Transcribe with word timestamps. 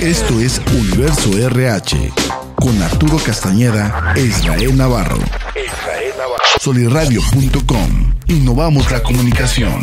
Esto 0.00 0.40
es 0.40 0.62
Universo 0.72 1.30
RH 1.36 2.12
con 2.54 2.80
Arturo 2.80 3.18
Castañeda 3.18 4.14
e 4.16 4.22
Israel 4.22 4.74
Navarro. 4.74 5.18
Soliradio.com. 6.58 8.14
Innovamos 8.28 8.90
la 8.90 9.02
comunicación. 9.02 9.82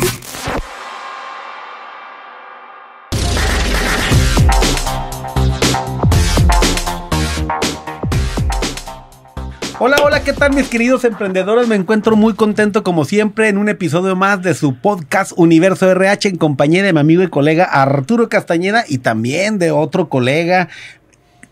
Hola, 9.80 9.98
hola, 10.02 10.24
¿qué 10.24 10.32
tal 10.32 10.52
mis 10.54 10.66
queridos 10.66 11.04
emprendedores? 11.04 11.68
Me 11.68 11.76
encuentro 11.76 12.16
muy 12.16 12.34
contento 12.34 12.82
como 12.82 13.04
siempre 13.04 13.48
en 13.48 13.58
un 13.58 13.68
episodio 13.68 14.16
más 14.16 14.42
de 14.42 14.54
su 14.54 14.74
podcast 14.74 15.30
Universo 15.36 15.88
RH 15.88 16.30
en 16.30 16.36
compañía 16.36 16.82
de 16.82 16.92
mi 16.92 16.98
amigo 16.98 17.22
y 17.22 17.28
colega 17.28 17.62
Arturo 17.64 18.28
Castañeda 18.28 18.84
y 18.88 18.98
también 18.98 19.60
de 19.60 19.70
otro 19.70 20.08
colega 20.08 20.68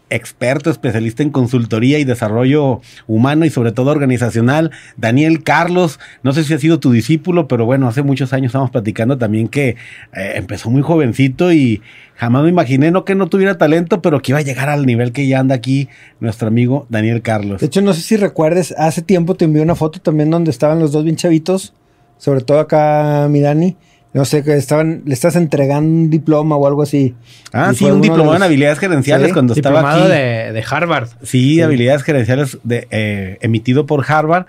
experto, 0.09 0.71
especialista 0.71 1.23
en 1.23 1.31
consultoría 1.31 1.99
y 1.99 2.05
desarrollo 2.05 2.81
humano 3.07 3.45
y 3.45 3.51
sobre 3.51 3.73
todo 3.73 3.91
organizacional, 3.91 4.71
Daniel 4.97 5.43
Carlos. 5.43 5.99
No 6.23 6.33
sé 6.33 6.45
si 6.45 6.55
ha 6.55 6.59
sido 6.59 6.79
tu 6.79 6.93
discípulo, 6.93 7.49
pero 7.49 7.67
bueno, 7.67 7.89
hace 7.89 8.03
muchos 8.03 8.33
años 8.33 8.51
estamos 8.51 8.71
platicando 8.71 9.19
también 9.19 9.49
que 9.49 9.71
eh, 9.71 10.33
empezó 10.37 10.71
muy 10.71 10.83
jovencito 10.83 11.53
y 11.53 11.83
jamás 12.15 12.45
me 12.45 12.51
imaginé, 12.51 12.91
no 12.91 13.05
que 13.05 13.15
no 13.15 13.29
tuviera 13.29 13.59
talento, 13.59 14.01
pero 14.01 14.21
que 14.21 14.33
iba 14.33 14.39
a 14.39 14.43
llegar 14.43 14.69
al 14.69 14.87
nivel 14.87 15.13
que 15.13 15.27
ya 15.27 15.41
anda 15.41 15.55
aquí 15.55 15.89
nuestro 16.21 16.49
amigo 16.49 16.87
Daniel 16.89 17.23
Carlos. 17.23 17.61
De 17.61 17.67
hecho, 17.67 17.83
no 17.83 17.93
sé 17.93 18.03
si 18.03 18.17
recuerdes, 18.17 18.75
hace 18.79 19.03
tiempo 19.03 19.35
te 19.35 19.45
envié 19.45 19.63
una 19.63 19.75
foto 19.75 20.01
también 20.01 20.31
donde 20.31 20.51
estaban 20.51 20.79
los 20.79 20.93
dos 20.93 21.05
bien 21.05 21.17
chavitos, 21.17 21.75
sobre 22.17 22.43
todo 22.43 22.61
acá 22.61 23.27
mi 23.31 23.41
Dani 23.41 23.77
no 24.17 24.25
sé, 24.25 24.43
que 24.43 24.57
estaban, 24.57 25.03
le 25.05 25.13
estás 25.13 25.37
entregando 25.37 25.91
un 25.91 26.09
diploma 26.09 26.57
o 26.57 26.67
algo 26.67 26.81
así. 26.81 27.15
Ah, 27.53 27.75
sí, 27.75 27.85
un 27.85 28.01
diploma 28.01 28.35
en 28.35 28.43
habilidades 28.43 28.79
gerenciales 28.79 29.31
cuando 29.35 29.53
estaba 29.53 29.93
aquí. 29.93 30.09
De, 30.09 30.53
de 30.55 30.65
Harvard. 30.67 31.09
Sí, 31.23 31.61
habilidades 31.61 32.03
gerenciales 32.03 32.57
de, 32.65 32.89
eh, 32.91 33.37
emitido 33.43 33.85
por 33.85 34.11
Harvard, 34.11 34.47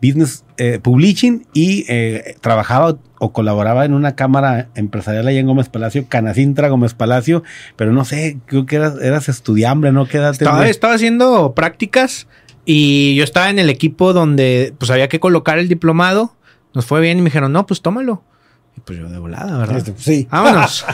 Business 0.00 0.46
eh, 0.56 0.78
Publishing 0.82 1.46
y 1.52 1.84
eh, 1.90 2.36
trabajaba 2.40 2.96
o 3.18 3.32
colaboraba 3.34 3.84
en 3.84 3.92
una 3.92 4.16
cámara 4.16 4.70
empresarial 4.74 5.28
allá 5.28 5.38
en 5.38 5.46
Gómez 5.46 5.68
Palacio, 5.68 6.06
Canacintra 6.08 6.70
Gómez 6.70 6.94
Palacio, 6.94 7.42
pero 7.76 7.92
no 7.92 8.06
sé, 8.06 8.38
creo 8.46 8.64
que 8.64 8.76
eras, 8.76 8.94
eras 9.02 9.28
estudiambre, 9.28 9.92
¿no? 9.92 10.06
Quédate. 10.06 10.44
Estaba, 10.44 10.66
estaba 10.66 10.94
haciendo 10.94 11.52
prácticas 11.54 12.26
y 12.64 13.16
yo 13.16 13.24
estaba 13.24 13.50
en 13.50 13.58
el 13.58 13.68
equipo 13.68 14.14
donde 14.14 14.72
pues 14.78 14.90
había 14.90 15.10
que 15.10 15.20
colocar 15.20 15.58
el 15.58 15.68
diplomado. 15.68 16.34
Nos 16.72 16.86
fue 16.86 17.02
bien 17.02 17.18
y 17.18 17.20
me 17.20 17.26
dijeron, 17.26 17.52
no, 17.52 17.66
pues 17.66 17.82
tómalo. 17.82 18.22
Pues 18.84 18.98
yo 18.98 19.08
de 19.08 19.18
volada, 19.18 19.58
¿verdad? 19.58 19.78
Este, 19.78 19.94
sí. 19.96 20.26
Vámonos. 20.30 20.84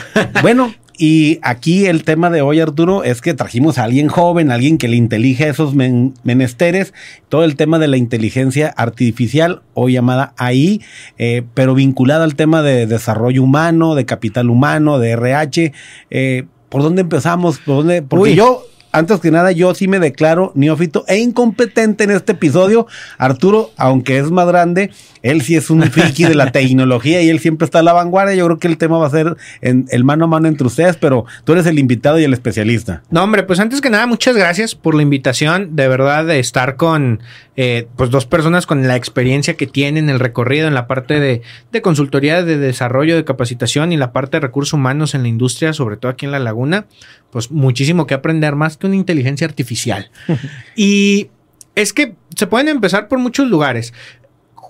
bueno, 0.41 0.73
y 0.97 1.39
aquí 1.43 1.85
el 1.85 2.03
tema 2.03 2.31
de 2.31 2.41
hoy, 2.41 2.59
Arturo, 2.59 3.03
es 3.03 3.21
que 3.21 3.35
trajimos 3.35 3.77
a 3.77 3.83
alguien 3.83 4.07
joven, 4.07 4.49
alguien 4.49 4.79
que 4.79 4.87
le 4.87 4.95
intelige 4.95 5.47
esos 5.47 5.75
menesteres, 5.75 6.93
todo 7.29 7.43
el 7.43 7.55
tema 7.55 7.77
de 7.77 7.87
la 7.87 7.97
inteligencia 7.97 8.73
artificial, 8.75 9.61
o 9.75 9.89
llamada 9.89 10.33
AI, 10.37 10.81
eh, 11.19 11.43
pero 11.53 11.75
vinculada 11.75 12.23
al 12.23 12.35
tema 12.35 12.63
de 12.63 12.87
desarrollo 12.87 13.43
humano, 13.43 13.93
de 13.93 14.05
capital 14.05 14.49
humano, 14.49 14.97
de 14.97 15.11
RH. 15.11 15.71
Eh, 16.09 16.45
¿Por 16.69 16.81
dónde 16.81 17.01
empezamos? 17.01 17.59
¿Por 17.59 17.77
dónde? 17.77 18.01
Porque 18.01 18.35
yo 18.35 18.65
antes 18.97 19.19
que 19.19 19.31
nada, 19.31 19.51
yo 19.51 19.73
sí 19.75 19.87
me 19.87 19.99
declaro 19.99 20.51
neófito 20.55 21.05
e 21.07 21.17
incompetente 21.17 22.03
en 22.03 22.11
este 22.11 22.33
episodio. 22.33 22.87
Arturo, 23.17 23.71
aunque 23.77 24.17
es 24.17 24.31
más 24.31 24.47
grande, 24.47 24.91
él 25.21 25.41
sí 25.41 25.55
es 25.55 25.69
un 25.69 25.83
friki 25.83 26.25
de 26.25 26.35
la 26.35 26.51
tecnología 26.51 27.21
y 27.21 27.29
él 27.29 27.39
siempre 27.39 27.65
está 27.65 27.79
a 27.79 27.83
la 27.83 27.93
vanguardia. 27.93 28.35
Yo 28.35 28.45
creo 28.45 28.59
que 28.59 28.67
el 28.67 28.77
tema 28.77 28.97
va 28.97 29.07
a 29.07 29.11
ser 29.11 29.37
en 29.61 29.85
el 29.89 30.03
mano 30.03 30.25
a 30.25 30.27
mano 30.27 30.47
entre 30.47 30.67
ustedes, 30.67 30.95
pero 30.97 31.25
tú 31.43 31.53
eres 31.53 31.65
el 31.65 31.79
invitado 31.79 32.19
y 32.19 32.23
el 32.23 32.33
especialista. 32.33 33.03
No, 33.09 33.23
hombre, 33.23 33.43
pues 33.43 33.59
antes 33.59 33.81
que 33.81 33.89
nada, 33.89 34.07
muchas 34.07 34.35
gracias 34.35 34.75
por 34.75 34.95
la 34.95 35.03
invitación. 35.03 35.75
De 35.75 35.87
verdad, 35.87 36.25
de 36.25 36.39
estar 36.39 36.75
con 36.75 37.21
eh, 37.57 37.87
pues 37.95 38.11
dos 38.11 38.25
personas 38.25 38.65
con 38.65 38.87
la 38.87 38.95
experiencia 38.95 39.55
que 39.55 39.67
tienen, 39.67 40.09
el 40.09 40.19
recorrido 40.19 40.67
en 40.67 40.75
la 40.75 40.87
parte 40.87 41.19
de, 41.19 41.41
de 41.71 41.81
consultoría, 41.81 42.43
de 42.43 42.57
desarrollo, 42.57 43.15
de 43.15 43.25
capacitación 43.25 43.91
y 43.91 43.97
la 43.97 44.13
parte 44.13 44.37
de 44.37 44.41
recursos 44.41 44.73
humanos 44.73 45.15
en 45.15 45.23
la 45.23 45.27
industria, 45.27 45.73
sobre 45.73 45.97
todo 45.97 46.11
aquí 46.11 46.25
en 46.25 46.31
La 46.31 46.39
Laguna. 46.39 46.85
Pues 47.31 47.51
muchísimo 47.51 48.07
que 48.07 48.13
aprender 48.13 48.55
más 48.55 48.77
que 48.77 48.87
una 48.87 48.95
inteligencia 48.95 49.45
artificial. 49.45 50.11
y 50.75 51.29
es 51.75 51.93
que 51.93 52.15
se 52.35 52.47
pueden 52.47 52.69
empezar 52.69 53.07
por 53.07 53.19
muchos 53.19 53.47
lugares 53.47 53.93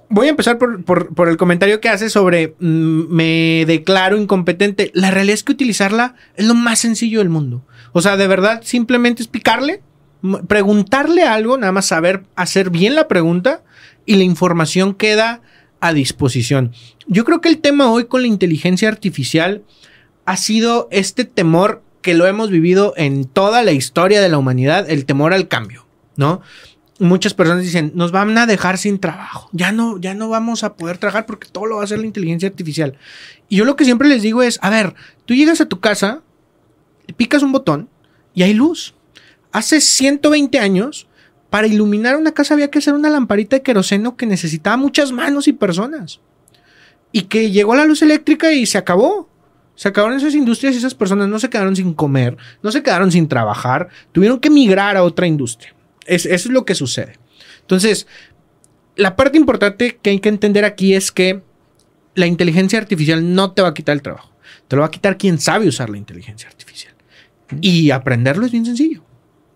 voy 0.09 0.27
a 0.27 0.29
empezar 0.29 0.57
por, 0.57 1.27
el 1.27 1.37
comentario 1.37 1.81
que 1.81 1.89
hace 1.89 2.09
sobre 2.09 2.55
mm, 2.59 3.13
me 3.13 3.65
declaro 3.67 4.17
incompetente. 4.17 4.91
La 4.93 5.11
realidad 5.11 5.35
es 5.35 5.43
que 5.43 5.51
utilizarla 5.51 6.15
es 6.35 6.45
lo 6.45 6.53
más 6.53 6.79
sencillo 6.79 7.19
del 7.19 7.29
mundo. 7.29 7.63
O 7.91 8.01
sea, 8.01 8.17
de 8.17 8.27
verdad, 8.27 8.61
simplemente 8.63 9.21
es 9.21 9.27
picarle, 9.27 9.81
preguntarle 10.47 11.23
algo, 11.23 11.57
nada 11.57 11.71
más 11.71 11.85
saber 11.85 12.23
hacer 12.35 12.69
bien 12.69 12.95
la 12.95 13.07
pregunta 13.07 13.63
y 14.05 14.15
la 14.15 14.23
información 14.23 14.93
queda 14.93 15.41
a 15.79 15.93
disposición. 15.93 16.73
Yo 17.07 17.23
creo 17.23 17.41
que 17.41 17.49
el 17.49 17.59
tema 17.59 17.91
hoy 17.91 18.05
con 18.05 18.21
la 18.21 18.27
inteligencia 18.27 18.89
artificial 18.89 19.63
ha 20.25 20.37
sido 20.37 20.87
este 20.91 21.25
temor 21.25 21.83
que 22.01 22.13
lo 22.13 22.25
hemos 22.25 22.49
vivido 22.49 22.93
en 22.97 23.25
toda 23.25 23.63
la 23.63 23.71
historia 23.71 24.21
de 24.21 24.29
la 24.29 24.37
humanidad, 24.37 24.89
el 24.89 25.05
temor 25.05 25.33
al 25.33 25.47
cambio, 25.47 25.85
¿no? 26.15 26.41
muchas 26.99 27.33
personas 27.33 27.63
dicen, 27.63 27.91
nos 27.95 28.11
van 28.11 28.37
a 28.37 28.45
dejar 28.45 28.77
sin 28.77 28.99
trabajo. 28.99 29.49
Ya 29.51 29.71
no, 29.71 29.97
ya 29.99 30.13
no 30.13 30.29
vamos 30.29 30.63
a 30.63 30.75
poder 30.75 30.97
trabajar 30.97 31.25
porque 31.25 31.47
todo 31.47 31.65
lo 31.65 31.75
va 31.75 31.81
a 31.81 31.85
hacer 31.85 31.99
la 31.99 32.05
inteligencia 32.05 32.49
artificial. 32.49 32.97
Y 33.49 33.57
yo 33.57 33.65
lo 33.65 33.75
que 33.75 33.85
siempre 33.85 34.07
les 34.07 34.21
digo 34.21 34.41
es, 34.41 34.59
a 34.61 34.69
ver, 34.69 34.95
tú 35.25 35.33
llegas 35.33 35.61
a 35.61 35.67
tu 35.67 35.79
casa, 35.79 36.21
picas 37.15 37.43
un 37.43 37.51
botón 37.51 37.89
y 38.33 38.43
hay 38.43 38.53
luz. 38.53 38.95
Hace 39.57 39.81
120 39.81 40.59
años, 40.59 41.07
para 41.49 41.65
iluminar 41.65 42.15
una 42.15 42.31
casa 42.31 42.53
había 42.53 42.69
que 42.69 42.77
hacer 42.77 42.93
una 42.93 43.09
lamparita 43.09 43.55
de 43.55 43.63
queroseno 43.63 44.15
que 44.15 44.27
necesitaba 44.27 44.77
muchas 44.77 45.11
manos 45.11 45.47
y 45.47 45.53
personas. 45.53 46.19
Y 47.11 47.23
que 47.23 47.49
llegó 47.49 47.75
la 47.75 47.85
luz 47.85 48.03
eléctrica 48.03 48.51
y 48.51 48.67
se 48.67 48.77
acabó. 48.77 49.27
Se 49.73 49.87
acabaron 49.87 50.15
esas 50.15 50.35
industrias 50.35 50.75
y 50.75 50.77
esas 50.77 50.93
personas 50.93 51.27
no 51.27 51.39
se 51.39 51.49
quedaron 51.49 51.75
sin 51.75 51.95
comer, 51.95 52.37
no 52.61 52.71
se 52.71 52.83
quedaron 52.83 53.11
sin 53.11 53.27
trabajar, 53.27 53.89
tuvieron 54.11 54.39
que 54.39 54.51
migrar 54.51 54.95
a 54.95 55.01
otra 55.01 55.25
industria. 55.25 55.73
Es, 56.05 56.27
eso 56.27 56.49
es 56.49 56.53
lo 56.53 56.63
que 56.63 56.75
sucede. 56.75 57.17
Entonces, 57.61 58.05
la 58.95 59.15
parte 59.15 59.39
importante 59.39 59.97
que 59.99 60.11
hay 60.11 60.19
que 60.19 60.29
entender 60.29 60.65
aquí 60.65 60.93
es 60.93 61.11
que 61.11 61.41
la 62.13 62.27
inteligencia 62.27 62.77
artificial 62.77 63.33
no 63.33 63.53
te 63.53 63.63
va 63.63 63.69
a 63.69 63.73
quitar 63.73 63.95
el 63.95 64.03
trabajo. 64.03 64.31
Te 64.67 64.75
lo 64.75 64.83
va 64.83 64.89
a 64.89 64.91
quitar 64.91 65.17
quien 65.17 65.39
sabe 65.39 65.67
usar 65.67 65.89
la 65.89 65.97
inteligencia 65.97 66.47
artificial. 66.47 66.93
Y 67.59 67.89
aprenderlo 67.89 68.45
es 68.45 68.51
bien 68.51 68.63
sencillo. 68.63 69.06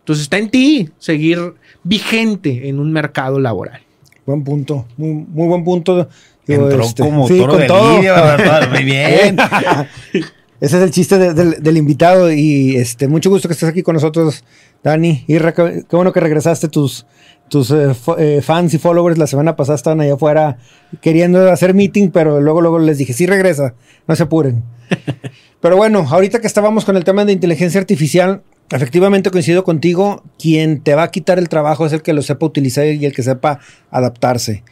Entonces 0.02 0.24
está 0.24 0.38
en 0.38 0.50
ti 0.50 0.90
seguir 0.98 1.54
vigente 1.84 2.68
en 2.70 2.80
un 2.80 2.92
mercado 2.92 3.40
laboral. 3.40 3.82
Buen 4.26 4.44
punto, 4.44 4.86
muy, 4.98 5.26
muy 5.28 5.48
buen 5.48 5.64
punto. 5.64 6.10
Entró 6.48 6.82
este, 6.84 7.04
como 7.04 7.28
toro 7.28 7.58
de 7.58 7.68
todo. 7.68 8.02
muy 8.72 8.84
bien. 8.84 9.38
Ese 10.62 10.78
es 10.78 10.84
el 10.84 10.92
chiste 10.92 11.18
del 11.34 11.78
invitado 11.78 12.32
y 12.32 12.76
este 12.76 13.08
mucho 13.08 13.32
gusto 13.32 13.48
que 13.48 13.54
estés 13.54 13.68
aquí 13.68 13.82
con 13.82 13.96
nosotros 13.96 14.44
Dani, 14.84 15.26
y 15.28 15.38
qué 15.38 15.86
bueno 15.92 16.12
que 16.12 16.20
regresaste. 16.20 16.68
Tus, 16.68 17.06
tus 17.50 17.70
eh, 17.72 17.94
eh, 18.18 18.42
fans 18.42 18.74
y 18.74 18.80
followers 18.80 19.18
la 19.18 19.28
semana 19.28 19.56
pasada 19.56 19.76
estaban 19.76 20.02
allá 20.02 20.16
afuera 20.16 20.58
queriendo 21.02 21.52
hacer 21.52 21.74
meeting, 21.74 22.10
pero 22.10 22.42
luego, 22.42 22.62
luego 22.62 22.80
les 22.80 22.98
dije, 22.98 23.14
sí 23.14 23.28
regresa, 23.28 23.76
no 24.08 24.16
se 24.16 24.24
apuren. 24.24 24.64
pero 25.62 25.78
bueno, 25.78 26.06
ahorita 26.10 26.42
que 26.42 26.48
estábamos 26.48 26.86
con 26.86 26.98
el 26.98 27.04
tema 27.04 27.26
de 27.26 27.34
inteligencia 27.34 27.80
artificial, 27.80 28.42
efectivamente 28.72 29.32
coincido 29.32 29.64
contigo, 29.64 30.24
quien 30.40 30.82
te 30.82 30.96
va 30.96 31.04
a 31.04 31.12
quitar 31.12 31.40
el 31.40 31.50
trabajo 31.50 31.86
es 31.86 31.94
el 31.94 32.02
que 32.02 32.14
lo 32.14 32.22
sepa 32.22 32.46
utilizar 32.46 32.86
y 32.88 33.06
el 33.06 33.14
que 33.14 33.24
sepa 33.24 33.60
adaptarse. 33.90 34.64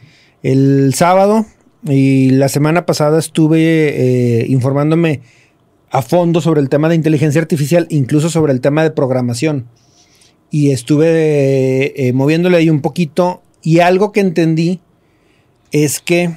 El 0.42 0.94
sábado 0.94 1.46
y 1.84 2.30
la 2.30 2.48
semana 2.48 2.86
pasada 2.86 3.18
estuve 3.18 4.40
eh, 4.40 4.46
informándome 4.48 5.20
a 5.90 6.02
fondo 6.02 6.40
sobre 6.40 6.60
el 6.60 6.68
tema 6.68 6.88
de 6.88 6.94
inteligencia 6.94 7.40
artificial, 7.40 7.86
incluso 7.90 8.30
sobre 8.30 8.52
el 8.52 8.60
tema 8.60 8.82
de 8.82 8.90
programación 8.90 9.66
y 10.50 10.72
estuve 10.72 12.08
eh, 12.08 12.12
moviéndole 12.12 12.56
ahí 12.56 12.68
un 12.68 12.80
poquito 12.80 13.42
y 13.62 13.78
algo 13.78 14.12
que 14.12 14.20
entendí 14.20 14.80
es 15.70 16.00
que 16.00 16.36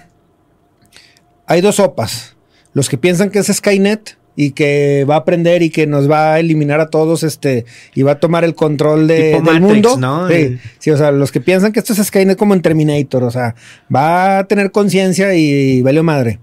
hay 1.47 1.61
dos 1.61 1.75
sopas. 1.75 2.35
Los 2.73 2.89
que 2.89 2.97
piensan 2.97 3.29
que 3.29 3.39
es 3.39 3.47
Skynet 3.47 4.17
y 4.35 4.51
que 4.51 5.05
va 5.09 5.15
a 5.15 5.19
aprender 5.19 5.61
y 5.61 5.69
que 5.69 5.85
nos 5.87 6.09
va 6.09 6.33
a 6.33 6.39
eliminar 6.39 6.79
a 6.79 6.89
todos 6.89 7.23
este 7.23 7.65
y 7.93 8.01
va 8.01 8.13
a 8.13 8.19
tomar 8.19 8.43
el 8.43 8.55
control 8.55 9.07
de, 9.07 9.41
del 9.41 9.61
mundo. 9.61 9.97
¿no? 9.97 10.27
Sí, 10.29 10.57
sí, 10.79 10.91
o 10.91 10.97
sea, 10.97 11.11
los 11.11 11.31
que 11.31 11.41
piensan 11.41 11.71
que 11.71 11.79
esto 11.79 11.93
es 11.93 12.03
Skynet 12.03 12.37
como 12.37 12.53
en 12.53 12.61
Terminator, 12.61 13.23
o 13.23 13.31
sea, 13.31 13.55
va 13.93 14.39
a 14.39 14.47
tener 14.47 14.71
conciencia 14.71 15.35
y 15.35 15.81
vale 15.81 16.01
madre. 16.01 16.39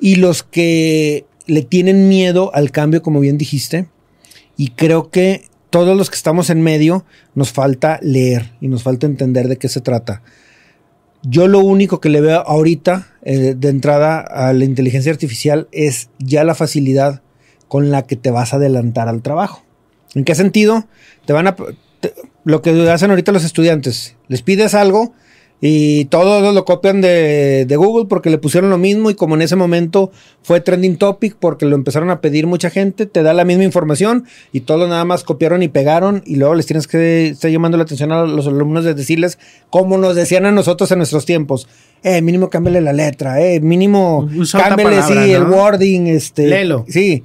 Y 0.00 0.16
los 0.16 0.42
que 0.42 1.24
le 1.46 1.62
tienen 1.62 2.08
miedo 2.08 2.50
al 2.54 2.70
cambio, 2.70 3.02
como 3.02 3.20
bien 3.20 3.38
dijiste, 3.38 3.86
y 4.56 4.70
creo 4.70 5.10
que 5.10 5.44
todos 5.70 5.96
los 5.96 6.10
que 6.10 6.16
estamos 6.16 6.50
en 6.50 6.62
medio 6.62 7.04
nos 7.34 7.52
falta 7.52 7.98
leer 8.02 8.52
y 8.60 8.68
nos 8.68 8.82
falta 8.82 9.06
entender 9.06 9.48
de 9.48 9.56
qué 9.56 9.68
se 9.68 9.80
trata. 9.80 10.22
Yo 11.28 11.48
lo 11.48 11.60
único 11.60 12.00
que 12.00 12.08
le 12.08 12.20
veo 12.20 12.40
ahorita 12.40 13.08
eh, 13.22 13.54
de 13.56 13.68
entrada 13.68 14.20
a 14.20 14.52
la 14.52 14.64
inteligencia 14.64 15.10
artificial 15.10 15.66
es 15.72 16.08
ya 16.18 16.44
la 16.44 16.54
facilidad 16.54 17.22
con 17.66 17.90
la 17.90 18.06
que 18.06 18.14
te 18.16 18.30
vas 18.30 18.52
a 18.52 18.56
adelantar 18.56 19.08
al 19.08 19.22
trabajo. 19.22 19.64
¿En 20.14 20.24
qué 20.24 20.34
sentido? 20.34 20.86
Te 21.24 21.32
van 21.32 21.48
a... 21.48 21.56
lo 22.44 22.62
que 22.62 22.88
hacen 22.90 23.10
ahorita 23.10 23.32
los 23.32 23.44
estudiantes. 23.44 24.14
Les 24.28 24.42
pides 24.42 24.74
algo 24.74 25.14
y 25.60 26.04
todos 26.06 26.54
lo 26.54 26.64
copian 26.64 27.00
de, 27.00 27.64
de 27.66 27.76
Google 27.76 28.06
porque 28.06 28.28
le 28.28 28.38
pusieron 28.38 28.68
lo 28.68 28.76
mismo 28.76 29.10
y 29.10 29.14
como 29.14 29.36
en 29.36 29.42
ese 29.42 29.56
momento 29.56 30.10
fue 30.42 30.60
trending 30.60 30.96
topic 30.96 31.36
porque 31.38 31.64
lo 31.64 31.76
empezaron 31.76 32.10
a 32.10 32.20
pedir 32.20 32.46
mucha 32.46 32.68
gente, 32.68 33.06
te 33.06 33.22
da 33.22 33.32
la 33.32 33.44
misma 33.44 33.64
información 33.64 34.26
y 34.52 34.60
todos 34.60 34.88
nada 34.88 35.04
más 35.04 35.24
copiaron 35.24 35.62
y 35.62 35.68
pegaron 35.68 36.22
y 36.26 36.36
luego 36.36 36.54
les 36.54 36.66
tienes 36.66 36.86
que 36.86 37.28
estar 37.28 37.50
llamando 37.50 37.78
la 37.78 37.84
atención 37.84 38.12
a 38.12 38.24
los 38.24 38.46
alumnos 38.46 38.84
de 38.84 38.94
decirles 38.94 39.38
como 39.70 39.96
nos 39.96 40.14
decían 40.14 40.44
a 40.44 40.52
nosotros 40.52 40.90
en 40.92 40.98
nuestros 40.98 41.24
tiempos. 41.24 41.68
Eh, 42.02 42.20
mínimo 42.20 42.50
cámbiale 42.50 42.82
la 42.82 42.92
letra, 42.92 43.40
eh, 43.40 43.60
mínimo 43.60 44.28
cámbiale 44.52 44.96
palabra, 45.00 45.24
sí, 45.24 45.32
el 45.32 45.44
wording, 45.44 46.06
este. 46.06 46.46
Léelo. 46.46 46.84
Sí. 46.88 47.24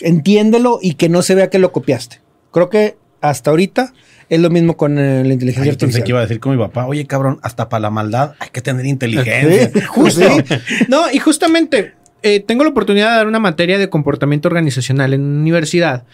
Entiéndelo 0.00 0.78
y 0.80 0.94
que 0.94 1.08
no 1.08 1.22
se 1.22 1.34
vea 1.34 1.50
que 1.50 1.58
lo 1.58 1.72
copiaste. 1.72 2.20
Creo 2.52 2.68
que 2.68 2.96
hasta 3.20 3.50
ahorita 3.50 3.92
es 4.28 4.40
lo 4.40 4.50
mismo 4.50 4.76
con 4.76 4.98
eh, 4.98 5.24
la 5.24 5.32
inteligencia 5.32 5.70
Ay, 5.70 5.76
yo 5.76 5.78
pensé 5.78 5.84
artificial. 5.86 6.04
que 6.04 6.10
iba 6.10 6.18
a 6.18 6.22
decir 6.22 6.40
con 6.40 6.52
mi 6.52 6.58
papá, 6.58 6.86
oye 6.86 7.06
cabrón, 7.06 7.38
hasta 7.42 7.68
para 7.68 7.80
la 7.80 7.90
maldad 7.90 8.34
hay 8.38 8.50
que 8.50 8.60
tener 8.60 8.84
inteligencia. 8.86 9.70
Sí, 9.72 9.80
Justo. 9.86 10.20
sí. 10.48 10.54
No, 10.88 11.10
y 11.10 11.18
justamente 11.18 11.94
eh, 12.22 12.40
tengo 12.40 12.64
la 12.64 12.70
oportunidad 12.70 13.10
de 13.10 13.16
dar 13.16 13.26
una 13.26 13.38
materia 13.38 13.78
de 13.78 13.88
comportamiento 13.88 14.48
organizacional 14.48 15.14
en 15.14 15.22
una 15.22 15.40
universidad. 15.40 16.04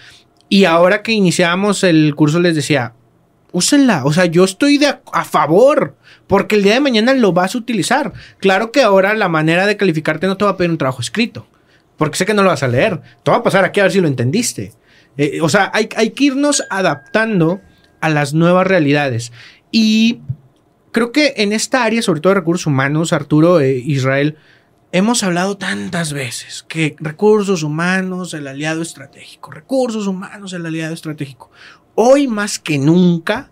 Y 0.49 0.65
ahora 0.67 1.03
que 1.03 1.13
iniciamos 1.13 1.83
el 1.83 2.15
curso 2.15 2.39
les 2.39 2.55
decía, 2.55 2.93
úsenla. 3.53 4.05
O 4.05 4.13
sea, 4.13 4.27
yo 4.27 4.45
estoy 4.45 4.79
de 4.79 4.87
a, 4.89 5.01
a 5.13 5.25
favor. 5.25 5.97
Porque 6.27 6.57
el 6.57 6.63
día 6.63 6.75
de 6.75 6.81
mañana 6.81 7.13
lo 7.15 7.33
vas 7.33 7.55
a 7.55 7.59
utilizar. 7.59 8.13
Claro 8.39 8.73
que 8.73 8.83
ahora 8.83 9.15
la 9.15 9.29
manera 9.29 9.67
de 9.67 9.77
calificarte 9.77 10.27
no 10.27 10.37
te 10.37 10.45
va 10.45 10.53
a 10.53 10.57
pedir 10.57 10.71
un 10.71 10.79
trabajo 10.79 11.01
escrito. 11.01 11.47
Porque 11.97 12.17
sé 12.17 12.27
que 12.27 12.35
no 12.35 12.43
lo 12.43 12.49
vas 12.51 12.63
a 12.63 12.69
leer. 12.69 13.01
Te 13.23 13.31
va 13.31 13.39
a 13.39 13.43
pasar 13.43 13.65
aquí 13.65 13.81
a 13.81 13.85
ver 13.85 13.93
si 13.93 14.01
lo 14.01 14.09
entendiste. 14.09 14.73
Eh, 15.17 15.41
o 15.41 15.49
sea, 15.49 15.71
hay, 15.75 15.87
que 15.87 16.25
irnos 16.25 16.63
adaptando 16.71 17.61
a 18.01 18.09
las 18.09 18.35
nuevas 18.35 18.67
realidades. 18.67 19.33
Y 19.71 20.21
creo 20.93 21.13
que 21.13 21.35
en 21.37 21.53
esta 21.53 21.85
área, 21.85 22.03
sobre 22.03 22.21
todo 22.21 22.31
de 22.33 22.41
recursos 22.41 22.67
humanos, 22.67 23.13
Arturo, 23.13 23.61
eh, 23.61 23.77
Israel, 23.77 24.37
hemos 24.93 25.23
hablado 25.23 25.57
tantas 25.57 26.13
veces 26.13 26.65
que 26.69 26.97
recursos 26.99 27.63
humanos, 27.63 28.35
el 28.35 28.47
aliado 28.47 28.83
estratégico, 28.83 29.51
recursos 29.51 30.07
humanos, 30.07 30.53
el 30.53 30.67
aliado 30.67 30.95
estratégico. 30.95 31.51
Hoy 31.95 32.27
más 32.27 32.59
que 32.59 32.79
nunca, 32.79 33.51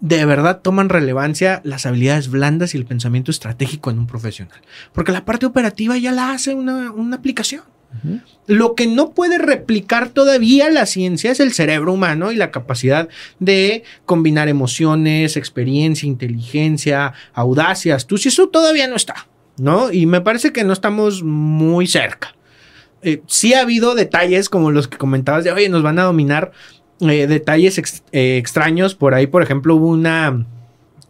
de 0.00 0.24
verdad 0.24 0.60
toman 0.62 0.88
relevancia 0.88 1.60
las 1.64 1.86
habilidades 1.86 2.28
blandas 2.28 2.74
y 2.74 2.76
el 2.76 2.86
pensamiento 2.86 3.30
estratégico 3.30 3.90
en 3.90 3.98
un 3.98 4.06
profesional. 4.06 4.60
Porque 4.92 5.12
la 5.12 5.24
parte 5.24 5.46
operativa 5.46 5.96
ya 5.96 6.12
la 6.12 6.30
hace 6.32 6.54
una, 6.54 6.92
una 6.92 7.16
aplicación. 7.16 7.62
Lo 8.46 8.74
que 8.74 8.86
no 8.86 9.10
puede 9.10 9.38
replicar 9.38 10.10
todavía 10.10 10.68
la 10.70 10.86
ciencia 10.86 11.30
es 11.30 11.40
el 11.40 11.52
cerebro 11.52 11.92
humano 11.92 12.32
y 12.32 12.36
la 12.36 12.50
capacidad 12.50 13.08
de 13.38 13.84
combinar 14.04 14.48
emociones, 14.48 15.36
experiencia, 15.36 16.06
inteligencia, 16.06 17.14
audacia, 17.32 17.94
astucia. 17.94 18.28
Eso 18.28 18.48
todavía 18.48 18.86
no 18.86 18.96
está, 18.96 19.28
¿no? 19.56 19.90
Y 19.90 20.06
me 20.06 20.20
parece 20.20 20.52
que 20.52 20.64
no 20.64 20.72
estamos 20.72 21.22
muy 21.22 21.86
cerca. 21.86 22.34
Eh, 23.02 23.22
sí 23.26 23.54
ha 23.54 23.60
habido 23.60 23.94
detalles 23.94 24.48
como 24.48 24.70
los 24.70 24.88
que 24.88 24.98
comentabas 24.98 25.44
de, 25.44 25.52
oye, 25.52 25.68
nos 25.68 25.82
van 25.82 25.98
a 25.98 26.04
dominar 26.04 26.52
eh, 27.00 27.26
detalles 27.26 28.02
eh, 28.12 28.38
extraños. 28.38 28.94
Por 28.94 29.14
ahí, 29.14 29.26
por 29.26 29.42
ejemplo, 29.42 29.76
hubo 29.76 29.88
una 29.88 30.46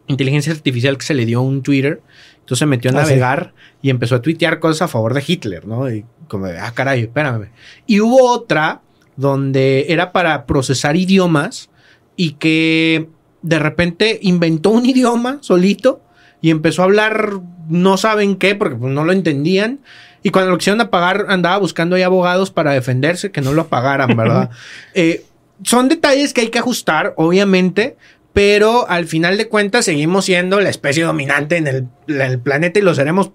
inteligencia 0.08 0.52
artificial 0.52 0.98
que 0.98 1.06
se 1.06 1.14
le 1.14 1.24
dio 1.24 1.40
un 1.42 1.62
Twitter. 1.62 2.00
Entonces 2.44 2.58
se 2.58 2.66
metió 2.66 2.90
a 2.90 2.94
Ah, 2.94 3.04
sí. 3.04 3.10
navegar 3.10 3.54
y 3.80 3.88
empezó 3.88 4.16
a 4.16 4.22
tuitear 4.22 4.58
cosas 4.60 4.82
a 4.82 4.88
favor 4.88 5.14
de 5.14 5.24
Hitler, 5.26 5.66
¿no? 5.66 5.90
Y 5.90 6.04
como 6.28 6.46
de, 6.46 6.58
ah, 6.58 6.72
caray, 6.74 7.00
espérame. 7.02 7.48
Y 7.86 8.00
hubo 8.00 8.30
otra 8.30 8.82
donde 9.16 9.86
era 9.88 10.12
para 10.12 10.44
procesar 10.44 10.96
idiomas 10.96 11.70
y 12.16 12.32
que 12.32 13.08
de 13.42 13.58
repente 13.58 14.18
inventó 14.22 14.70
un 14.70 14.84
idioma 14.86 15.38
solito 15.40 16.02
y 16.42 16.50
empezó 16.50 16.82
a 16.82 16.84
hablar 16.86 17.40
no 17.68 17.96
saben 17.96 18.36
qué 18.36 18.54
porque 18.54 18.76
pues, 18.76 18.92
no 18.92 19.04
lo 19.04 19.12
entendían. 19.12 19.80
Y 20.22 20.30
cuando 20.30 20.50
lo 20.50 20.58
quisieron 20.58 20.80
apagar, 20.80 21.26
andaba 21.28 21.56
buscando 21.58 21.96
ahí 21.96 22.02
abogados 22.02 22.50
para 22.50 22.72
defenderse, 22.72 23.30
que 23.30 23.40
no 23.40 23.52
lo 23.52 23.62
apagaran, 23.62 24.16
¿verdad? 24.16 24.50
Eh, 24.94 25.24
son 25.62 25.88
detalles 25.88 26.34
que 26.34 26.40
hay 26.42 26.48
que 26.48 26.58
ajustar, 26.58 27.14
obviamente, 27.16 27.96
pero 28.34 28.90
al 28.90 29.06
final 29.06 29.38
de 29.38 29.48
cuentas 29.48 29.86
seguimos 29.86 30.26
siendo 30.26 30.60
la 30.60 30.68
especie 30.68 31.04
dominante 31.04 31.56
en 31.56 31.68
el, 31.68 32.38
planeta 32.40 32.80
y 32.80 32.82
lo 32.82 32.92
seremos, 32.94 33.30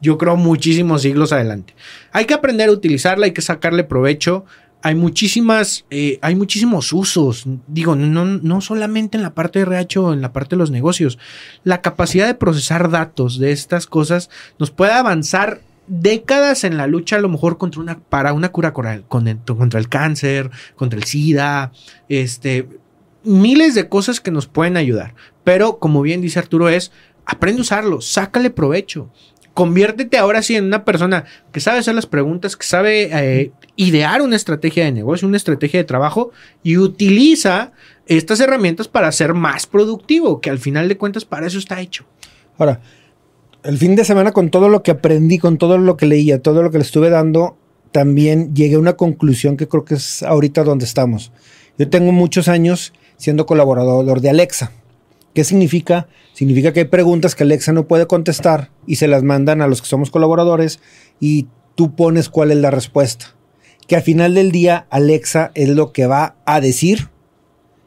yo 0.00 0.18
creo, 0.18 0.36
muchísimos 0.36 1.02
siglos 1.02 1.32
adelante. 1.32 1.74
Hay 2.12 2.26
que 2.26 2.34
aprender 2.34 2.68
a 2.68 2.72
utilizarla, 2.72 3.24
hay 3.24 3.32
que 3.32 3.42
sacarle 3.42 3.82
provecho. 3.82 4.44
Hay 4.84 4.94
muchísimas, 4.96 5.86
eh, 5.90 6.18
hay 6.22 6.34
muchísimos 6.34 6.92
usos. 6.92 7.44
Digo, 7.66 7.96
no, 7.96 8.24
no 8.24 8.60
solamente 8.60 9.16
en 9.16 9.22
la 9.22 9.32
parte 9.32 9.60
de 9.60 9.64
RH 9.64 10.12
en 10.12 10.20
la 10.20 10.32
parte 10.32 10.50
de 10.50 10.58
los 10.58 10.70
negocios. 10.70 11.18
La 11.64 11.80
capacidad 11.80 12.26
de 12.26 12.34
procesar 12.34 12.90
datos 12.90 13.38
de 13.38 13.52
estas 13.52 13.86
cosas 13.86 14.28
nos 14.58 14.70
puede 14.70 14.92
avanzar 14.92 15.60
décadas 15.86 16.64
en 16.64 16.76
la 16.76 16.86
lucha 16.86 17.16
a 17.16 17.20
lo 17.20 17.28
mejor 17.28 17.58
contra 17.58 17.80
una, 17.80 17.98
para 18.00 18.32
una 18.32 18.50
cura 18.50 18.72
contra 18.72 19.78
el 19.78 19.88
cáncer, 19.88 20.50
contra 20.74 20.98
el 20.98 21.04
SIDA, 21.04 21.72
este, 22.08 22.68
miles 23.24 23.74
de 23.74 23.88
cosas 23.88 24.20
que 24.20 24.30
nos 24.30 24.46
pueden 24.46 24.76
ayudar. 24.76 25.14
Pero 25.44 25.78
como 25.78 26.02
bien 26.02 26.20
dice 26.20 26.38
Arturo 26.38 26.68
es, 26.68 26.92
aprende 27.24 27.60
a 27.60 27.62
usarlo, 27.62 28.00
sácale 28.00 28.50
provecho. 28.50 29.10
Conviértete 29.54 30.16
ahora 30.16 30.42
sí 30.42 30.56
en 30.56 30.64
una 30.64 30.84
persona 30.84 31.24
que 31.52 31.60
sabe 31.60 31.80
hacer 31.80 31.94
las 31.94 32.06
preguntas, 32.06 32.56
que 32.56 32.64
sabe 32.64 33.10
eh, 33.12 33.52
idear 33.76 34.22
una 34.22 34.36
estrategia 34.36 34.84
de 34.84 34.92
negocio, 34.92 35.28
una 35.28 35.36
estrategia 35.36 35.78
de 35.78 35.84
trabajo 35.84 36.30
y 36.62 36.78
utiliza 36.78 37.72
estas 38.06 38.40
herramientas 38.40 38.88
para 38.88 39.12
ser 39.12 39.34
más 39.34 39.66
productivo, 39.66 40.40
que 40.40 40.50
al 40.50 40.58
final 40.58 40.88
de 40.88 40.96
cuentas 40.96 41.24
para 41.24 41.46
eso 41.46 41.58
está 41.58 41.80
hecho. 41.80 42.04
Ahora, 42.58 42.80
el 43.62 43.78
fin 43.78 43.94
de 43.94 44.04
semana 44.04 44.32
con 44.32 44.50
todo 44.50 44.68
lo 44.68 44.82
que 44.82 44.90
aprendí, 44.90 45.38
con 45.38 45.58
todo 45.58 45.78
lo 45.78 45.96
que 45.96 46.06
leía, 46.06 46.40
todo 46.42 46.62
lo 46.62 46.70
que 46.70 46.78
le 46.78 46.84
estuve 46.84 47.10
dando, 47.10 47.56
también 47.92 48.54
llegué 48.54 48.76
a 48.76 48.78
una 48.78 48.94
conclusión 48.94 49.56
que 49.56 49.68
creo 49.68 49.84
que 49.84 49.94
es 49.94 50.22
ahorita 50.22 50.64
donde 50.64 50.84
estamos. 50.84 51.30
Yo 51.78 51.88
tengo 51.88 52.10
muchos 52.10 52.48
años 52.48 52.92
siendo 53.22 53.46
colaborador 53.46 54.20
de 54.20 54.30
Alexa. 54.30 54.72
¿Qué 55.32 55.44
significa? 55.44 56.08
Significa 56.32 56.72
que 56.72 56.80
hay 56.80 56.86
preguntas 56.86 57.36
que 57.36 57.44
Alexa 57.44 57.72
no 57.72 57.86
puede 57.86 58.08
contestar 58.08 58.70
y 58.84 58.96
se 58.96 59.06
las 59.06 59.22
mandan 59.22 59.62
a 59.62 59.68
los 59.68 59.80
que 59.80 59.86
somos 59.86 60.10
colaboradores 60.10 60.80
y 61.20 61.46
tú 61.76 61.94
pones 61.94 62.28
cuál 62.28 62.50
es 62.50 62.56
la 62.56 62.72
respuesta. 62.72 63.36
Que 63.86 63.94
al 63.94 64.02
final 64.02 64.34
del 64.34 64.50
día 64.50 64.88
Alexa 64.90 65.52
es 65.54 65.68
lo 65.68 65.92
que 65.92 66.08
va 66.08 66.34
a 66.46 66.60
decir 66.60 67.10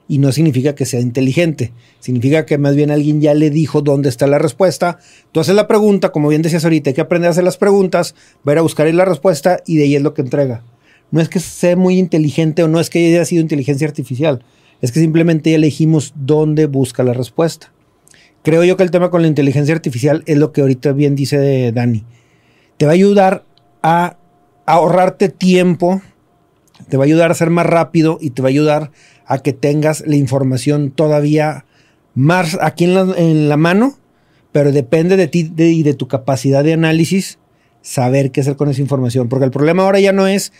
y 0.07 0.19
no 0.19 0.31
significa 0.31 0.73
que 0.73 0.85
sea 0.85 1.01
inteligente. 1.01 1.73
Significa 1.99 2.45
que 2.45 2.57
más 2.57 2.77
bien 2.77 2.89
alguien 2.89 3.19
ya 3.19 3.33
le 3.33 3.49
dijo 3.49 3.81
dónde 3.81 4.07
está 4.07 4.27
la 4.27 4.39
respuesta. 4.39 4.99
Tú 5.33 5.41
haces 5.41 5.55
la 5.55 5.67
pregunta, 5.67 6.13
como 6.13 6.29
bien 6.29 6.43
decías 6.43 6.63
ahorita, 6.63 6.91
hay 6.91 6.93
que 6.93 7.01
aprender 7.01 7.27
a 7.27 7.31
hacer 7.31 7.43
las 7.43 7.57
preguntas, 7.57 8.15
ir 8.45 8.57
a 8.57 8.61
buscar 8.61 8.87
ahí 8.87 8.93
la 8.93 9.03
respuesta 9.03 9.61
y 9.67 9.75
de 9.75 9.83
ahí 9.83 9.95
es 9.97 10.01
lo 10.01 10.13
que 10.13 10.21
entrega. 10.21 10.63
No 11.11 11.19
es 11.19 11.27
que 11.27 11.41
sea 11.41 11.75
muy 11.75 11.99
inteligente 11.99 12.63
o 12.63 12.69
no 12.69 12.79
es 12.79 12.89
que 12.89 13.05
haya 13.05 13.25
sido 13.25 13.41
inteligencia 13.41 13.85
artificial, 13.85 14.41
es 14.81 14.91
que 14.91 14.99
simplemente 14.99 15.55
elegimos 15.55 16.13
dónde 16.15 16.65
busca 16.65 17.03
la 17.03 17.13
respuesta. 17.13 17.71
Creo 18.43 18.63
yo 18.63 18.77
que 18.77 18.83
el 18.83 18.91
tema 18.91 19.09
con 19.09 19.21
la 19.21 19.27
inteligencia 19.27 19.73
artificial 19.73 20.23
es 20.27 20.37
lo 20.37 20.51
que 20.51 20.61
ahorita 20.61 20.91
bien 20.91 21.15
dice 21.15 21.71
Dani. 21.71 22.03
Te 22.77 22.85
va 22.85 22.91
a 22.91 22.93
ayudar 22.93 23.43
a 23.81 24.17
ahorrarte 24.65 25.29
tiempo, 25.29 26.01
te 26.89 26.97
va 26.97 27.03
a 27.03 27.07
ayudar 27.07 27.31
a 27.31 27.35
ser 27.35 27.49
más 27.49 27.65
rápido 27.65 28.17
y 28.21 28.31
te 28.31 28.41
va 28.41 28.49
a 28.49 28.51
ayudar 28.51 28.91
a 29.25 29.39
que 29.39 29.53
tengas 29.53 30.03
la 30.05 30.15
información 30.15 30.91
todavía 30.91 31.65
más 32.13 32.57
aquí 32.61 32.83
en 32.83 32.93
la, 32.93 33.13
en 33.17 33.49
la 33.49 33.57
mano, 33.57 33.97
pero 34.51 34.71
depende 34.71 35.17
de 35.17 35.27
ti 35.27 35.51
y 35.57 35.83
de 35.83 35.93
tu 35.93 36.07
capacidad 36.07 36.63
de 36.63 36.73
análisis 36.73 37.39
saber 37.81 38.31
qué 38.31 38.41
hacer 38.41 38.55
con 38.55 38.69
esa 38.69 38.81
información. 38.81 39.29
Porque 39.29 39.45
el 39.45 39.51
problema 39.51 39.83
ahora 39.83 39.99
ya 39.99 40.11
no 40.11 40.27
es 40.27 40.53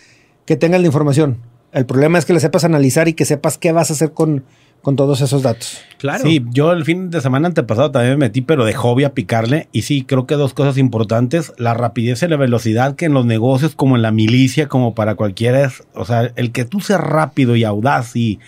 que 0.46 0.56
tengas 0.56 0.82
la 0.82 0.88
información. 0.88 1.38
El 1.76 1.86
problema 1.86 2.18
es 2.18 2.24
que 2.24 2.32
la 2.32 2.40
sepas 2.40 2.64
analizar 2.64 3.10
y 3.10 3.14
que 3.14 3.26
sepas 3.26 3.58
qué 3.58 3.74
vas 3.74 3.90
a 3.90 3.94
hacer 3.94 4.14
con, 4.14 4.46
con 4.82 4.96
todos 4.96 5.20
esos 5.20 5.44
datos. 5.44 5.80
Claro. 5.98 6.24
Sí, 6.24 6.42
yo 6.52 6.72
el 6.72 6.86
fin 6.86 7.10
de 7.10 7.20
semana 7.20 7.50
antepasado 7.50 7.92
también 7.92 8.18
me 8.18 8.28
metí, 8.28 8.40
pero 8.40 8.64
de 8.64 8.74
hobby 8.74 9.04
a 9.04 9.14
picarle. 9.14 9.68
Y 9.74 9.82
sí, 9.82 10.06
creo 10.06 10.26
que 10.26 10.36
dos 10.36 10.54
cosas 10.54 10.78
importantes: 10.78 11.52
la 11.58 11.74
rapidez 11.74 12.24
y 12.24 12.30
la 12.30 12.38
velocidad, 12.38 12.96
que 12.96 13.06
en 13.06 13.14
los 13.14 13.26
negocios, 13.26 13.76
como 13.76 13.98
en 13.98 14.04
la 14.04 14.12
milicia, 14.12 14.70
como 14.70 14.96
para 14.96 15.16
cualquiera, 15.16 15.66
es, 15.66 15.84
o 15.94 16.06
sea, 16.06 16.32
el 16.38 16.54
que 16.54 16.64
tú 16.64 16.80
seas 16.80 17.02
rápido 17.02 17.58
y 17.58 17.66
audaz 17.66 18.16
y 18.16 18.40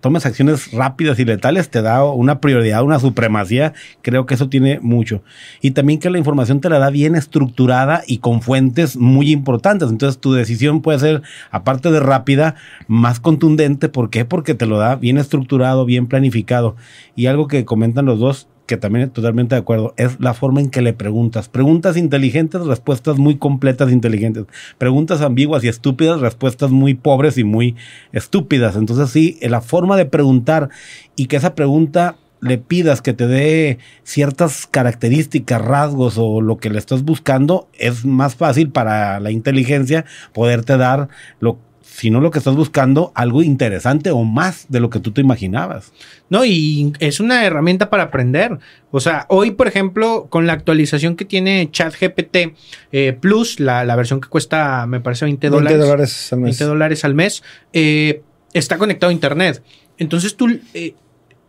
tomes 0.00 0.26
acciones 0.26 0.72
rápidas 0.72 1.18
y 1.18 1.24
letales 1.24 1.70
te 1.70 1.82
da 1.82 2.04
una 2.04 2.40
prioridad, 2.40 2.82
una 2.82 2.98
supremacía. 2.98 3.72
Creo 4.02 4.26
que 4.26 4.34
eso 4.34 4.48
tiene 4.48 4.78
mucho. 4.80 5.22
Y 5.60 5.72
también 5.72 5.98
que 5.98 6.10
la 6.10 6.18
información 6.18 6.60
te 6.60 6.68
la 6.68 6.78
da 6.78 6.90
bien 6.90 7.14
estructurada 7.14 8.02
y 8.06 8.18
con 8.18 8.42
fuentes 8.42 8.96
muy 8.96 9.30
importantes. 9.30 9.90
Entonces 9.90 10.20
tu 10.20 10.32
decisión 10.32 10.82
puede 10.82 10.98
ser, 10.98 11.22
aparte 11.50 11.90
de 11.90 12.00
rápida, 12.00 12.54
más 12.86 13.20
contundente. 13.20 13.88
¿Por 13.88 14.10
qué? 14.10 14.24
Porque 14.24 14.54
te 14.54 14.66
lo 14.66 14.78
da 14.78 14.96
bien 14.96 15.18
estructurado, 15.18 15.84
bien 15.84 16.06
planificado. 16.06 16.76
Y 17.16 17.26
algo 17.26 17.48
que 17.48 17.64
comentan 17.64 18.06
los 18.06 18.18
dos, 18.18 18.48
que 18.68 18.76
también 18.76 19.10
totalmente 19.10 19.56
de 19.56 19.62
acuerdo, 19.62 19.94
es 19.96 20.20
la 20.20 20.34
forma 20.34 20.60
en 20.60 20.68
que 20.70 20.82
le 20.82 20.92
preguntas. 20.92 21.48
Preguntas 21.48 21.96
inteligentes, 21.96 22.66
respuestas 22.66 23.16
muy 23.16 23.38
completas, 23.38 23.90
inteligentes. 23.90 24.44
Preguntas 24.76 25.22
ambiguas 25.22 25.64
y 25.64 25.68
estúpidas, 25.68 26.20
respuestas 26.20 26.70
muy 26.70 26.94
pobres 26.94 27.38
y 27.38 27.44
muy 27.44 27.74
estúpidas. 28.12 28.76
Entonces 28.76 29.10
sí, 29.10 29.38
la 29.40 29.62
forma 29.62 29.96
de 29.96 30.04
preguntar 30.04 30.68
y 31.16 31.26
que 31.26 31.36
esa 31.36 31.54
pregunta 31.54 32.16
le 32.40 32.58
pidas 32.58 33.02
que 33.02 33.14
te 33.14 33.26
dé 33.26 33.78
ciertas 34.04 34.66
características, 34.66 35.60
rasgos 35.60 36.16
o 36.18 36.40
lo 36.40 36.58
que 36.58 36.70
le 36.70 36.78
estás 36.78 37.02
buscando, 37.02 37.68
es 37.78 38.04
más 38.04 38.36
fácil 38.36 38.70
para 38.70 39.18
la 39.18 39.30
inteligencia 39.30 40.04
poderte 40.32 40.76
dar 40.76 41.08
lo 41.40 41.58
si 41.98 42.10
no 42.10 42.20
lo 42.20 42.30
que 42.30 42.38
estás 42.38 42.54
buscando, 42.54 43.10
algo 43.16 43.42
interesante 43.42 44.12
o 44.12 44.22
más 44.22 44.66
de 44.68 44.78
lo 44.78 44.88
que 44.88 45.00
tú 45.00 45.10
te 45.10 45.20
imaginabas. 45.20 45.92
No, 46.28 46.44
y 46.44 46.92
es 47.00 47.18
una 47.18 47.44
herramienta 47.44 47.90
para 47.90 48.04
aprender. 48.04 48.56
O 48.92 49.00
sea, 49.00 49.26
hoy, 49.28 49.50
por 49.50 49.66
ejemplo, 49.66 50.28
con 50.30 50.46
la 50.46 50.52
actualización 50.52 51.16
que 51.16 51.24
tiene 51.24 51.68
ChatGPT 51.72 52.54
eh, 52.92 53.18
Plus, 53.20 53.58
la, 53.58 53.96
versión 53.96 54.20
que 54.20 54.28
cuesta, 54.28 54.86
me 54.86 55.00
parece, 55.00 55.24
20 55.24 55.50
dólares. 55.50 55.76
20 55.76 55.86
dólares 55.88 56.32
al 56.32 56.38
mes. 56.38 56.58
20 56.58 56.64
dólares 56.64 57.04
al 57.04 57.14
mes, 57.16 57.42
eh, 57.72 58.22
está 58.52 58.78
conectado 58.78 59.10
a 59.10 59.12
Internet. 59.12 59.60
Entonces 59.98 60.36
tú 60.36 60.56
eh, 60.74 60.94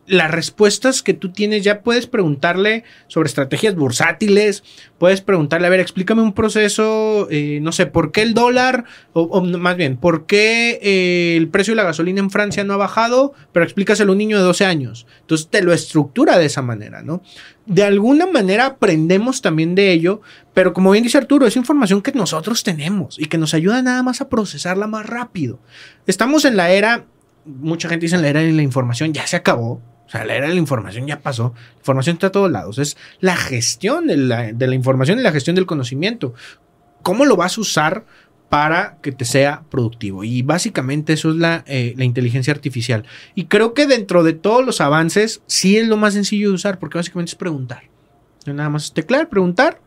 las 0.09 0.31
respuestas 0.31 1.03
que 1.03 1.13
tú 1.13 1.31
tienes 1.31 1.63
ya 1.63 1.81
puedes 1.81 2.07
preguntarle 2.07 2.83
sobre 3.07 3.27
estrategias 3.27 3.75
bursátiles, 3.75 4.63
puedes 4.97 5.21
preguntarle, 5.21 5.67
a 5.67 5.69
ver, 5.69 5.79
explícame 5.79 6.23
un 6.23 6.33
proceso, 6.33 7.27
eh, 7.29 7.59
no 7.61 7.71
sé, 7.71 7.85
¿por 7.85 8.11
qué 8.11 8.23
el 8.23 8.33
dólar, 8.33 8.85
o, 9.13 9.41
más 9.41 9.77
bien, 9.77 9.97
por 9.97 10.25
qué 10.25 10.79
eh, 10.81 11.37
el 11.37 11.47
precio 11.49 11.73
de 11.73 11.75
la 11.75 11.83
gasolina 11.83 12.19
en 12.19 12.31
Francia 12.31 12.63
no 12.63 12.73
ha 12.73 12.77
bajado, 12.77 13.33
pero 13.51 13.63
explícaselo 13.63 14.11
a 14.11 14.13
un 14.13 14.17
niño 14.17 14.37
de 14.37 14.43
12 14.43 14.65
años? 14.65 15.05
Entonces 15.21 15.47
te 15.47 15.61
lo 15.61 15.73
estructura 15.73 16.39
de 16.39 16.45
esa 16.45 16.63
manera, 16.63 17.03
¿no? 17.03 17.21
De 17.67 17.83
alguna 17.83 18.25
manera 18.25 18.65
aprendemos 18.65 19.43
también 19.43 19.75
de 19.75 19.91
ello, 19.91 20.21
pero 20.55 20.73
como 20.73 20.89
bien 20.89 21.03
dice 21.03 21.19
Arturo, 21.19 21.45
es 21.45 21.55
información 21.55 22.01
que 22.01 22.13
nosotros 22.13 22.63
tenemos 22.63 23.19
y 23.19 23.25
que 23.25 23.37
nos 23.37 23.53
ayuda 23.53 23.83
nada 23.83 24.01
más 24.01 24.21
a 24.21 24.29
procesarla 24.29 24.87
más 24.87 25.05
rápido. 25.05 25.59
Estamos 26.07 26.45
en 26.45 26.57
la 26.57 26.71
era 26.71 27.05
mucha 27.45 27.89
gente 27.89 28.05
dice 28.05 28.15
en 28.15 28.21
la 28.21 28.29
era 28.29 28.41
de 28.41 28.51
la 28.51 28.61
información 28.61 29.13
ya 29.13 29.25
se 29.27 29.35
acabó. 29.35 29.81
O 30.09 30.11
sea, 30.11 30.25
la 30.25 30.35
era 30.35 30.47
de 30.47 30.55
la 30.55 30.59
información 30.59 31.05
ya 31.05 31.19
pasó. 31.19 31.53
La 31.73 31.77
información 31.77 32.15
está 32.15 32.27
a 32.27 32.31
todos 32.31 32.49
lados. 32.49 32.79
Es 32.79 32.97
la 33.19 33.35
gestión 33.35 34.07
de 34.07 34.17
la, 34.17 34.73
información 34.73 35.19
y 35.19 35.21
la 35.21 35.31
gestión 35.31 35.55
del 35.55 35.67
conocimiento. 35.67 36.33
¿Cómo 37.03 37.25
lo 37.25 37.35
vas 37.35 37.59
a 37.59 37.61
usar 37.61 38.05
para 38.49 38.97
que 39.03 39.11
te 39.11 39.23
sea 39.23 39.61
productivo? 39.69 40.23
Y 40.23 40.41
básicamente 40.41 41.13
eso 41.13 41.29
es 41.29 41.35
la, 41.35 41.63
eh, 41.67 41.93
la 41.95 42.05
inteligencia 42.05 42.51
artificial. 42.51 43.05
Y 43.35 43.45
creo 43.45 43.75
que 43.75 43.85
dentro 43.85 44.23
de 44.23 44.33
todos 44.33 44.65
los 44.65 44.81
avances, 44.81 45.43
sí 45.45 45.77
es 45.77 45.87
lo 45.87 45.95
más 45.95 46.15
sencillo 46.15 46.49
de 46.49 46.55
usar, 46.55 46.79
porque 46.79 46.97
básicamente 46.97 47.29
es 47.29 47.35
preguntar. 47.35 47.83
Nada 48.47 48.69
más 48.69 48.91
teclar, 48.95 49.29
preguntar 49.29 49.79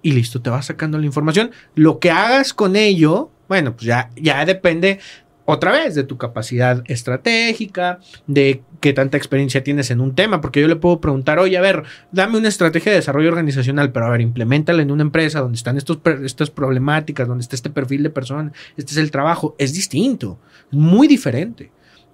y 0.00 0.12
listo, 0.12 0.40
te 0.40 0.48
vas 0.48 0.64
sacando 0.64 0.98
la 0.98 1.04
información. 1.04 1.50
Lo 1.74 1.98
que 1.98 2.10
hagas 2.10 2.54
con 2.54 2.76
ello, 2.76 3.30
bueno, 3.46 3.76
pues 3.76 3.84
ya, 3.84 4.10
ya 4.16 4.46
depende 4.46 5.00
otra 5.46 5.72
vez 5.72 5.94
de 5.94 6.04
tu 6.04 6.18
capacidad 6.18 6.82
estratégica, 6.86 8.00
de 8.26 8.62
qué 8.80 8.92
tanta 8.92 9.16
experiencia 9.16 9.64
tienes 9.64 9.90
en 9.90 10.00
un 10.00 10.14
tema, 10.14 10.40
porque 10.40 10.60
yo 10.60 10.68
le 10.68 10.76
puedo 10.76 11.00
preguntar, 11.00 11.38
oye, 11.38 11.56
a 11.56 11.60
ver, 11.60 11.84
dame 12.12 12.36
una 12.36 12.48
estrategia 12.48 12.92
de 12.92 12.98
desarrollo 12.98 13.28
organizacional, 13.28 13.92
pero 13.92 14.06
a 14.06 14.10
ver, 14.10 14.20
implementala 14.20 14.82
en 14.82 14.90
una 14.90 15.02
empresa 15.02 15.40
donde 15.40 15.56
están 15.56 15.76
estos, 15.76 15.98
estas 16.24 16.50
problemáticas, 16.50 17.26
donde 17.26 17.42
está 17.42 17.56
este 17.56 17.70
perfil 17.70 18.02
de 18.02 18.10
persona, 18.10 18.52
este 18.76 18.92
es 18.92 18.98
el 18.98 19.10
trabajo, 19.10 19.54
es 19.58 19.72
distinto, 19.72 20.38
muy 20.70 21.08
diferente, 21.08 21.70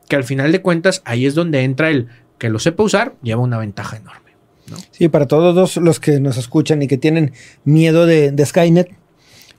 que 0.09 0.17
al 0.17 0.25
final 0.25 0.53
de 0.53 0.61
cuentas 0.61 1.03
ahí 1.05 1.27
es 1.27 1.35
donde 1.35 1.63
entra 1.63 1.91
el 1.91 2.09
que 2.39 2.51
lo 2.51 2.59
sepa 2.59 2.83
usar, 2.83 3.15
lleva 3.23 3.41
una 3.41 3.59
ventaja 3.59 3.97
enorme. 3.97 4.33
Sí, 4.91 5.09
para 5.09 5.27
todos 5.27 5.77
los 5.77 6.01
que 6.01 6.21
nos 6.21 6.37
escuchan 6.37 6.83
y 6.83 6.87
que 6.87 6.99
tienen 6.99 7.33
miedo 7.65 8.07
de, 8.07 8.31
de 8.31 8.47
Skynet, 8.47 9.02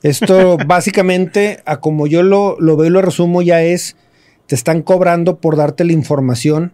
esto 0.04 0.58
básicamente, 0.68 1.62
a 1.66 1.80
como 1.80 2.06
yo 2.06 2.22
lo, 2.22 2.58
lo 2.60 2.78
veo 2.78 2.88
y 2.88 2.92
lo 2.92 3.02
resumo, 3.02 3.42
ya 3.42 3.64
es, 3.64 3.96
te 4.46 4.54
están 4.54 4.84
cobrando 4.84 5.38
por 5.38 5.56
darte 5.56 5.84
la 5.84 5.94
información 5.94 6.74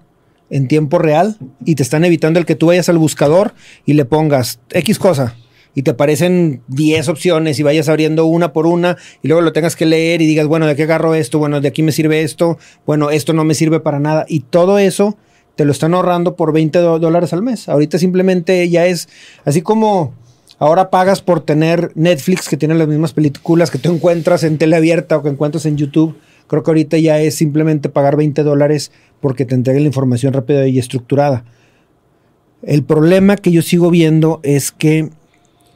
en 0.50 0.68
tiempo 0.68 1.00
real 1.00 1.38
y 1.64 1.76
te 1.76 1.84
están 1.84 2.04
evitando 2.04 2.40
el 2.40 2.46
que 2.46 2.56
tú 2.56 2.68
vayas 2.68 2.90
al 2.90 2.98
buscador 2.98 3.54
y 3.86 3.94
le 3.94 4.06
pongas 4.06 4.60
X 4.72 5.00
cosa 5.00 5.36
y 5.76 5.84
te 5.84 5.92
aparecen 5.92 6.62
10 6.68 7.08
opciones 7.10 7.60
y 7.60 7.64
vayas 7.64 7.90
abriendo 7.90 8.26
una 8.26 8.52
por 8.52 8.66
una 8.66 8.98
y 9.22 9.28
luego 9.28 9.42
lo 9.42 9.54
tengas 9.54 9.76
que 9.76 9.86
leer 9.86 10.22
y 10.22 10.26
digas, 10.26 10.48
bueno, 10.48 10.66
¿de 10.66 10.76
qué 10.76 10.84
agarro 10.84 11.14
esto? 11.16 11.40
Bueno, 11.40 11.62
de 11.62 11.68
aquí 11.68 11.84
me 11.84 11.92
sirve 11.92 12.24
esto, 12.24 12.58
bueno, 12.86 13.12
esto 13.12 13.34
no 13.34 13.44
me 13.44 13.54
sirve 13.54 13.80
para 13.80 14.00
nada 14.00 14.26
y 14.28 14.42
todo 14.42 14.80
eso 14.80 15.18
te 15.56 15.66
lo 15.66 15.72
están 15.72 15.94
ahorrando 15.94 16.36
por 16.36 16.54
20 16.54 16.80
dólares 16.80 17.34
al 17.34 17.44
mes. 17.44 17.68
Ahorita 17.68 18.00
simplemente 18.00 18.70
ya 18.70 18.86
es 18.86 19.10
así 19.46 19.62
como 19.62 20.14
Ahora 20.60 20.90
pagas 20.90 21.22
por 21.22 21.40
tener 21.40 21.92
Netflix, 21.96 22.50
que 22.50 22.58
tiene 22.58 22.76
las 22.76 22.88
mismas 22.88 23.14
películas 23.14 23.72
que 23.72 23.80
tú 23.80 23.94
encuentras 23.94 24.44
en 24.44 24.58
tele 24.58 24.76
abierta 24.76 25.16
o 25.16 25.24
que 25.24 25.30
encuentras 25.30 25.66
en 25.66 25.78
YouTube. 25.78 26.18
Creo 26.48 26.64
que 26.64 26.72
ahorita 26.72 26.98
ya 26.98 27.20
es 27.22 27.36
simplemente 27.36 27.88
pagar 27.88 28.18
20 28.18 28.44
dólares 28.44 28.92
porque 29.22 29.46
te 29.46 29.56
entregue 29.56 29.80
la 29.80 29.88
información 29.88 30.34
rápida 30.34 30.68
y 30.68 30.78
estructurada. 30.78 31.46
El 32.62 32.84
problema 32.84 33.38
que 33.38 33.52
yo 33.52 33.62
sigo 33.62 33.90
viendo 33.90 34.42
es 34.44 34.74
que 34.74 35.10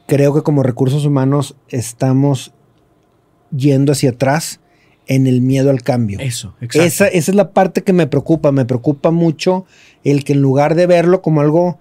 creo 0.06 0.34
que 0.34 0.42
como 0.42 0.62
recursos 0.62 1.06
humanos 1.06 1.56
estamos 1.70 2.52
yendo 3.56 3.92
hacia 3.92 4.10
atrás 4.10 4.60
en 5.06 5.26
el 5.26 5.40
miedo 5.40 5.70
al 5.70 5.80
cambio. 5.80 6.18
Eso, 6.20 6.54
exacto. 6.60 6.86
Esa, 6.86 7.06
esa, 7.08 7.30
es 7.30 7.34
la 7.34 7.52
parte 7.52 7.82
que 7.82 7.94
me 7.94 8.06
preocupa. 8.06 8.52
Me 8.52 8.66
preocupa 8.66 9.10
mucho 9.10 9.64
el 10.02 10.24
que 10.24 10.34
en 10.34 10.42
lugar 10.42 10.74
de 10.74 10.86
verlo 10.86 11.22
como 11.22 11.40
algo 11.40 11.78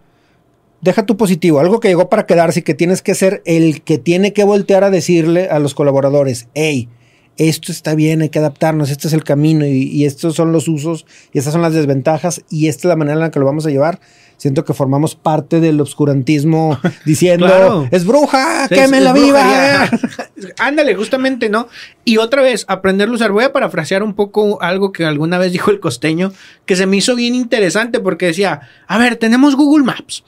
deja 0.83 1.05
tu 1.05 1.17
positivo, 1.17 1.59
algo 1.59 1.79
que 1.79 1.87
llegó 1.87 2.09
para 2.09 2.25
quedarse 2.25 2.59
y 2.59 2.63
que 2.63 2.73
tienes 2.73 3.01
que 3.01 3.15
ser 3.15 3.41
el 3.45 3.81
que 3.81 3.97
tiene 3.97 4.33
que 4.33 4.43
voltear 4.43 4.83
a 4.83 4.89
decirle 4.89 5.47
a 5.49 5.59
los 5.59 5.73
colaboradores, 5.73 6.47
hey, 6.53 6.89
esto 7.37 7.71
está 7.71 7.95
bien, 7.95 8.21
hay 8.21 8.29
que 8.29 8.39
adaptarnos, 8.39 8.91
este 8.91 9.07
es 9.07 9.13
el 9.13 9.23
camino 9.23 9.65
y, 9.65 10.05
estos 10.05 10.35
son 10.35 10.51
los 10.51 10.67
usos 10.67 11.05
y 11.31 11.39
estas 11.39 11.53
son 11.53 11.61
las 11.61 11.73
desventajas 11.73 12.43
y 12.49 12.67
esta 12.67 12.81
es 12.81 12.89
la 12.89 12.95
manera 12.95 13.15
en 13.15 13.21
la 13.21 13.31
que 13.31 13.39
lo 13.39 13.45
vamos 13.45 13.65
a 13.65 13.69
llevar. 13.69 13.99
Siento 14.37 14.65
que 14.65 14.73
formamos 14.73 15.15
parte 15.15 15.61
del 15.61 15.79
obscurantismo 15.79 16.77
diciendo, 17.05 17.87
es 17.91 18.05
bruja, 18.05 18.67
que 18.67 18.87
me 18.89 18.99
la 18.99 19.13
viva. 19.13 19.89
Ándale, 20.59 20.95
justamente, 20.95 21.47
¿no? 21.49 21.69
Y 22.03 22.17
otra 22.17 22.41
vez, 22.41 22.65
aprenderlo 22.67 23.13
a 23.13 23.15
usar. 23.15 23.31
Voy 23.31 23.45
a 23.45 23.53
parafrasear 23.53 24.03
un 24.03 24.13
poco 24.13 24.61
algo 24.61 24.91
que 24.91 25.05
alguna 25.05 25.37
vez 25.37 25.53
dijo 25.53 25.71
el 25.71 25.79
costeño, 25.79 26.33
que 26.65 26.75
se 26.75 26.85
me 26.85 26.97
hizo 26.97 27.15
bien 27.15 27.35
interesante 27.35 28.01
porque 28.01 28.25
decía, 28.25 28.61
a 28.85 28.97
ver, 28.97 29.15
tenemos 29.15 29.55
Google 29.55 29.85
Maps 29.85 30.23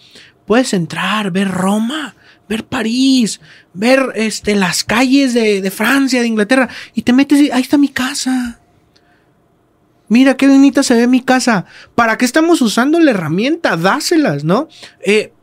Puedes 0.45 0.73
entrar, 0.73 1.31
ver 1.31 1.49
Roma, 1.49 2.15
ver 2.47 2.65
París, 2.65 3.41
ver 3.73 4.11
este, 4.15 4.55
las 4.55 4.83
calles 4.83 5.33
de, 5.33 5.71
Francia, 5.71 6.21
de 6.21 6.27
Inglaterra, 6.27 6.69
y 6.93 7.01
te 7.01 7.13
metes 7.13 7.39
y 7.39 7.51
ahí 7.51 7.61
está 7.61 7.77
mi 7.77 7.89
casa. 7.89 8.59
Mira 10.07 10.37
qué 10.37 10.47
bonita 10.47 10.83
se 10.83 10.93
ve 10.93 11.07
mi 11.07 11.21
casa. 11.21 11.65
¿Para 11.95 12.17
qué 12.17 12.25
estamos 12.25 12.61
usando 12.61 12.99
la 12.99 13.11
herramienta? 13.11 13.75
Dáselas, 13.75 14.43
¿no? 14.43 14.67
Eh, 15.03 15.33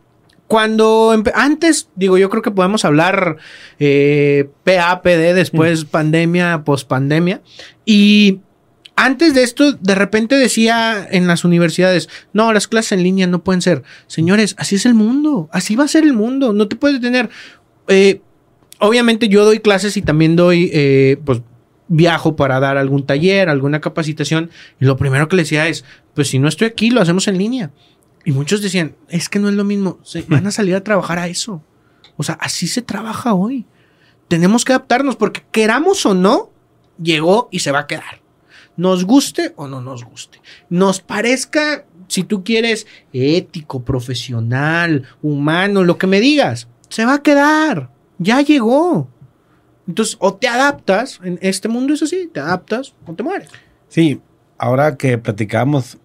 cuando 0.47 1.21
antes, 1.35 1.89
digo, 1.97 2.19
yo 2.19 2.29
creo 2.29 2.43
que 2.43 2.51
podemos 2.51 2.85
hablar 2.85 3.39
eh, 3.79 4.51
PAPD, 4.65 5.35
después 5.35 5.87
pandemia, 5.87 6.63
pospandemia. 6.63 7.41
Y 7.87 8.41
antes 8.97 9.35
de 9.35 9.43
esto, 9.43 9.73
de 9.73 9.95
repente 9.95 10.37
decía 10.37 11.07
en 11.11 11.27
las 11.27 11.45
universidades, 11.45 12.09
no, 12.33 12.53
las 12.53 12.69
clases 12.69 12.93
en 12.93 13.03
línea 13.03 13.27
no 13.27 13.43
pueden 13.43 13.63
ser. 13.63 13.83
Señores, 14.07 14.55
así 14.59 14.77
es 14.77 14.87
el 14.87 14.95
mundo, 14.95 15.49
así 15.53 15.77
va 15.77 15.85
a 15.85 15.89
ser 15.89 16.05
el 16.05 16.15
mundo, 16.15 16.53
no 16.53 16.69
te 16.69 16.77
puedes 16.77 17.01
tener... 17.01 17.31
Eh, 17.89 18.21
obviamente 18.79 19.29
yo 19.29 19.45
doy 19.45 19.61
clases 19.61 19.97
y 19.97 20.03
también 20.03 20.37
doy, 20.37 20.71
eh, 20.73 21.19
pues 21.25 21.43
viajo 21.89 22.37
para 22.37 22.61
dar 22.61 22.77
algún 22.77 23.07
taller, 23.07 23.49
alguna 23.49 23.81
capacitación, 23.81 24.51
y 24.81 24.85
lo 24.85 24.97
primero 24.97 25.29
que 25.29 25.37
le 25.37 25.43
decía 25.43 25.69
es, 25.69 25.85
pues 26.15 26.29
si 26.29 26.39
no 26.39 26.49
estoy 26.49 26.69
aquí, 26.69 26.91
lo 26.91 27.01
hacemos 27.01 27.29
en 27.29 27.39
línea. 27.39 27.71
Y 28.25 28.33
muchos 28.33 28.63
decían, 28.63 28.95
es 29.09 29.29
que 29.29 29.39
no 29.39 29.49
es 29.49 29.55
lo 29.55 29.65
mismo, 29.65 29.99
van 30.29 30.47
a 30.47 30.53
salir 30.53 30.75
a 30.75 30.85
trabajar 30.85 31.19
a 31.19 31.29
eso. 31.29 31.63
O 32.17 32.23
sea, 32.23 32.37
así 32.41 32.67
se 32.67 32.83
trabaja 32.83 33.35
hoy. 33.35 33.67
Tenemos 34.29 34.65
que 34.65 34.73
adaptarnos 34.73 35.17
porque 35.17 35.43
queramos 35.51 36.07
o 36.07 36.15
no, 36.15 36.51
llegó 37.03 37.49
y 37.51 37.61
se 37.61 37.73
va 37.73 37.81
a 37.81 37.87
quedar 37.87 38.22
nos 38.77 39.05
guste 39.05 39.53
o 39.57 39.69
no 39.69 39.81
nos 39.81 40.05
guste. 40.05 40.41
Nos 40.69 41.01
parezca, 41.01 41.85
si 42.09 42.25
tú 42.25 42.45
quieres, 42.45 42.87
ético, 43.13 43.85
profesional, 43.85 45.05
humano, 45.23 45.85
lo 45.85 45.99
que 45.99 46.07
me 46.07 46.21
digas, 46.21 46.69
se 46.89 47.05
va 47.05 47.15
a 47.15 47.23
quedar. 47.23 47.91
Ya 48.19 48.41
llegó. 48.41 49.09
Entonces, 49.87 50.17
o 50.21 50.35
te 50.35 50.49
adaptas, 50.49 51.21
en 51.25 51.39
este 51.43 51.69
mundo 51.69 51.95
es 51.95 52.03
así, 52.03 52.31
te 52.33 52.41
adaptas 52.41 52.95
o 53.07 53.15
te 53.15 53.23
mueres. 53.23 53.49
Sí, 53.89 54.21
ahora 54.59 54.97
que 54.97 55.19
platicábamos, 55.19 55.99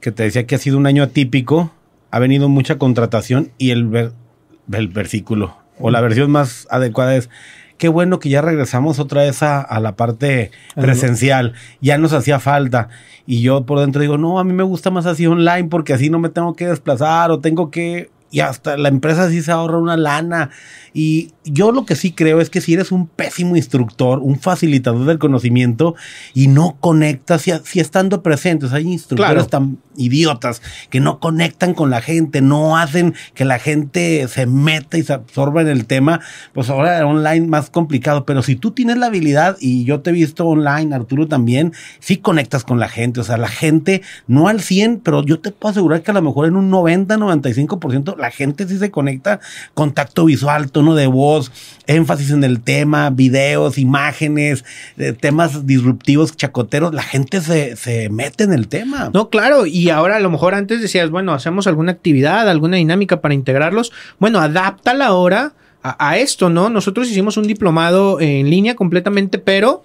que 0.00 0.12
te 0.12 0.24
decía 0.24 0.46
que 0.46 0.54
ha 0.54 0.58
sido 0.58 0.76
un 0.76 0.86
año 0.86 1.02
atípico, 1.02 1.72
ha 2.10 2.18
venido 2.18 2.48
mucha 2.48 2.78
contratación 2.78 3.52
y 3.58 3.70
el, 3.70 4.12
el 4.72 4.88
versículo 4.88 5.56
o 5.78 5.90
la 5.90 6.00
versión 6.00 6.30
más 6.30 6.66
adecuada 6.70 7.16
es 7.16 7.30
qué 7.78 7.88
bueno 7.88 8.18
que 8.18 8.28
ya 8.28 8.42
regresamos 8.42 8.98
otra 8.98 9.22
vez 9.22 9.42
a, 9.42 9.80
la 9.80 9.96
parte 9.96 10.50
presencial. 10.74 11.54
Ya 11.80 11.96
nos 11.96 12.12
hacía 12.12 12.40
falta. 12.40 12.88
Y 13.26 13.40
yo 13.40 13.64
por 13.64 13.80
dentro 13.80 14.02
digo, 14.02 14.18
no, 14.18 14.38
a 14.38 14.44
mí 14.44 14.52
me 14.52 14.64
gusta 14.64 14.90
más 14.90 15.06
así 15.06 15.26
online 15.26 15.68
porque 15.68 15.94
así 15.94 16.10
no 16.10 16.18
me 16.18 16.28
tengo 16.28 16.54
que 16.54 16.66
desplazar 16.66 17.30
o 17.30 17.40
tengo 17.40 17.70
que 17.70 18.10
y 18.30 18.40
hasta 18.40 18.76
la 18.76 18.88
empresa 18.88 19.30
sí 19.30 19.42
se 19.42 19.52
ahorra 19.52 19.78
una 19.78 19.96
lana. 19.96 20.50
Y 20.92 21.32
yo 21.44 21.72
lo 21.72 21.86
que 21.86 21.96
sí 21.96 22.12
creo 22.12 22.40
es 22.40 22.50
que 22.50 22.60
si 22.60 22.74
eres 22.74 22.92
un 22.92 23.06
pésimo 23.06 23.56
instructor, 23.56 24.18
un 24.18 24.38
facilitador 24.38 25.06
del 25.06 25.18
conocimiento 25.18 25.94
y 26.34 26.48
no 26.48 26.76
conectas, 26.80 27.42
si, 27.42 27.52
si 27.64 27.80
estando 27.80 28.22
presentes, 28.22 28.72
hay 28.72 28.84
instructores 28.84 29.46
Claro. 29.46 29.46
tan 29.46 29.78
idiotas 29.98 30.62
que 30.90 31.00
no 31.00 31.20
conectan 31.20 31.74
con 31.74 31.90
la 31.90 32.00
gente, 32.00 32.40
no 32.40 32.76
hacen 32.76 33.14
que 33.34 33.44
la 33.44 33.58
gente 33.58 34.26
se 34.28 34.46
meta 34.46 34.96
y 34.96 35.02
se 35.02 35.12
absorba 35.12 35.60
en 35.62 35.68
el 35.68 35.86
tema, 35.86 36.20
pues 36.52 36.70
ahora 36.70 37.06
online 37.06 37.46
más 37.46 37.70
complicado. 37.70 38.24
Pero 38.24 38.42
si 38.42 38.56
tú 38.56 38.70
tienes 38.70 38.96
la 38.96 39.06
habilidad, 39.06 39.56
y 39.60 39.84
yo 39.84 40.00
te 40.00 40.10
he 40.10 40.12
visto 40.12 40.46
online, 40.46 40.94
Arturo 40.94 41.26
también, 41.26 41.72
sí 42.00 42.16
conectas 42.16 42.64
con 42.64 42.78
la 42.78 42.88
gente. 42.88 43.20
O 43.20 43.24
sea, 43.24 43.36
la 43.36 43.48
gente 43.48 44.02
no 44.26 44.48
al 44.48 44.60
100, 44.60 45.00
pero 45.00 45.22
yo 45.22 45.40
te 45.40 45.50
puedo 45.50 45.70
asegurar 45.70 46.02
que 46.02 46.10
a 46.10 46.14
lo 46.14 46.22
mejor 46.22 46.46
en 46.46 46.56
un 46.56 46.70
90, 46.70 47.16
95% 47.16 48.16
la 48.16 48.30
gente 48.30 48.66
sí 48.68 48.78
se 48.78 48.90
conecta, 48.90 49.40
contacto 49.74 50.24
visual, 50.24 50.70
tono 50.70 50.94
de 50.94 51.06
voz, 51.06 51.52
énfasis 51.86 52.30
en 52.30 52.44
el 52.44 52.60
tema, 52.60 53.10
videos, 53.10 53.78
imágenes, 53.78 54.64
eh, 54.96 55.12
temas 55.12 55.66
disruptivos, 55.66 56.36
chacoteros, 56.36 56.94
la 56.94 57.02
gente 57.02 57.40
se, 57.40 57.76
se 57.76 58.08
mete 58.10 58.44
en 58.44 58.52
el 58.52 58.68
tema. 58.68 59.10
No, 59.12 59.30
claro, 59.30 59.66
y 59.66 59.87
ahora 59.90 60.16
a 60.16 60.20
lo 60.20 60.30
mejor 60.30 60.54
antes 60.54 60.80
decías, 60.80 61.10
bueno, 61.10 61.32
hacemos 61.32 61.66
alguna 61.66 61.92
actividad, 61.92 62.48
alguna 62.48 62.76
dinámica 62.76 63.20
para 63.20 63.34
integrarlos. 63.34 63.92
Bueno, 64.18 64.40
adáptala 64.40 65.06
ahora 65.06 65.54
a, 65.82 66.08
a 66.08 66.18
esto, 66.18 66.50
¿no? 66.50 66.70
Nosotros 66.70 67.10
hicimos 67.10 67.36
un 67.36 67.46
diplomado 67.46 68.20
en 68.20 68.50
línea 68.50 68.74
completamente, 68.74 69.38
pero 69.38 69.82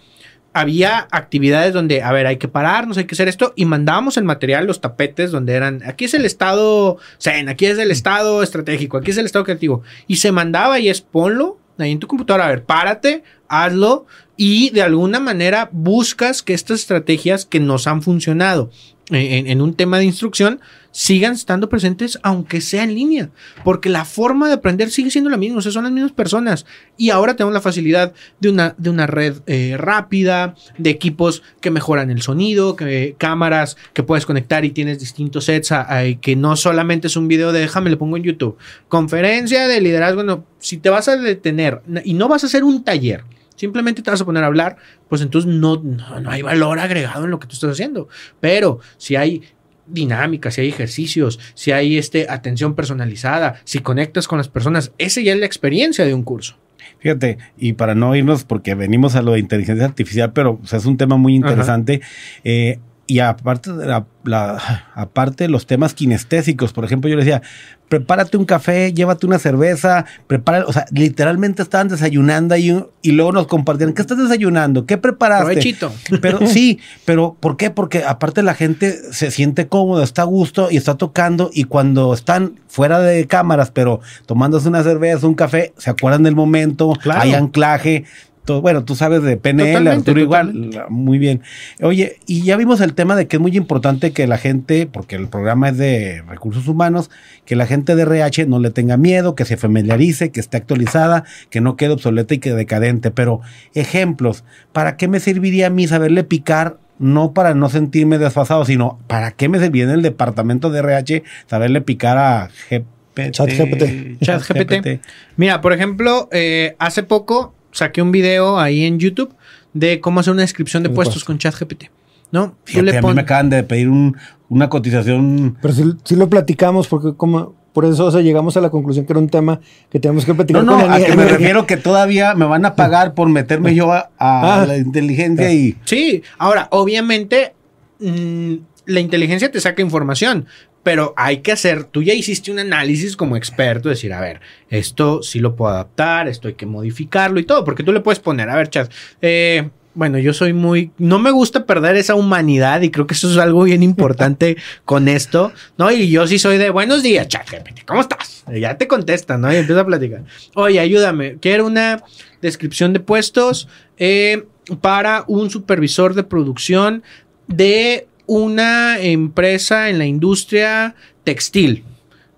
había 0.53 1.07
actividades 1.11 1.73
donde, 1.73 2.03
a 2.03 2.11
ver, 2.11 2.27
hay 2.27 2.37
que 2.37 2.47
pararnos, 2.47 2.97
hay 2.97 3.05
que 3.05 3.15
hacer 3.15 3.27
esto, 3.27 3.53
y 3.55 3.65
mandábamos 3.65 4.17
el 4.17 4.23
material, 4.23 4.67
los 4.67 4.81
tapetes, 4.81 5.31
donde 5.31 5.53
eran, 5.53 5.81
aquí 5.83 6.05
es 6.05 6.13
el 6.13 6.25
estado 6.25 6.97
zen, 7.19 7.49
aquí 7.49 7.65
es 7.65 7.79
el 7.79 7.89
estado 7.89 8.43
estratégico, 8.43 8.97
aquí 8.97 9.11
es 9.11 9.17
el 9.17 9.25
estado 9.25 9.45
creativo, 9.45 9.81
y 10.07 10.17
se 10.17 10.31
mandaba 10.31 10.79
y 10.79 10.89
es 10.89 11.01
ponlo 11.01 11.57
ahí 11.79 11.91
en 11.91 11.99
tu 11.99 12.05
computadora, 12.07 12.45
a 12.45 12.49
ver, 12.49 12.65
párate, 12.65 13.23
hazlo, 13.47 14.05
y 14.37 14.69
de 14.69 14.83
alguna 14.83 15.19
manera 15.19 15.69
buscas 15.71 16.43
que 16.43 16.53
estas 16.53 16.81
estrategias 16.81 17.45
que 17.45 17.59
nos 17.59 17.87
han 17.87 18.03
funcionado 18.03 18.69
en, 19.09 19.61
un 19.61 19.73
tema 19.73 19.97
de 19.97 20.05
instrucción 20.05 20.61
sigan 20.91 21.33
estando 21.33 21.69
presentes 21.69 22.19
aunque 22.21 22.61
sea 22.61 22.83
en 22.83 22.93
línea, 22.93 23.29
porque 23.63 23.89
la 23.89 24.05
forma 24.05 24.47
de 24.47 24.53
aprender 24.53 24.91
sigue 24.91 25.09
siendo 25.09 25.29
la 25.29 25.37
misma, 25.37 25.57
o 25.57 25.61
sea, 25.61 25.71
son 25.71 25.83
las 25.83 25.91
mismas 25.91 26.11
personas. 26.11 26.65
Y 26.97 27.09
ahora 27.09 27.35
tenemos 27.35 27.53
la 27.53 27.61
facilidad 27.61 28.13
de 28.39 28.49
una, 28.49 28.75
de 28.77 28.89
una 28.91 29.07
red 29.07 29.37
eh, 29.47 29.75
rápida, 29.77 30.55
de 30.77 30.91
equipos 30.91 31.41
que 31.61 31.71
mejoran 31.71 32.11
el 32.11 32.21
sonido, 32.21 32.75
que, 32.75 33.15
cámaras 33.17 33.75
que 33.93 34.03
puedes 34.03 34.25
conectar 34.25 34.65
y 34.65 34.69
tienes 34.69 34.99
distintos 34.99 35.45
sets, 35.45 35.71
a- 35.71 35.87
que 36.21 36.35
no 36.35 36.55
solamente 36.55 37.07
es 37.07 37.17
un 37.17 37.27
video 37.27 37.51
de 37.51 37.61
déjame 37.61 37.89
le 37.89 37.97
pongo 37.97 38.17
en 38.17 38.23
YouTube, 38.23 38.57
conferencia 38.87 39.67
de 39.67 39.81
liderazgo, 39.81 40.17
bueno, 40.17 40.45
si 40.59 40.77
te 40.77 40.89
vas 40.89 41.07
a 41.07 41.17
detener 41.17 41.81
y 42.05 42.13
no 42.13 42.27
vas 42.27 42.43
a 42.43 42.47
hacer 42.47 42.63
un 42.63 42.83
taller, 42.83 43.23
simplemente 43.55 44.01
te 44.01 44.11
vas 44.11 44.21
a 44.21 44.25
poner 44.25 44.43
a 44.43 44.47
hablar, 44.47 44.77
pues 45.09 45.21
entonces 45.21 45.51
no, 45.51 45.81
no, 45.81 46.19
no 46.19 46.29
hay 46.29 46.41
valor 46.41 46.79
agregado 46.79 47.25
en 47.25 47.31
lo 47.31 47.39
que 47.39 47.47
tú 47.47 47.53
estás 47.53 47.71
haciendo. 47.71 48.07
Pero 48.39 48.79
si 48.97 49.15
hay 49.15 49.41
dinámicas, 49.85 50.55
si 50.55 50.61
hay 50.61 50.69
ejercicios, 50.69 51.39
si 51.53 51.71
hay 51.71 51.97
este, 51.97 52.27
atención 52.29 52.75
personalizada, 52.75 53.55
si 53.63 53.79
conectas 53.79 54.27
con 54.27 54.37
las 54.37 54.47
personas, 54.47 54.91
esa 54.97 55.21
ya 55.21 55.33
es 55.33 55.39
la 55.39 55.45
experiencia 55.45 56.05
de 56.05 56.13
un 56.13 56.23
curso. 56.23 56.57
Fíjate, 56.99 57.37
y 57.57 57.73
para 57.73 57.95
no 57.95 58.15
irnos, 58.15 58.45
porque 58.45 58.75
venimos 58.75 59.15
a 59.15 59.21
lo 59.21 59.33
de 59.33 59.39
inteligencia 59.39 59.85
artificial, 59.85 60.31
pero 60.31 60.59
o 60.63 60.65
sea, 60.65 60.79
es 60.79 60.85
un 60.85 60.97
tema 60.97 61.17
muy 61.17 61.35
interesante. 61.35 62.01
eh, 62.43 62.79
y 63.05 63.19
aparte 63.19 63.73
de 63.73 63.85
la, 63.85 64.05
la- 64.23 64.85
aparte 64.95 65.47
los 65.49 65.67
temas 65.67 65.93
kinestésicos, 65.93 66.71
por 66.73 66.85
ejemplo, 66.85 67.09
yo 67.09 67.17
le 67.17 67.23
decía, 67.25 67.41
prepárate 67.89 68.37
un 68.37 68.45
café, 68.45 68.93
llévate 68.93 69.27
una 69.27 69.39
cerveza, 69.39 70.05
prepara, 70.25 70.65
o 70.65 70.73
sea, 70.73 70.85
literalmente 70.91 71.61
estaban 71.61 71.89
desayunando 71.89 72.55
ahí 72.55 72.83
y 73.01 73.11
luego 73.11 73.31
nos 73.33 73.47
compartían, 73.47 73.93
¿qué 73.93 74.01
estás 74.01 74.17
desayunando? 74.17 74.85
¿Qué 74.85 74.97
preparaste? 74.97 75.45
Provechito. 75.45 75.91
Pero 76.21 76.39
sí, 76.47 76.79
pero 77.05 77.35
¿por 77.39 77.57
qué? 77.57 77.69
Porque 77.69 78.03
aparte 78.05 78.41
la 78.41 78.55
gente 78.55 78.97
se 79.11 79.31
siente 79.31 79.67
cómodo, 79.67 80.01
está 80.01 80.21
a 80.23 80.25
gusto 80.25 80.69
y 80.71 80.77
está 80.77 80.95
tocando 80.95 81.49
y 81.53 81.65
cuando 81.65 82.13
están 82.13 82.55
fuera 82.67 82.99
de 82.99 83.27
cámaras, 83.27 83.69
pero 83.71 83.99
tomándose 84.25 84.69
una 84.69 84.81
cerveza, 84.81 85.27
un 85.27 85.35
café, 85.35 85.73
se 85.77 85.89
acuerdan 85.89 86.23
del 86.23 86.35
momento, 86.35 86.93
Claro. 87.01 87.21
hay 87.21 87.33
anclaje. 87.33 88.05
Todo- 88.45 88.61
bueno, 88.61 88.83
tú 88.83 88.95
sabes 88.95 89.23
de 89.23 89.37
PNL, 89.37 89.67
Totalmente, 89.69 89.97
Arturo 90.11 90.19
igual, 90.21 90.47
totalmente. 90.47 90.79
muy 90.89 91.17
bien. 91.17 91.41
Oye, 91.81 92.17
y 92.25 92.43
ya 92.43 92.57
vimos 92.57 92.81
el 92.81 92.93
tema 92.93 93.15
de 93.15 93.27
que 93.27 93.37
es 93.37 93.41
muy 93.41 93.55
importante 93.55 94.11
que 94.11 94.27
la 94.27 94.37
gente, 94.37 94.85
porque 94.85 95.15
el 95.15 95.27
programa 95.29 95.69
es 95.69 95.77
de 95.77 96.21
recursos 96.27 96.67
humanos, 96.67 97.09
que 97.45 97.55
la 97.55 97.65
gente 97.65 97.95
de 97.95 98.03
RH 98.03 98.45
no 98.47 98.59
le 98.59 98.69
tenga 98.71 98.97
miedo, 98.97 99.35
que 99.35 99.45
se 99.45 99.57
familiarice, 99.57 100.31
que 100.31 100.39
esté 100.39 100.57
actualizada, 100.57 101.23
que 101.49 101.61
no 101.61 101.75
quede 101.77 101.91
obsoleta 101.93 102.33
y 102.33 102.39
que 102.39 102.53
decadente. 102.53 103.11
Pero 103.11 103.41
ejemplos, 103.73 104.43
¿para 104.71 104.97
qué 104.97 105.07
me 105.07 105.19
serviría 105.19 105.67
a 105.67 105.69
mí 105.69 105.87
saberle 105.87 106.23
picar? 106.23 106.77
No 106.99 107.33
para 107.33 107.53
no 107.55 107.69
sentirme 107.69 108.17
desfasado, 108.19 108.65
sino 108.65 108.99
para 109.07 109.31
qué 109.31 109.49
me 109.49 109.59
serviría 109.59 109.85
en 109.85 109.89
el 109.91 110.01
departamento 110.03 110.69
de 110.69 110.79
RH 110.79 111.23
saberle 111.47 111.81
picar 111.81 112.17
a 112.17 112.49
GPT. 112.69 113.31
ChatGPT. 113.31 114.21
ChatGPT. 114.23 115.01
Mira, 115.35 115.59
por 115.61 115.73
ejemplo, 115.73 116.29
eh, 116.31 116.75
hace 116.79 117.03
poco 117.03 117.53
saqué 117.73 118.01
un 118.01 118.11
video 118.13 118.57
ahí 118.59 118.85
en 118.85 118.97
YouTube 118.99 119.33
de 119.73 119.99
cómo 119.99 120.21
hacer 120.21 120.31
una 120.31 120.43
descripción 120.43 120.81
de 120.83 120.89
puestos 120.89 121.23
con 121.25 121.37
ChatGPT. 121.37 121.85
¿No? 122.31 122.55
Fíjate, 122.63 122.85
le 122.85 122.91
a 122.93 122.95
mí 122.95 123.01
pon- 123.01 123.15
me 123.15 123.21
acaban 123.21 123.49
de 123.51 123.61
pedir 123.63 123.89
un- 123.89 124.15
una 124.49 124.67
cotización 124.69 125.57
Pero 125.61 125.73
sí, 125.73 125.83
sí 126.03 126.15
lo 126.15 126.29
platicamos 126.29 126.87
porque 126.87 127.15
como 127.15 127.53
por 127.73 127.85
eso 127.85 128.05
o 128.05 128.11
sea, 128.11 128.21
llegamos 128.21 128.55
a 128.57 128.61
la 128.61 128.69
conclusión 128.71 129.05
que 129.05 129.13
era 129.13 129.19
un 129.19 129.29
tema 129.29 129.59
que 129.91 129.99
teníamos 129.99 130.25
que 130.25 130.31
No, 130.31 130.37
platicar 130.37 130.63
no, 130.63 130.79
con 130.79 130.91
a 130.91 130.99
que 130.99 131.15
me 131.15 131.25
refiero 131.29 131.65
que 131.67 131.77
todavía 131.77 132.33
me 132.35 132.45
van 132.45 132.65
a 132.65 132.75
pagar 132.75 133.13
por 133.15 133.29
meterme 133.29 133.73
yo 133.75 133.91
a, 133.91 134.09
a 134.17 134.61
Ah. 134.61 134.65
la 134.65 134.77
inteligencia 134.77 135.51
y... 135.51 135.75
Sí, 135.85 136.21
ahora, 136.39 136.67
obviamente, 136.71 137.53
mm, 137.99 138.53
la 138.85 138.99
inteligencia 138.99 139.51
te 139.51 139.59
saca 139.59 139.81
información, 139.81 140.45
pero 140.83 141.13
hay 141.15 141.37
que 141.37 141.53
hacer, 141.53 141.85
tú 141.85 142.03
ya 142.03 142.13
hiciste 142.13 142.51
un 142.51 142.59
análisis 142.59 143.15
como 143.15 143.37
experto, 143.37 143.89
decir, 143.89 144.13
a 144.13 144.19
ver, 144.19 144.41
esto 144.69 145.23
sí 145.23 145.39
lo 145.39 145.55
puedo 145.55 145.71
adaptar, 145.71 146.27
esto 146.27 146.49
hay 146.49 146.53
que 146.53 146.65
modificarlo 146.65 147.39
y 147.39 147.45
todo, 147.45 147.63
porque 147.63 147.83
tú 147.83 147.93
le 147.93 148.01
puedes 148.01 148.19
poner, 148.19 148.49
a 148.49 148.55
ver, 148.55 148.69
chat, 148.69 148.91
eh, 149.21 149.69
bueno, 149.95 150.17
yo 150.17 150.33
soy 150.33 150.53
muy, 150.53 150.91
no 150.97 151.19
me 151.19 151.31
gusta 151.31 151.65
perder 151.65 151.95
esa 151.95 152.15
humanidad 152.15 152.81
y 152.81 152.89
creo 152.89 153.07
que 153.07 153.13
eso 153.13 153.29
es 153.29 153.37
algo 153.37 153.63
bien 153.63 153.83
importante 153.83 154.57
con 154.85 155.07
esto, 155.07 155.53
¿no? 155.77 155.91
Y 155.91 156.09
yo 156.09 156.27
sí 156.27 156.39
soy 156.39 156.57
de 156.57 156.69
buenos 156.69 157.03
días, 157.03 157.27
chat, 157.27 157.47
¿cómo 157.85 158.01
estás? 158.01 158.43
Y 158.51 158.59
ya 158.59 158.77
te 158.77 158.87
contesta, 158.87 159.37
¿no? 159.37 159.53
Y 159.53 159.57
empieza 159.57 159.81
a 159.81 159.85
platicar. 159.85 160.23
Oye, 160.55 160.79
ayúdame, 160.79 161.37
quiero 161.39 161.65
una 161.65 162.03
descripción 162.41 162.91
de 162.91 162.99
puestos 162.99 163.69
eh, 163.97 164.45
para 164.81 165.23
un 165.27 165.49
supervisor 165.49 166.13
de 166.13 166.23
producción 166.23 167.03
de 167.47 168.07
una 168.25 168.99
empresa 168.99 169.89
en 169.89 169.97
la 169.97 170.05
industria 170.05 170.95
textil 171.23 171.83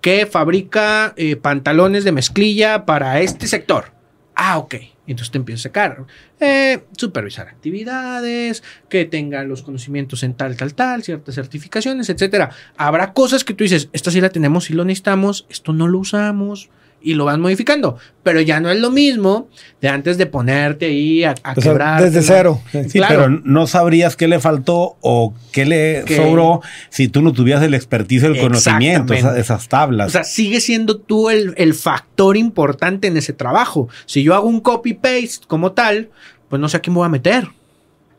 que 0.02 0.26
fabrica 0.26 1.14
eh, 1.18 1.36
pantalones 1.36 2.04
de 2.04 2.12
mezclilla 2.12 2.86
para 2.86 3.22
este 3.22 3.48
sector. 3.48 3.86
Ah, 4.36 4.58
ok. 4.58 4.76
Entonces 5.08 5.32
te 5.32 5.38
empieza 5.38 5.62
a 5.62 5.64
sacar. 5.64 6.06
eh, 6.40 6.84
supervisar 6.98 7.48
actividades, 7.48 8.64
que 8.90 9.06
tenga 9.06 9.44
los 9.44 9.62
conocimientos 9.62 10.24
en 10.24 10.34
tal, 10.34 10.58
tal, 10.58 10.74
tal, 10.74 11.04
ciertas 11.04 11.36
certificaciones, 11.36 12.10
etcétera. 12.10 12.50
Habrá 12.76 13.14
cosas 13.14 13.44
que 13.44 13.54
tú 13.54 13.64
dices, 13.64 13.90
esta 13.94 14.12
sí 14.12 14.20
la 14.20 14.30
tenemos, 14.30 14.66
sí 14.66 14.74
lo 14.74 14.84
necesitamos, 14.84 15.46
esto 15.50 15.74
no 15.74 15.88
lo 15.88 16.00
usamos 16.00 16.70
y 17.02 17.14
lo 17.14 17.26
vas 17.26 17.38
modificando. 17.38 17.98
Pero 18.24 18.42
ya 18.42 18.60
no 18.60 18.70
es 18.72 18.80
lo 18.80 18.90
mismo 18.90 19.48
de 19.80 19.90
antes 19.90 20.18
de 20.18 20.26
ponerte 20.26 20.88
ahí 20.88 21.24
a, 21.24 21.36
a 21.44 21.52
o 21.52 21.62
sea, 21.62 21.72
quebrar. 21.72 22.02
desde 22.04 22.22
cero. 22.24 22.62
Sí, 22.72 22.98
Claro. 23.00 23.16
pero 23.16 23.30
no 23.44 23.68
sabrías 23.68 24.16
qué 24.16 24.28
le 24.28 24.40
faltó 24.40 24.98
o 25.02 25.34
qué 25.52 25.66
le 25.66 26.04
sobró 26.16 26.62
si 26.90 27.08
tú 27.08 27.22
no 27.22 27.32
tuvieras 27.34 27.62
el 27.64 27.74
expertise, 27.76 28.24
el 28.24 28.40
conocimiento, 28.40 29.14
esas 29.14 29.68
tablas. 29.68 30.08
O 30.08 30.12
sea, 30.12 30.24
sigue 30.24 30.60
siendo 30.62 30.98
tú 30.98 31.30
el, 31.30 31.54
el 31.58 31.74
factor 31.76 32.38
importante 32.38 33.08
en 33.08 33.18
ese 33.18 33.34
trabajo. 33.34 33.88
Si 34.08 34.24
yo 34.24 34.34
hago 34.34 34.48
un 34.48 34.60
copy-paste 34.62 35.46
como 35.48 35.74
tal, 35.74 36.10
pues 36.50 36.60
no 36.60 36.70
sé 36.70 36.78
a 36.78 36.80
quién 36.80 36.96
voy 36.96 37.06
a 37.06 37.10
meter. 37.10 37.48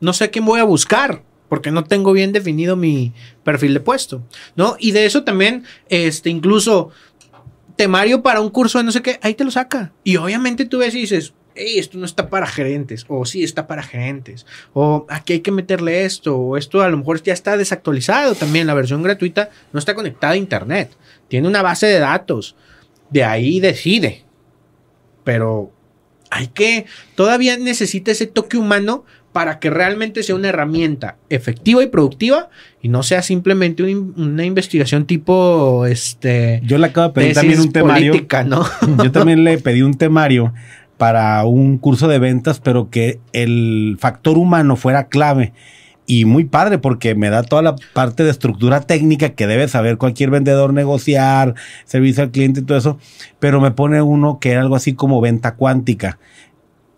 No 0.01 0.13
sé 0.13 0.25
a 0.25 0.29
quién 0.29 0.45
voy 0.45 0.61
a 0.61 0.65
buscar. 0.65 1.23
Porque 1.49 1.71
no 1.71 1.85
tengo 1.85 2.13
bien 2.13 2.33
definido 2.33 2.75
mi 2.75 3.13
perfil 3.45 3.73
de 3.73 3.79
puesto. 3.79 4.21
¿No? 4.57 4.75
Y 4.81 4.91
de 4.91 5.07
eso 5.07 5.23
también, 5.23 5.63
este, 5.89 6.29
incluso 6.29 6.91
temario 7.77 8.23
para 8.23 8.41
un 8.41 8.51
curso 8.51 8.79
de 8.79 8.85
no 8.85 8.93
sé 8.93 9.03
qué, 9.03 9.19
ahí 9.23 9.35
te 9.35 9.45
lo 9.45 9.51
saca. 9.51 9.93
Y 10.03 10.17
obviamente 10.17 10.65
tú 10.65 10.79
ves 10.79 10.95
y 10.95 11.01
dices, 11.01 11.35
hey, 11.55 11.79
esto 11.79 11.99
no 11.99 12.05
está 12.05 12.29
para 12.29 12.47
gerentes, 12.47 13.05
o 13.09 13.25
sí 13.25 13.43
está 13.43 13.67
para 13.67 13.83
gerentes, 13.83 14.47
o 14.73 15.07
aquí 15.09 15.35
hay 15.35 15.41
que 15.41 15.53
meterle 15.53 16.05
esto, 16.05 16.37
o 16.37 16.57
esto 16.57 16.83
a 16.83 16.89
lo 16.89 16.99
mejor 16.99 17.23
ya 17.23 17.33
está 17.33 17.57
desactualizado 17.57 18.35
también. 18.35 18.67
La 18.67 18.75
versión 18.75 19.03
gratuita 19.03 19.51
no 19.73 19.79
está 19.79 19.95
conectada 19.95 20.35
a 20.35 20.37
internet, 20.37 20.97
tiene 21.29 21.49
una 21.49 21.63
base 21.63 21.87
de 21.87 21.99
datos, 21.99 22.57
de 23.11 23.25
ahí 23.25 23.61
decide. 23.61 24.25
Pero 25.25 25.73
hay 26.31 26.49
que, 26.49 26.87
todavía 27.15 27.57
necesita 27.59 28.13
ese 28.13 28.27
toque 28.27 28.57
humano 28.57 29.05
para 29.37 29.59
que 29.59 29.69
realmente 29.69 30.23
sea 30.23 30.35
una 30.35 30.49
herramienta 30.49 31.17
efectiva 31.29 31.83
y 31.83 31.89
productiva 31.89 32.49
y 32.81 32.89
no 32.89 33.03
sea 33.03 33.21
simplemente 33.21 33.83
un- 33.83 34.15
una 34.17 34.47
investigación 34.47 35.05
tipo 35.05 35.85
este 35.85 36.63
Yo 36.65 36.79
le 36.79 36.87
acabo 36.87 37.09
de 37.09 37.13
pedir 37.13 37.35
también 37.35 37.61
un 37.61 37.71
temario. 37.71 38.13
política, 38.13 38.45
¿no? 38.45 38.65
Yo 39.05 39.13
también 39.13 39.45
le 39.45 39.59
pedí 39.67 39.83
un 39.83 39.93
temario 39.93 40.55
para 40.97 41.45
un 41.45 41.77
curso 41.77 42.09
de 42.09 42.19
ventas, 42.19 42.61
pero 42.61 42.89
que 42.89 43.21
el 43.35 43.99
factor 44.01 44.39
humano 44.39 44.75
fuera 44.77 45.09
clave. 45.09 45.53
Y 46.07 46.25
muy 46.25 46.45
padre 46.45 46.79
porque 46.79 47.15
me 47.15 47.29
da 47.29 47.43
toda 47.43 47.61
la 47.61 47.77
parte 47.93 48.23
de 48.25 48.31
estructura 48.31 48.81
técnica 48.81 49.31
que 49.31 49.47
debe 49.47 49.69
saber 49.69 49.99
cualquier 49.99 50.31
vendedor 50.31 50.73
negociar, 50.73 51.55
servicio 51.85 52.23
al 52.23 52.31
cliente 52.31 52.61
y 52.61 52.63
todo 52.63 52.79
eso. 52.79 52.97
Pero 53.39 53.61
me 53.61 53.73
pone 53.73 54.01
uno 54.01 54.39
que 54.41 54.53
era 54.53 54.63
algo 54.63 54.77
así 54.77 54.95
como 54.95 55.21
venta 55.21 55.57
cuántica. 55.57 56.19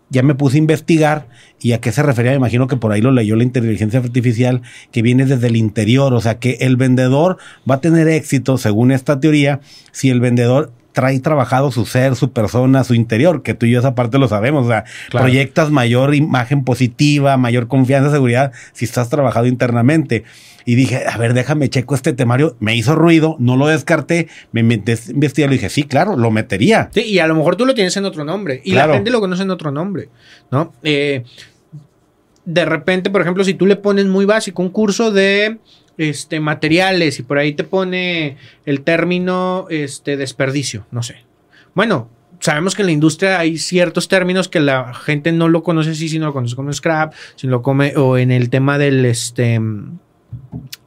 Ya 0.09 0.23
me 0.23 0.35
puse 0.35 0.57
a 0.57 0.59
investigar 0.59 1.27
y 1.59 1.73
a 1.73 1.81
qué 1.81 1.91
se 1.91 2.03
refería. 2.03 2.31
Me 2.31 2.37
imagino 2.37 2.67
que 2.67 2.77
por 2.77 2.91
ahí 2.91 3.01
lo 3.01 3.11
leyó 3.11 3.35
la 3.35 3.43
inteligencia 3.43 3.99
artificial 3.99 4.61
que 4.91 5.01
viene 5.01 5.25
desde 5.25 5.47
el 5.47 5.55
interior. 5.55 6.13
O 6.13 6.21
sea 6.21 6.39
que 6.39 6.57
el 6.61 6.77
vendedor 6.77 7.37
va 7.69 7.75
a 7.75 7.81
tener 7.81 8.07
éxito, 8.07 8.57
según 8.57 8.91
esta 8.91 9.19
teoría, 9.19 9.59
si 9.91 10.09
el 10.09 10.19
vendedor 10.19 10.71
trae 10.91 11.19
trabajado 11.19 11.71
su 11.71 11.85
ser, 11.85 12.15
su 12.15 12.31
persona, 12.31 12.83
su 12.83 12.93
interior, 12.93 13.43
que 13.43 13.53
tú 13.53 13.65
y 13.65 13.71
yo 13.71 13.79
esa 13.79 13.95
parte 13.95 14.17
lo 14.17 14.27
sabemos. 14.27 14.65
O 14.65 14.69
sea, 14.69 14.83
Claro. 15.09 15.25
proyectas 15.25 15.69
mayor 15.71 16.15
imagen 16.15 16.63
positiva, 16.63 17.37
mayor 17.37 17.67
confianza, 17.67 18.11
seguridad, 18.11 18.51
si 18.73 18.85
estás 18.85 19.09
trabajado 19.09 19.45
internamente. 19.45 20.23
Y 20.65 20.75
dije, 20.75 21.03
a 21.07 21.17
ver, 21.17 21.33
déjame 21.33 21.69
checo 21.69 21.95
este 21.95 22.13
temario. 22.13 22.55
Me 22.59 22.75
hizo 22.75 22.93
ruido, 22.95 23.35
no 23.39 23.55
lo 23.55 23.67
descarté, 23.67 24.27
me 24.51 24.61
investigar 24.61 25.49
y 25.51 25.53
dije, 25.55 25.69
sí, 25.69 25.83
claro, 25.83 26.15
lo 26.17 26.29
metería. 26.31 26.89
Sí, 26.93 27.01
y 27.01 27.19
a 27.19 27.27
lo 27.27 27.35
mejor 27.35 27.55
tú 27.55 27.65
lo 27.65 27.73
tienes 27.73 27.95
en 27.97 28.05
otro 28.05 28.23
nombre. 28.23 28.61
Y 28.63 28.71
Claro. 28.73 28.89
la 28.89 28.95
gente 28.95 29.09
lo 29.09 29.19
conoce 29.19 29.43
en 29.43 29.51
otro 29.51 29.71
nombre, 29.71 30.09
¿no? 30.51 30.73
Eh, 30.83 31.23
de 32.45 32.65
repente, 32.65 33.09
por 33.09 33.21
ejemplo, 33.21 33.43
si 33.43 33.53
tú 33.53 33.65
le 33.65 33.75
pones 33.75 34.05
muy 34.05 34.25
básico 34.25 34.61
un 34.61 34.69
curso 34.69 35.11
de 35.11 35.57
este, 35.99 36.39
materiales 36.39 37.19
y 37.19 37.23
por 37.23 37.37
ahí 37.37 37.53
te 37.53 37.63
pone 37.63 38.37
el 38.65 38.81
término 38.81 39.67
este, 39.69 40.17
desperdicio, 40.17 40.87
no 40.89 41.03
sé. 41.03 41.17
Bueno, 41.75 42.09
sabemos 42.39 42.73
que 42.73 42.81
en 42.81 42.87
la 42.87 42.91
industria 42.93 43.37
hay 43.37 43.57
ciertos 43.59 44.07
términos 44.07 44.47
que 44.47 44.59
la 44.61 44.93
gente 44.95 45.31
no 45.31 45.47
lo 45.49 45.61
conoce 45.61 45.91
así, 45.91 46.09
sino 46.09 46.25
lo 46.25 46.33
conoce 46.33 46.55
como 46.55 46.73
scrap, 46.73 47.13
sino 47.35 47.51
lo 47.51 47.61
come, 47.61 47.95
o 47.97 48.17
en 48.17 48.31
el 48.31 48.49
tema 48.49 48.77
del 48.79 49.05
este 49.05 49.59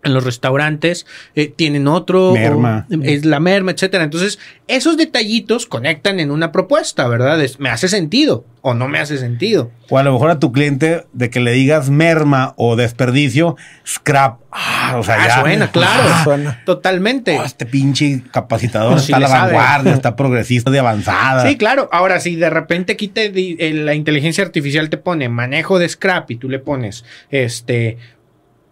en 0.04 0.14
los 0.14 0.24
restaurantes 0.24 1.06
eh, 1.36 1.46
tienen 1.54 1.86
otro 1.88 2.32
Merma. 2.32 2.86
o- 2.90 3.02
es 3.04 3.24
la 3.24 3.38
merma, 3.38 3.70
etcétera. 3.72 4.02
Entonces, 4.04 4.38
esos 4.66 4.96
detallitos 4.96 5.66
conectan 5.66 6.18
en 6.20 6.30
una 6.32 6.50
propuesta, 6.50 7.06
¿verdad? 7.06 7.40
Es- 7.40 7.60
me 7.60 7.68
hace 7.68 7.88
sentido 7.88 8.44
o 8.62 8.74
no 8.74 8.88
me 8.88 8.98
hace 8.98 9.18
sentido. 9.18 9.70
O 9.90 9.98
a 9.98 10.02
lo 10.02 10.12
mejor 10.12 10.30
a 10.30 10.38
tu 10.40 10.50
cliente 10.52 11.06
de 11.12 11.30
que 11.30 11.38
le 11.40 11.52
digas 11.52 11.88
merma 11.90 12.54
o 12.56 12.74
desperdicio, 12.74 13.56
scrap. 13.86 14.40
Ah, 14.50 14.81
o 14.98 15.02
sea, 15.02 15.16
Ah, 15.22 15.26
ya. 15.28 15.40
suena, 15.40 15.70
claro. 15.70 16.02
Ah, 16.06 16.20
Suena. 16.24 16.62
Totalmente. 16.64 17.38
oh, 17.38 17.44
este 17.44 17.66
pinche 17.66 18.22
capacitador 18.32 18.98
Sí 19.00 19.06
está 19.12 19.16
a 19.16 19.20
la 19.20 19.28
sabe. 19.28 19.52
vanguardia, 19.54 19.92
está 19.92 20.16
progresista 20.16 20.70
de 20.70 20.78
avanzada. 20.78 21.46
Sí, 21.48 21.56
claro. 21.56 21.88
Ahora, 21.92 22.20
si 22.20 22.36
de 22.36 22.50
repente 22.50 22.92
aquí 22.92 23.08
te 23.08 23.30
di- 23.30 23.56
eh, 23.58 23.72
la 23.74 23.94
inteligencia 23.94 24.44
artificial 24.44 24.88
te 24.90 24.96
pone 24.98 25.28
manejo 25.28 25.78
de 25.78 25.88
scrap 25.88 26.30
y 26.30 26.36
tú 26.36 26.48
le 26.48 26.58
pones 26.58 27.04
este 27.30 27.98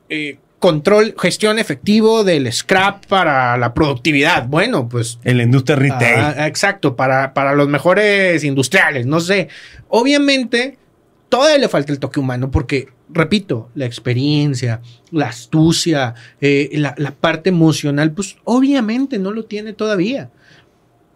eh, 0.09 0.39
control, 0.59 1.15
gestión 1.19 1.59
efectivo 1.59 2.23
del 2.25 2.53
scrap 2.53 3.07
para 3.07 3.57
la 3.57 3.73
productividad. 3.73 4.47
Bueno, 4.47 4.89
pues 4.89 5.19
En 5.25 5.39
la 5.39 5.45
industria 5.45 5.77
retail. 5.77 6.19
Ah, 6.37 6.47
exacto, 6.47 6.97
para, 6.97 7.33
para 7.33 7.55
los 7.55 7.69
mejores 7.69 8.45
industriales, 8.45 9.07
no 9.07 9.21
sé. 9.21 9.49
Obviamente, 9.89 10.77
todavía 11.29 11.59
le 11.59 11.69
falta 11.69 11.93
el 11.93 11.99
toque 11.99 12.21
humano 12.21 12.51
porque, 12.51 12.89
repito, 13.13 13.71
la 13.75 13.87
experiencia, 13.87 14.81
la 15.11 15.27
astucia, 15.27 16.15
eh, 16.41 16.71
la, 16.75 16.95
parte 17.13 17.51
emocional, 17.51 18.13
pues 18.13 18.37
obviamente 18.45 19.19
no 19.19 19.33
lo 19.33 19.45
tiene 19.45 19.73
todavía. 19.73 20.31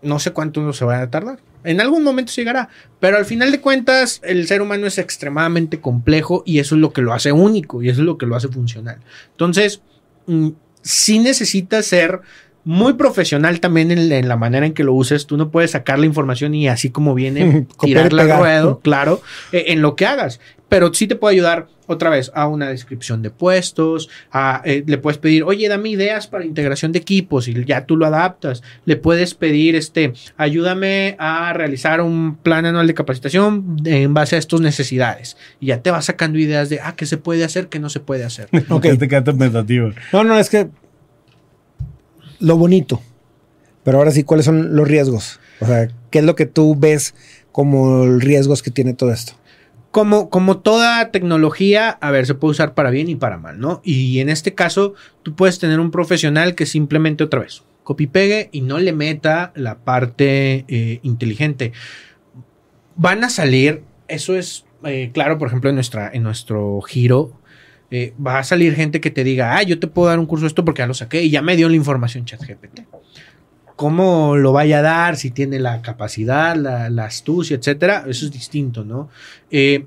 No 0.02 0.18
sé 0.18 0.32
cuánto 0.32 0.72
se 0.72 0.84
va 0.84 1.00
a 1.00 1.10
tardar. 1.10 1.38
En 1.62 1.80
algún 1.80 2.02
momento 2.02 2.32
llegará, 2.36 2.68
pero 3.00 3.16
al 3.16 3.24
final 3.24 3.50
de 3.50 3.60
cuentas 3.60 4.20
el 4.22 4.46
ser 4.46 4.60
humano 4.60 4.86
es 4.86 4.98
extremadamente 4.98 5.80
complejo 5.80 6.42
y 6.44 6.58
eso 6.58 6.74
es 6.74 6.80
lo 6.80 6.92
que 6.92 7.00
lo 7.00 7.14
hace 7.14 7.32
único 7.32 7.82
y 7.82 7.88
eso 7.88 8.02
es 8.02 8.06
lo 8.06 8.18
que 8.18 8.26
lo 8.26 8.36
hace 8.36 8.48
funcional. 8.48 8.98
Entonces, 9.30 9.80
mm, 10.26 10.50
sí 10.82 11.18
necesitas 11.20 11.86
ser 11.86 12.20
muy 12.64 12.94
profesional 12.94 13.60
también 13.60 13.90
en, 13.90 14.10
en 14.10 14.28
la 14.28 14.36
manera 14.36 14.66
en 14.66 14.74
que 14.74 14.84
lo 14.84 14.92
uses. 14.92 15.26
Tú 15.26 15.36
no 15.36 15.50
puedes 15.50 15.72
sacar 15.72 15.98
la 15.98 16.06
información 16.06 16.54
y 16.54 16.68
así 16.68 16.90
como 16.90 17.14
viene, 17.14 17.66
tirarla 17.80 18.22
al 18.22 18.38
ruedo, 18.38 18.80
claro, 18.80 19.22
eh, 19.52 19.66
en 19.68 19.82
lo 19.82 19.96
que 19.96 20.06
hagas. 20.06 20.40
Pero 20.68 20.92
sí 20.92 21.06
te 21.06 21.14
puede 21.14 21.34
ayudar 21.34 21.68
otra 21.86 22.10
vez 22.10 22.30
a 22.34 22.48
una 22.48 22.68
descripción 22.68 23.22
de 23.22 23.30
puestos, 23.30 24.08
a, 24.32 24.62
eh, 24.64 24.82
le 24.86 24.98
puedes 24.98 25.18
pedir, 25.18 25.44
oye, 25.44 25.68
dame 25.68 25.90
ideas 25.90 26.26
para 26.26 26.44
integración 26.44 26.92
de 26.92 26.98
equipos 26.98 27.46
y 27.48 27.64
ya 27.64 27.84
tú 27.84 27.96
lo 27.96 28.06
adaptas. 28.06 28.62
Le 28.84 28.96
puedes 28.96 29.34
pedir, 29.34 29.76
este, 29.76 30.14
ayúdame 30.36 31.16
a 31.18 31.52
realizar 31.52 32.00
un 32.00 32.36
plan 32.36 32.66
anual 32.66 32.86
de 32.86 32.94
capacitación 32.94 33.76
en 33.84 34.14
base 34.14 34.36
a 34.36 34.38
estas 34.38 34.60
necesidades. 34.60 35.36
Y 35.60 35.66
ya 35.66 35.82
te 35.82 35.90
va 35.90 36.00
sacando 36.02 36.38
ideas 36.38 36.70
de, 36.70 36.80
ah, 36.80 36.94
qué 36.96 37.06
se 37.06 37.18
puede 37.18 37.44
hacer, 37.44 37.68
qué 37.68 37.78
no 37.78 37.90
se 37.90 38.00
puede 38.00 38.24
hacer. 38.24 38.48
Ok. 38.70 38.86
Pensativo. 39.38 39.92
No, 40.12 40.24
no, 40.24 40.38
es 40.38 40.48
que 40.50 40.68
lo 42.44 42.56
bonito. 42.56 43.00
Pero 43.82 43.98
ahora 43.98 44.10
sí, 44.10 44.24
¿cuáles 44.24 44.46
son 44.46 44.76
los 44.76 44.88
riesgos? 44.88 45.40
O 45.60 45.66
sea, 45.66 45.88
¿qué 46.10 46.20
es 46.20 46.24
lo 46.24 46.34
que 46.34 46.46
tú 46.46 46.74
ves 46.76 47.14
como 47.52 48.06
riesgos 48.18 48.62
que 48.62 48.70
tiene 48.70 48.94
todo 48.94 49.12
esto? 49.12 49.32
Como, 49.90 50.28
como 50.28 50.58
toda 50.58 51.10
tecnología, 51.10 51.90
a 51.90 52.10
ver, 52.10 52.26
se 52.26 52.34
puede 52.34 52.52
usar 52.52 52.74
para 52.74 52.90
bien 52.90 53.08
y 53.08 53.14
para 53.14 53.38
mal, 53.38 53.60
¿no? 53.60 53.80
Y 53.84 54.18
en 54.18 54.28
este 54.28 54.54
caso, 54.54 54.94
tú 55.22 55.36
puedes 55.36 55.58
tener 55.58 55.78
un 55.78 55.90
profesional 55.90 56.54
que 56.54 56.66
simplemente 56.66 57.24
otra 57.24 57.40
vez 57.40 57.62
copy 57.84 58.06
pegue 58.06 58.48
y 58.50 58.62
no 58.62 58.78
le 58.78 58.92
meta 58.92 59.52
la 59.54 59.76
parte 59.76 60.64
eh, 60.68 61.00
inteligente. 61.02 61.72
Van 62.96 63.22
a 63.22 63.28
salir, 63.28 63.82
eso 64.08 64.34
es 64.34 64.64
eh, 64.84 65.10
claro, 65.12 65.38
por 65.38 65.48
ejemplo, 65.48 65.70
en, 65.70 65.76
nuestra, 65.76 66.10
en 66.12 66.22
nuestro 66.22 66.80
giro, 66.82 67.32
eh, 67.94 68.12
va 68.24 68.38
a 68.38 68.44
salir 68.44 68.74
gente 68.74 69.00
que 69.00 69.10
te 69.10 69.22
diga, 69.22 69.56
ah, 69.56 69.62
yo 69.62 69.78
te 69.78 69.86
puedo 69.86 70.08
dar 70.08 70.18
un 70.18 70.26
curso 70.26 70.44
de 70.44 70.48
esto 70.48 70.64
porque 70.64 70.80
ya 70.80 70.86
lo 70.86 70.94
saqué 70.94 71.22
y 71.22 71.30
ya 71.30 71.42
me 71.42 71.54
dio 71.56 71.68
la 71.68 71.76
información 71.76 72.24
ChatGPT. 72.24 72.80
¿Cómo 73.76 74.36
lo 74.36 74.52
vaya 74.52 74.78
a 74.78 74.82
dar? 74.82 75.16
Si 75.16 75.30
tiene 75.30 75.58
la 75.58 75.82
capacidad, 75.82 76.54
la, 76.56 76.90
la 76.90 77.06
astucia, 77.06 77.56
etcétera, 77.56 78.04
eso 78.08 78.26
es 78.26 78.32
distinto, 78.32 78.84
¿no? 78.84 79.08
Eh, 79.50 79.86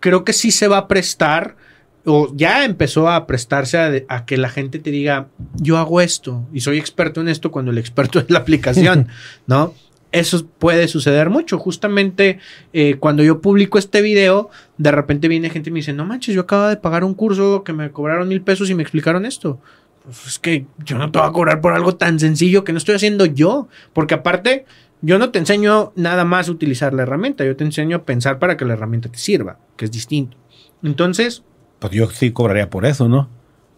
creo 0.00 0.24
que 0.24 0.32
sí 0.34 0.50
se 0.50 0.68
va 0.68 0.76
a 0.78 0.88
prestar, 0.88 1.56
o 2.04 2.30
ya 2.36 2.64
empezó 2.66 3.08
a 3.08 3.26
prestarse 3.26 3.78
a, 3.78 3.90
de- 3.90 4.04
a 4.10 4.26
que 4.26 4.36
la 4.36 4.50
gente 4.50 4.78
te 4.78 4.90
diga, 4.90 5.28
yo 5.56 5.78
hago 5.78 6.02
esto 6.02 6.46
y 6.52 6.60
soy 6.60 6.78
experto 6.78 7.22
en 7.22 7.28
esto 7.28 7.50
cuando 7.50 7.70
el 7.70 7.78
experto 7.78 8.18
es 8.20 8.28
la 8.30 8.40
aplicación, 8.40 9.08
¿no? 9.46 9.72
Eso 10.14 10.46
puede 10.46 10.86
suceder 10.86 11.28
mucho. 11.28 11.58
Justamente 11.58 12.38
eh, 12.72 12.98
cuando 13.00 13.24
yo 13.24 13.40
publico 13.40 13.78
este 13.78 14.00
video, 14.00 14.48
de 14.78 14.92
repente 14.92 15.26
viene 15.26 15.50
gente 15.50 15.70
y 15.70 15.72
me 15.72 15.80
dice, 15.80 15.92
no 15.92 16.04
manches, 16.04 16.36
yo 16.36 16.42
acabo 16.42 16.68
de 16.68 16.76
pagar 16.76 17.02
un 17.02 17.14
curso 17.14 17.64
que 17.64 17.72
me 17.72 17.90
cobraron 17.90 18.28
mil 18.28 18.40
pesos 18.40 18.70
y 18.70 18.76
me 18.76 18.82
explicaron 18.84 19.26
esto. 19.26 19.58
Pues 20.04 20.24
es 20.24 20.38
que 20.38 20.66
yo 20.84 20.98
no 20.98 21.10
te 21.10 21.18
voy 21.18 21.26
a 21.26 21.32
cobrar 21.32 21.60
por 21.60 21.72
algo 21.72 21.96
tan 21.96 22.20
sencillo 22.20 22.62
que 22.62 22.70
no 22.70 22.78
estoy 22.78 22.94
haciendo 22.94 23.26
yo. 23.26 23.66
Porque 23.92 24.14
aparte, 24.14 24.66
yo 25.00 25.18
no 25.18 25.30
te 25.30 25.40
enseño 25.40 25.92
nada 25.96 26.24
más 26.24 26.48
a 26.48 26.52
utilizar 26.52 26.94
la 26.94 27.02
herramienta, 27.02 27.44
yo 27.44 27.56
te 27.56 27.64
enseño 27.64 27.96
a 27.96 28.02
pensar 28.04 28.38
para 28.38 28.56
que 28.56 28.64
la 28.64 28.74
herramienta 28.74 29.08
te 29.08 29.18
sirva, 29.18 29.58
que 29.76 29.86
es 29.86 29.90
distinto. 29.90 30.36
Entonces, 30.84 31.42
Pues 31.80 31.92
yo 31.92 32.08
sí 32.08 32.30
cobraría 32.30 32.70
por 32.70 32.86
eso, 32.86 33.08
¿no? 33.08 33.28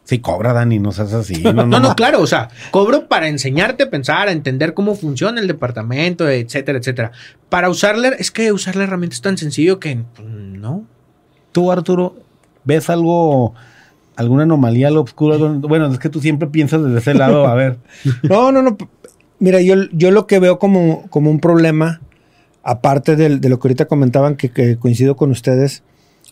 Sí 0.06 0.20
cobra, 0.20 0.52
Dani, 0.52 0.78
no 0.78 0.92
seas 0.92 1.12
así. 1.12 1.34
No, 1.42 1.66
no, 1.66 1.80
no, 1.80 1.94
claro, 1.96 2.20
o 2.20 2.26
sea, 2.28 2.48
cobro 2.70 3.08
para 3.08 3.26
enseñarte 3.26 3.82
a 3.82 3.90
pensar, 3.90 4.28
a 4.28 4.32
entender 4.32 4.72
cómo 4.72 4.94
funciona 4.94 5.40
el 5.40 5.48
departamento, 5.48 6.28
etcétera, 6.28 6.78
etcétera. 6.78 7.10
Para 7.48 7.68
usarla, 7.68 8.08
es 8.10 8.30
que 8.30 8.52
usar 8.52 8.76
la 8.76 8.84
herramienta 8.84 9.14
es 9.14 9.20
tan 9.20 9.36
sencillo 9.36 9.80
que 9.80 9.98
pues, 10.14 10.28
no. 10.28 10.84
Tú, 11.50 11.72
Arturo, 11.72 12.14
¿ves 12.64 12.88
algo, 12.88 13.52
alguna 14.14 14.44
anomalía 14.44 14.86
al 14.88 14.96
obscuro? 14.96 15.34
Algo- 15.34 15.68
Bueno, 15.68 15.86
es 15.92 15.98
que 15.98 16.08
tú 16.08 16.20
siempre 16.20 16.46
piensas 16.48 16.84
desde 16.84 16.98
ese 16.98 17.14
lado, 17.14 17.44
a 17.46 17.54
ver. 17.54 17.78
No, 18.22 18.52
no, 18.52 18.62
no. 18.62 18.76
Mira, 19.40 19.60
yo, 19.60 19.74
yo 19.92 20.12
lo 20.12 20.28
que 20.28 20.38
veo 20.38 20.60
como, 20.60 21.08
como 21.10 21.30
un 21.32 21.40
problema, 21.40 22.00
aparte 22.62 23.16
de, 23.16 23.28
lo 23.28 23.58
que 23.58 23.68
ahorita 23.68 23.86
comentaban, 23.86 24.36
que, 24.36 24.50
que 24.50 24.76
coincido 24.76 25.16
con 25.16 25.32
ustedes, 25.32 25.82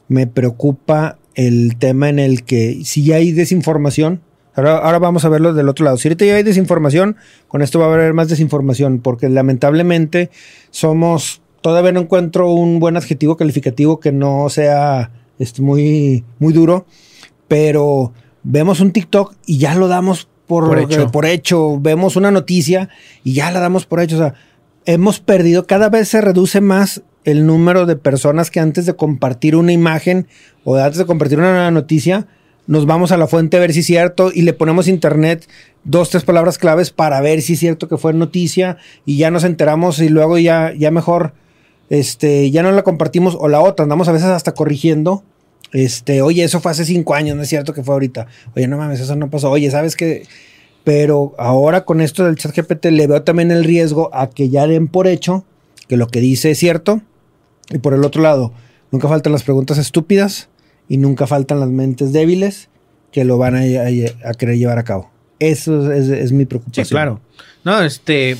me 0.07 0.27
preocupa 0.29 1.19
el 1.35 1.77
tema 1.77 2.09
en 2.09 2.19
el 2.19 2.45
que 2.45 2.81
si 2.85 3.05
ya 3.05 3.17
hay 3.17 3.33
desinformación, 3.33 4.21
ahora, 4.55 4.79
ahora 4.79 4.99
vamos 4.99 5.25
a 5.25 5.29
verlo 5.29 5.53
del 5.55 5.69
otro 5.69 5.85
lado, 5.85 5.97
si 5.97 6.09
ahorita 6.09 6.25
ya 6.25 6.37
hay 6.37 6.43
desinformación, 6.43 7.17
con 7.49 7.63
esto 7.63 7.79
va 7.79 7.87
a 7.87 7.95
haber 7.95 8.15
más 8.15 8.29
desinformación, 8.29 9.01
porque 9.01 9.29
lamentablemente 9.29 10.31
somos, 10.71 11.43
todavía 11.61 11.93
no 11.93 12.01
encuentro 12.01 12.51
un 12.51 12.81
buen 12.81 12.97
adjetivo 12.97 13.37
calificativo 13.37 14.01
que 14.01 14.13
no 14.13 14.49
sea 14.49 15.11
este, 15.39 15.63
muy, 15.63 16.25
muy 16.39 16.53
duro, 16.53 16.87
pero 17.49 18.13
vemos 18.43 18.81
un 18.81 18.93
TikTok 18.93 19.35
y 19.47 19.59
ya 19.59 19.75
lo 19.75 19.89
damos 19.89 20.29
por, 20.47 20.67
Por 20.67 20.79
hecho. 20.79 21.11
por 21.11 21.27
hecho. 21.27 21.81
Vemos 21.81 22.17
una 22.17 22.31
noticia 22.31 22.89
y 23.23 23.33
ya 23.35 23.51
la 23.51 23.61
damos 23.61 23.87
por 23.87 24.01
hecho. 24.01 24.17
O 24.17 24.19
sea, 24.19 24.35
hemos 24.85 25.21
perdido, 25.21 25.67
cada 25.67 25.89
vez 25.89 26.09
se 26.09 26.21
reduce 26.21 26.61
más 26.61 27.03
el 27.25 27.47
número 27.47 27.87
de 27.87 27.97
personas 27.97 28.51
que 28.51 28.61
antes 28.61 28.87
de 28.87 28.95
compartir 28.95 29.57
una 29.57 29.73
imagen 29.73 30.27
o 30.65 30.77
antes 30.77 30.99
de 30.99 31.07
compartir 31.07 31.39
una 31.39 31.71
noticia, 31.71 32.27
nos 32.67 32.87
vamos 32.87 33.13
a 33.13 33.17
la 33.17 33.27
fuente 33.27 33.57
a 33.57 33.61
ver 33.61 33.73
si 33.73 33.81
es 33.81 33.87
cierto 33.87 34.31
y 34.33 34.43
le 34.43 34.53
ponemos 34.53 34.89
internet 34.89 35.47
dos, 35.85 36.11
tres 36.11 36.25
palabras 36.25 36.59
claves 36.59 36.91
para 36.91 37.21
ver 37.21 37.43
si 37.43 37.55
es 37.55 37.61
cierto 37.61 37.89
que 37.89 37.99
fue 37.99 38.13
noticia 38.15 38.79
y 39.05 39.19
ya 39.19 39.31
nos 39.31 39.45
enteramos 39.45 39.99
y 40.01 40.09
luego 40.09 40.39
ya, 40.39 40.73
ya 40.77 40.91
mejor, 40.91 41.35
este, 41.91 42.51
ya 42.51 42.63
no 42.63 42.73
la 42.73 42.83
compartimos 42.83 43.37
o 43.39 43.49
la 43.49 43.61
otra, 43.61 43.85
andamos 43.85 44.09
a 44.09 44.13
veces 44.13 44.29
hasta 44.29 44.53
corrigiendo. 44.53 45.23
Este, 45.73 46.23
oye, 46.23 46.45
eso 46.45 46.61
fue 46.61 46.71
hace 46.71 46.85
cinco 46.85 47.15
años, 47.15 47.37
no 47.37 47.43
es 47.43 47.49
cierto 47.49 47.75
que 47.75 47.83
fue 47.83 47.95
ahorita. 47.95 48.29
Oye, 48.55 48.69
no 48.69 48.79
mames, 48.79 49.01
eso 49.01 49.17
no 49.17 49.29
pasó. 49.29 49.51
Oye, 49.51 49.71
¿sabes 49.71 49.97
qué? 49.97 50.23
Pero 50.85 51.35
ahora 51.37 51.85
con 51.85 52.01
esto 52.01 52.25
del 52.25 52.37
chat 52.37 52.57
GPT 52.57 52.87
le 52.87 53.07
veo 53.07 53.23
también 53.23 53.51
el 53.51 53.65
riesgo 53.65 54.09
a 54.13 54.31
que 54.31 54.51
ya 54.51 54.67
den 54.67 54.87
por 54.87 55.07
hecho 55.07 55.45
que 55.89 55.97
lo 55.97 56.09
que 56.09 56.21
dice 56.21 56.53
es 56.53 56.59
cierto. 56.59 57.03
Y 57.71 57.79
por 57.79 57.95
el 57.95 58.05
otro 58.05 58.23
lado, 58.23 58.53
nunca 58.91 59.09
faltan 59.09 59.33
las 59.33 59.43
preguntas 59.43 59.79
estúpidas 59.79 60.49
y 60.89 60.99
nunca 60.99 61.27
faltan 61.27 61.61
las 61.61 61.69
mentes 61.69 62.13
débiles 62.13 62.69
que 63.13 63.25
lo 63.25 63.39
van 63.39 63.55
a, 63.55 63.61
a 63.61 64.35
querer 64.35 64.59
llevar 64.59 64.79
a 64.79 64.85
cabo. 64.85 65.11
Eso 65.39 65.93
es, 65.93 66.33
mi 66.33 66.45
preocupación. 66.47 66.87
Claro. 66.87 67.21
No, 67.65 67.81
este. 67.83 68.37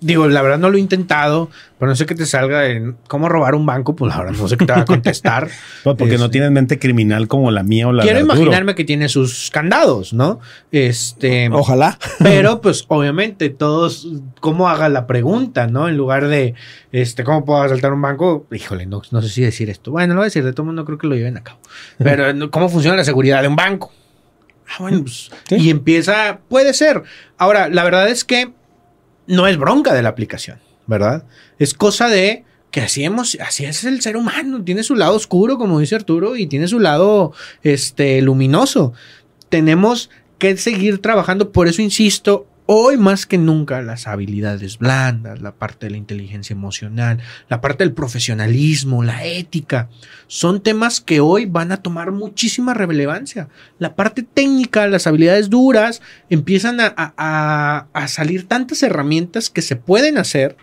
Digo, 0.00 0.28
la 0.28 0.40
verdad 0.40 0.58
no 0.58 0.70
lo 0.70 0.78
he 0.78 0.80
intentado, 0.80 1.50
pero 1.78 1.90
no 1.90 1.96
sé 1.96 2.06
qué 2.06 2.14
te 2.14 2.24
salga 2.24 2.66
en 2.66 2.96
cómo 3.06 3.28
robar 3.28 3.54
un 3.54 3.66
banco, 3.66 3.94
pues 3.94 4.10
la 4.10 4.18
verdad 4.22 4.38
no 4.38 4.48
sé 4.48 4.56
qué 4.56 4.64
te 4.64 4.72
va 4.72 4.80
a 4.80 4.84
contestar. 4.86 5.48
porque 5.84 6.16
no 6.16 6.24
este, 6.24 6.28
tienes 6.28 6.50
mente 6.50 6.78
criminal 6.78 7.28
como 7.28 7.50
la 7.50 7.62
mía 7.62 7.88
o 7.88 7.92
la 7.92 8.02
Quiero 8.02 8.18
imaginarme 8.18 8.74
que 8.74 8.84
tiene 8.84 9.10
sus 9.10 9.50
candados, 9.50 10.14
¿no? 10.14 10.40
Este. 10.72 11.50
Ojalá. 11.50 11.98
Pero, 12.18 12.62
pues, 12.62 12.84
obviamente, 12.88 13.50
todos, 13.50 14.08
cómo 14.40 14.68
haga 14.68 14.88
la 14.88 15.06
pregunta, 15.06 15.66
¿no? 15.66 15.88
En 15.88 15.98
lugar 15.98 16.28
de, 16.28 16.54
este, 16.92 17.22
¿cómo 17.22 17.44
puedo 17.44 17.60
asaltar 17.62 17.92
un 17.92 18.00
banco? 18.00 18.46
Híjole, 18.50 18.86
no, 18.86 19.02
no 19.10 19.20
sé 19.20 19.28
si 19.28 19.42
decir 19.42 19.68
esto. 19.68 19.90
Bueno, 19.90 20.14
lo 20.14 20.20
voy 20.20 20.24
a 20.24 20.28
decir, 20.28 20.44
de 20.44 20.52
todo 20.54 20.64
mundo 20.64 20.86
creo 20.86 20.96
que 20.96 21.06
lo 21.06 21.14
lleven 21.14 21.36
a 21.36 21.42
cabo. 21.42 21.58
Pero, 21.98 22.50
¿cómo 22.50 22.70
funciona 22.70 22.96
la 22.96 23.04
seguridad 23.04 23.42
de 23.42 23.48
un 23.48 23.56
banco? 23.56 23.92
Ah, 24.70 24.76
bueno, 24.78 25.02
pues, 25.02 25.30
Y 25.50 25.70
empieza, 25.70 26.38
puede 26.48 26.72
ser. 26.74 27.02
Ahora, 27.36 27.68
la 27.68 27.84
verdad 27.84 28.08
es 28.08 28.24
que 28.24 28.52
no 29.30 29.46
es 29.46 29.56
bronca 29.56 29.94
de 29.94 30.02
la 30.02 30.08
aplicación, 30.10 30.58
¿verdad? 30.86 31.24
Es 31.58 31.72
cosa 31.72 32.08
de 32.08 32.44
que 32.70 32.80
así, 32.80 33.04
hemos, 33.04 33.36
así 33.40 33.64
es 33.64 33.84
el 33.84 34.00
ser 34.00 34.16
humano. 34.16 34.62
Tiene 34.62 34.82
su 34.82 34.94
lado 34.94 35.14
oscuro, 35.14 35.56
como 35.56 35.80
dice 35.80 35.94
Arturo, 35.94 36.36
y 36.36 36.46
tiene 36.46 36.68
su 36.68 36.78
lado 36.78 37.32
este, 37.62 38.20
luminoso. 38.22 38.92
Tenemos 39.48 40.10
que 40.38 40.56
seguir 40.56 41.00
trabajando. 41.00 41.52
Por 41.52 41.68
eso 41.68 41.80
insisto, 41.80 42.46
Hoy 42.72 42.96
más 42.98 43.26
que 43.26 43.36
nunca 43.36 43.82
las 43.82 44.06
habilidades 44.06 44.78
blandas, 44.78 45.42
la 45.42 45.56
parte 45.56 45.86
de 45.86 45.90
la 45.90 45.96
inteligencia 45.96 46.54
emocional, 46.54 47.18
la 47.48 47.60
parte 47.60 47.82
del 47.82 47.92
profesionalismo, 47.92 49.02
la 49.02 49.24
ética, 49.26 49.88
son 50.28 50.62
temas 50.62 51.00
que 51.00 51.18
hoy 51.18 51.46
van 51.46 51.72
a 51.72 51.82
tomar 51.82 52.12
muchísima 52.12 52.72
relevancia. 52.72 53.48
La 53.80 53.96
parte 53.96 54.22
técnica, 54.22 54.86
las 54.86 55.08
habilidades 55.08 55.50
duras, 55.50 56.00
empiezan 56.28 56.78
a, 56.80 57.88
salir 58.06 58.46
tantas 58.46 58.84
herramientas 58.84 59.50
que 59.50 59.62
se 59.62 59.74
pueden 59.74 60.16
hacer 60.16 60.56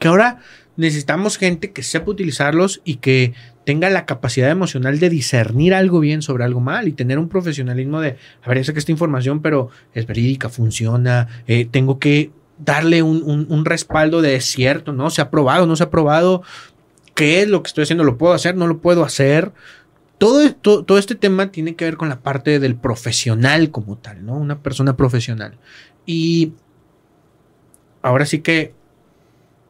que 0.00 0.08
ahora 0.08 0.40
necesitamos 0.76 1.38
gente 1.38 1.70
que 1.70 1.84
sepa 1.84 2.10
utilizarlos 2.10 2.82
y 2.84 2.96
que 2.96 3.34
tenga 3.66 3.90
la 3.90 4.06
capacidad 4.06 4.48
emocional 4.48 5.00
de 5.00 5.10
discernir 5.10 5.74
algo 5.74 5.98
bien 5.98 6.22
sobre 6.22 6.44
algo 6.44 6.60
mal 6.60 6.86
y 6.86 6.92
tener 6.92 7.18
un 7.18 7.28
profesionalismo 7.28 8.00
de, 8.00 8.16
a 8.44 8.48
ver, 8.48 8.64
sé 8.64 8.72
que 8.72 8.78
esta 8.78 8.92
información, 8.92 9.42
pero 9.42 9.70
es 9.92 10.06
verídica, 10.06 10.48
funciona, 10.48 11.26
eh, 11.48 11.66
tengo 11.68 11.98
que 11.98 12.30
darle 12.58 13.02
un, 13.02 13.64
respaldo 13.64 14.22
de 14.22 14.40
cierto, 14.40 14.92
¿no? 14.92 15.10
Se 15.10 15.20
ha 15.20 15.30
probado, 15.30 15.66
no 15.66 15.74
se 15.74 15.82
ha 15.82 15.90
probado, 15.90 16.44
¿qué 17.16 17.42
es 17.42 17.48
lo 17.48 17.60
que 17.64 17.66
estoy 17.66 17.82
haciendo? 17.82 18.04
¿Lo 18.04 18.16
puedo 18.16 18.34
hacer? 18.34 18.54
¿No 18.54 18.68
lo 18.68 18.78
puedo 18.78 19.04
hacer? 19.04 19.52
Todo, 20.18 20.48
todo, 20.54 20.84
todo, 20.84 20.98
este 20.98 21.16
tema 21.16 21.50
tiene 21.50 21.74
que 21.74 21.86
ver 21.86 21.96
con 21.96 22.08
la 22.08 22.20
parte 22.20 22.60
del 22.60 22.76
profesional 22.76 23.72
como 23.72 23.98
tal, 23.98 24.24
¿no? 24.24 24.36
Una 24.36 24.60
persona 24.60 24.96
profesional. 24.96 25.58
Y 26.06 26.52
ahora 28.00 28.26
sí 28.26 28.38
que 28.38 28.74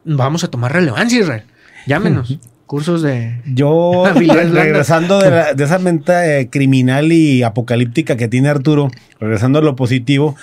vamos 0.05 0.43
a 0.43 0.51
tomar 0.51 0.71
relevancia, 0.71 1.19
Israel. 1.19 1.45
Llámenos. 1.87 2.37
cursos 2.67 3.01
de... 3.01 3.41
Yo, 3.45 4.03
regresando 4.15 5.19
de, 5.19 5.63
esa 5.63 5.79
mente 5.79 6.41
eh, 6.41 6.49
criminal 6.49 7.11
y 7.11 7.41
apocalíptica 7.41 8.15
que 8.15 8.27
tiene 8.27 8.49
Arturo, 8.49 8.91
regresando 9.19 9.59
a 9.59 9.61
lo 9.63 9.75
positivo, 9.75 10.35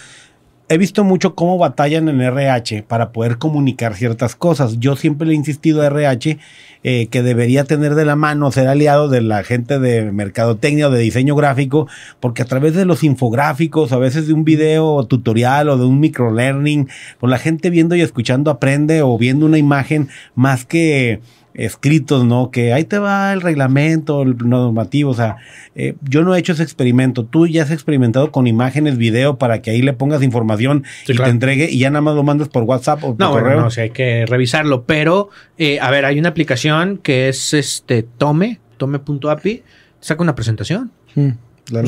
he 0.68 0.78
visto 0.78 1.04
mucho 1.04 1.34
cómo 1.34 1.58
batallan 1.58 2.08
en 2.08 2.22
RH 2.22 2.84
para 2.88 3.12
poder 3.12 3.36
comunicar 3.36 3.94
ciertas 3.94 4.34
cosas. 4.34 4.78
Yo 4.78 4.96
siempre 4.96 5.26
le 5.26 5.34
he 5.34 5.36
insistido 5.36 5.82
a 5.82 5.86
RH 5.86 6.38
eh, 6.82 7.08
que 7.08 7.22
debería 7.22 7.64
tener 7.64 7.94
de 7.94 8.06
la 8.06 8.16
mano, 8.16 8.50
ser 8.50 8.68
aliado 8.68 9.08
de 9.08 9.20
la 9.20 9.44
gente 9.44 9.78
de 9.78 10.10
mercadotecnia 10.10 10.88
o 10.88 10.90
de 10.90 11.00
diseño 11.00 11.36
gráfico, 11.36 11.86
porque 12.20 12.42
a 12.42 12.46
través 12.46 12.74
de 12.74 12.86
los 12.86 13.04
infográficos, 13.04 13.92
a 13.92 13.98
veces 13.98 14.26
de 14.26 14.32
un 14.32 14.44
video 14.44 15.04
tutorial 15.06 15.68
o 15.68 15.76
de 15.76 15.84
un 15.84 16.00
microlearning, 16.00 16.88
pues 17.20 17.30
la 17.30 17.38
gente 17.38 17.68
viendo 17.68 17.94
y 17.94 18.00
escuchando 18.00 18.50
aprende 18.50 19.02
o 19.02 19.18
viendo 19.18 19.44
una 19.44 19.58
imagen 19.58 20.08
más 20.34 20.64
que 20.64 21.20
escritos, 21.54 22.24
¿no? 22.24 22.50
Que 22.50 22.72
ahí 22.72 22.84
te 22.84 22.98
va 22.98 23.32
el 23.32 23.40
reglamento, 23.40 24.22
el 24.22 24.36
normativo, 24.36 25.10
o 25.10 25.14
sea, 25.14 25.36
eh, 25.74 25.94
yo 26.02 26.22
no 26.22 26.34
he 26.34 26.38
hecho 26.38 26.52
ese 26.52 26.64
experimento, 26.64 27.24
tú 27.24 27.46
ya 27.46 27.62
has 27.62 27.70
experimentado 27.70 28.32
con 28.32 28.46
imágenes, 28.46 28.98
video, 28.98 29.38
para 29.38 29.62
que 29.62 29.70
ahí 29.70 29.80
le 29.80 29.92
pongas 29.92 30.22
información 30.22 30.84
y 31.06 31.14
te 31.14 31.28
entregue 31.28 31.70
y 31.70 31.78
ya 31.78 31.90
nada 31.90 32.02
más 32.02 32.16
lo 32.16 32.24
mandas 32.24 32.48
por 32.48 32.64
WhatsApp 32.64 33.04
o 33.04 33.16
por 33.16 33.20
no, 33.20 33.30
correo. 33.30 33.60
no, 33.60 33.66
o 33.68 33.70
sea, 33.70 33.84
hay 33.84 33.90
que 33.90 34.26
revisarlo, 34.26 34.84
pero, 34.84 35.30
eh, 35.56 35.78
a 35.80 35.90
ver, 35.90 36.04
hay 36.04 36.18
una 36.18 36.30
aplicación 36.30 36.98
que 36.98 37.28
es 37.28 37.54
este 37.54 38.02
Tome, 38.02 38.60
tome.api, 38.76 39.62
saca 40.00 40.22
una 40.22 40.34
presentación. 40.34 40.90
Hmm, 41.14 41.30
la, 41.70 41.82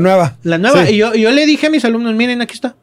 nueva. 0.00 0.38
La 0.42 0.58
nueva, 0.58 0.90
y 0.90 0.96
yo, 0.96 1.14
yo 1.14 1.30
le 1.30 1.46
dije 1.46 1.66
a 1.66 1.70
mis 1.70 1.84
alumnos, 1.84 2.14
miren, 2.14 2.40
aquí 2.40 2.54
está. 2.54 2.74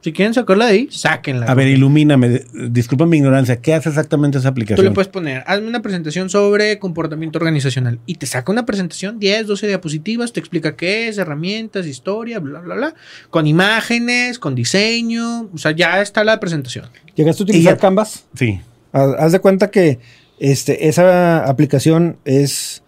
Si 0.00 0.12
quieren 0.12 0.32
sacarla 0.32 0.66
de 0.66 0.72
ahí, 0.72 0.88
sáquenla. 0.90 1.46
A 1.46 1.54
ver, 1.54 1.66
ilumíname. 1.66 2.42
Disculpa 2.70 3.04
mi 3.04 3.16
ignorancia. 3.16 3.60
¿Qué 3.60 3.74
hace 3.74 3.88
exactamente 3.88 4.38
esa 4.38 4.48
aplicación? 4.48 4.76
Tú 4.76 4.82
le 4.82 4.92
puedes 4.92 5.08
poner, 5.08 5.42
hazme 5.46 5.66
una 5.66 5.82
presentación 5.82 6.30
sobre 6.30 6.78
comportamiento 6.78 7.38
organizacional 7.38 7.98
y 8.06 8.14
te 8.14 8.26
saca 8.26 8.52
una 8.52 8.64
presentación, 8.64 9.18
10, 9.18 9.48
12 9.48 9.66
diapositivas, 9.66 10.32
te 10.32 10.38
explica 10.38 10.76
qué 10.76 11.08
es, 11.08 11.18
herramientas, 11.18 11.86
historia, 11.86 12.38
bla, 12.38 12.60
bla, 12.60 12.76
bla, 12.76 12.94
con 13.30 13.48
imágenes, 13.48 14.38
con 14.38 14.54
diseño. 14.54 15.48
O 15.52 15.58
sea, 15.58 15.72
ya 15.72 16.00
está 16.00 16.22
la 16.22 16.38
presentación. 16.38 16.86
¿Llegaste 17.16 17.42
a 17.42 17.44
utilizar 17.44 17.76
Canvas? 17.78 18.26
Sí. 18.34 18.60
Haz 18.92 19.32
de 19.32 19.40
cuenta 19.40 19.70
que 19.70 19.98
este, 20.38 20.88
esa 20.88 21.44
aplicación 21.44 22.18
es 22.24 22.82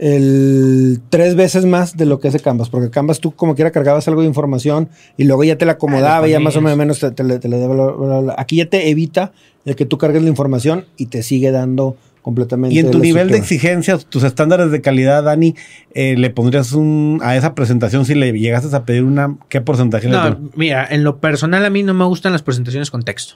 el 0.00 1.02
tres 1.10 1.34
veces 1.34 1.66
más 1.66 1.98
de 1.98 2.06
lo 2.06 2.20
que 2.20 2.28
hace 2.28 2.40
Canvas, 2.40 2.70
porque 2.70 2.88
Canvas 2.88 3.20
tú 3.20 3.32
como 3.32 3.54
quiera 3.54 3.70
cargabas 3.70 4.08
algo 4.08 4.22
de 4.22 4.26
información 4.26 4.88
y 5.18 5.24
luego 5.24 5.44
ya 5.44 5.58
te 5.58 5.66
la 5.66 5.72
acomodaba 5.72 6.26
y 6.26 6.30
ya 6.30 6.40
más 6.40 6.56
o 6.56 6.62
menos 6.62 7.00
te, 7.00 7.10
te, 7.10 7.48
daba. 7.48 8.34
Aquí 8.38 8.56
ya 8.56 8.66
te 8.66 8.88
evita 8.88 9.32
el 9.66 9.76
que 9.76 9.84
tú 9.84 9.98
cargues 9.98 10.22
la 10.22 10.30
información 10.30 10.86
y 10.96 11.06
te 11.06 11.22
sigue 11.22 11.50
dando 11.50 11.98
completamente. 12.22 12.74
Y 12.74 12.78
en 12.78 12.90
tu 12.90 12.98
nivel 12.98 13.28
de 13.28 13.36
exigencia, 13.36 13.98
tus 13.98 14.22
estándares 14.22 14.70
de 14.70 14.80
calidad, 14.80 15.22
Dani, 15.22 15.54
eh, 15.92 16.16
le 16.16 16.30
pondrías 16.30 16.72
un 16.72 17.20
a 17.22 17.36
esa 17.36 17.54
presentación 17.54 18.06
si 18.06 18.14
le 18.14 18.32
llegases 18.32 18.72
a 18.72 18.86
pedir 18.86 19.04
una, 19.04 19.36
¿qué 19.50 19.60
porcentaje? 19.60 20.08
No, 20.08 20.50
mira, 20.54 20.88
en 20.90 21.04
lo 21.04 21.18
personal 21.18 21.62
a 21.66 21.68
mí 21.68 21.82
no 21.82 21.92
me 21.92 22.06
gustan 22.06 22.32
las 22.32 22.42
presentaciones 22.42 22.90
con 22.90 23.02
texto. 23.02 23.34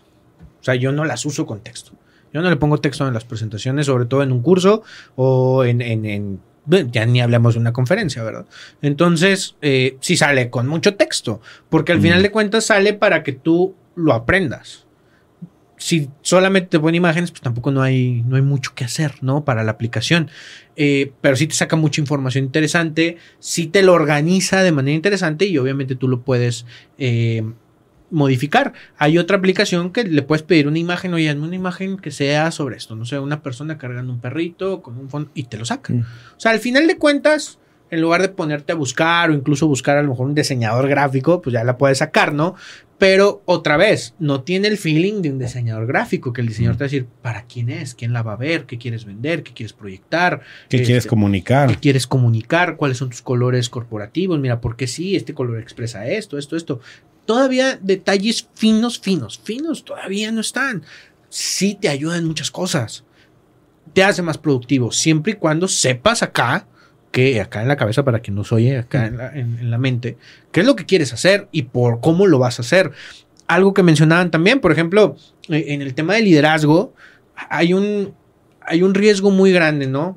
O 0.62 0.64
sea, 0.64 0.76
yo 0.76 0.92
no 0.92 1.04
las 1.04 1.26
uso 1.26 1.44
con 1.44 1.60
texto. 1.60 1.92
Yo 2.32 2.40
no 2.40 2.48
le 2.48 2.56
pongo 2.56 2.78
texto 2.78 3.06
en 3.06 3.12
las 3.12 3.26
presentaciones, 3.26 3.84
sobre 3.84 4.06
todo 4.06 4.22
en 4.22 4.32
un 4.32 4.40
curso 4.40 4.82
o 5.14 5.62
en 5.62 5.82
ya 6.66 7.06
ni 7.06 7.20
hablamos 7.20 7.54
de 7.54 7.60
una 7.60 7.72
conferencia, 7.72 8.22
¿verdad? 8.22 8.46
Entonces, 8.82 9.56
eh, 9.62 9.96
sí 10.00 10.16
sale 10.16 10.50
con 10.50 10.66
mucho 10.66 10.94
texto, 10.94 11.40
porque 11.68 11.92
al 11.92 12.00
final 12.00 12.22
de 12.22 12.30
cuentas 12.30 12.66
sale 12.66 12.94
para 12.94 13.22
que 13.22 13.32
tú 13.32 13.74
lo 13.94 14.12
aprendas. 14.12 14.84
Si 15.76 16.08
solamente 16.22 16.68
te 16.68 16.80
ponen 16.80 16.94
imágenes, 16.94 17.30
pues 17.30 17.42
tampoco 17.42 17.70
no 17.70 17.82
hay, 17.82 18.22
no 18.26 18.36
hay 18.36 18.42
mucho 18.42 18.72
que 18.74 18.84
hacer, 18.84 19.16
¿no? 19.20 19.44
Para 19.44 19.64
la 19.64 19.72
aplicación. 19.72 20.30
Eh, 20.76 21.12
pero 21.20 21.36
sí 21.36 21.46
te 21.46 21.54
saca 21.54 21.76
mucha 21.76 22.00
información 22.00 22.44
interesante, 22.44 23.18
sí 23.38 23.66
te 23.66 23.82
lo 23.82 23.92
organiza 23.92 24.62
de 24.62 24.72
manera 24.72 24.94
interesante 24.94 25.46
y 25.46 25.58
obviamente 25.58 25.94
tú 25.94 26.08
lo 26.08 26.22
puedes 26.22 26.64
eh, 26.98 27.42
modificar. 28.10 28.72
Hay 28.96 29.18
otra 29.18 29.36
aplicación 29.36 29.90
que 29.90 30.04
le 30.04 30.22
puedes 30.22 30.42
pedir 30.42 30.68
una 30.68 30.78
imagen, 30.78 31.14
oye, 31.14 31.32
una 31.32 31.56
imagen 31.56 31.96
que 31.96 32.10
sea 32.10 32.50
sobre 32.50 32.76
esto, 32.76 32.96
no 32.96 33.04
sé, 33.04 33.18
una 33.18 33.42
persona 33.42 33.78
cargando 33.78 34.12
un 34.12 34.20
perrito 34.20 34.82
con 34.82 34.98
un 34.98 35.08
fondo 35.08 35.30
y 35.34 35.44
te 35.44 35.58
lo 35.58 35.64
saca. 35.64 35.92
Mm. 35.92 36.00
O 36.00 36.40
sea, 36.40 36.52
al 36.52 36.60
final 36.60 36.86
de 36.86 36.96
cuentas, 36.96 37.58
en 37.90 38.00
lugar 38.00 38.22
de 38.22 38.28
ponerte 38.28 38.72
a 38.72 38.76
buscar 38.76 39.30
o 39.30 39.34
incluso 39.34 39.66
buscar 39.66 39.96
a 39.96 40.02
lo 40.02 40.10
mejor 40.10 40.26
un 40.26 40.34
diseñador 40.34 40.88
gráfico, 40.88 41.40
pues 41.40 41.54
ya 41.54 41.64
la 41.64 41.76
puedes 41.78 41.98
sacar, 41.98 42.32
¿no? 42.32 42.54
Pero 42.98 43.42
otra 43.44 43.76
vez, 43.76 44.14
no 44.18 44.42
tiene 44.42 44.68
el 44.68 44.78
feeling 44.78 45.20
de 45.20 45.30
un 45.30 45.38
diseñador 45.38 45.86
gráfico, 45.86 46.32
que 46.32 46.40
el 46.40 46.48
diseñador 46.48 46.76
te 46.76 46.84
va 46.84 46.86
a 46.86 46.90
decir 46.90 47.06
para 47.22 47.42
quién 47.42 47.68
es, 47.68 47.94
quién 47.94 48.12
la 48.12 48.22
va 48.22 48.34
a 48.34 48.36
ver, 48.36 48.66
qué 48.66 48.78
quieres 48.78 49.04
vender, 49.04 49.42
qué 49.42 49.52
quieres 49.52 49.72
proyectar, 49.72 50.40
qué 50.68 50.78
quieres 50.78 50.98
este, 50.98 51.08
comunicar. 51.08 51.68
Qué 51.68 51.76
quieres 51.76 52.06
comunicar, 52.06 52.76
cuáles 52.76 52.98
son 52.98 53.10
tus 53.10 53.20
colores 53.20 53.68
corporativos, 53.68 54.38
mira, 54.38 54.60
por 54.60 54.76
qué 54.76 54.86
sí, 54.86 55.16
este 55.16 55.34
color 55.34 55.60
expresa 55.60 56.06
esto, 56.06 56.38
esto, 56.38 56.56
esto 56.56 56.80
todavía 57.26 57.78
detalles 57.80 58.48
finos, 58.54 58.98
finos, 58.98 59.40
finos 59.42 59.84
todavía 59.84 60.30
no 60.32 60.40
están. 60.40 60.82
Sí 61.28 61.76
te 61.80 61.88
ayudan 61.88 62.24
muchas 62.24 62.50
cosas. 62.50 63.04
te 63.92 64.02
hace 64.02 64.22
más 64.22 64.38
productivo, 64.38 64.90
siempre 64.90 65.32
y 65.32 65.36
cuando 65.36 65.68
sepas 65.68 66.22
acá, 66.24 66.66
que 67.12 67.40
acá 67.40 67.62
en 67.62 67.68
la 67.68 67.76
cabeza, 67.76 68.04
para 68.04 68.18
quien 68.18 68.34
nos 68.34 68.50
oye, 68.50 68.78
acá 68.78 69.06
en 69.06 69.16
la, 69.18 69.32
en- 69.32 69.70
la 69.70 69.78
mente, 69.78 70.16
qué 70.50 70.60
es 70.60 70.66
lo 70.66 70.74
que 70.74 70.84
quieres 70.86 71.12
hacer 71.12 71.46
y 71.52 71.62
por 71.64 72.00
cómo 72.00 72.26
lo 72.26 72.40
vas 72.40 72.58
a 72.58 72.62
hacer. 72.62 72.90
Algo 73.46 73.72
que 73.72 73.84
mencionaban 73.84 74.32
también, 74.32 74.58
por 74.60 74.72
ejemplo, 74.72 75.16
eh, 75.48 75.66
en 75.68 75.80
el 75.82 75.94
tema 75.94 76.14
de 76.14 76.22
liderazgo, 76.22 76.92
hay 77.36 77.72
un, 77.74 78.14
hay 78.62 78.82
un 78.82 78.94
riesgo 78.94 79.30
muy 79.30 79.52
grande, 79.52 79.86
¿no? 79.86 80.16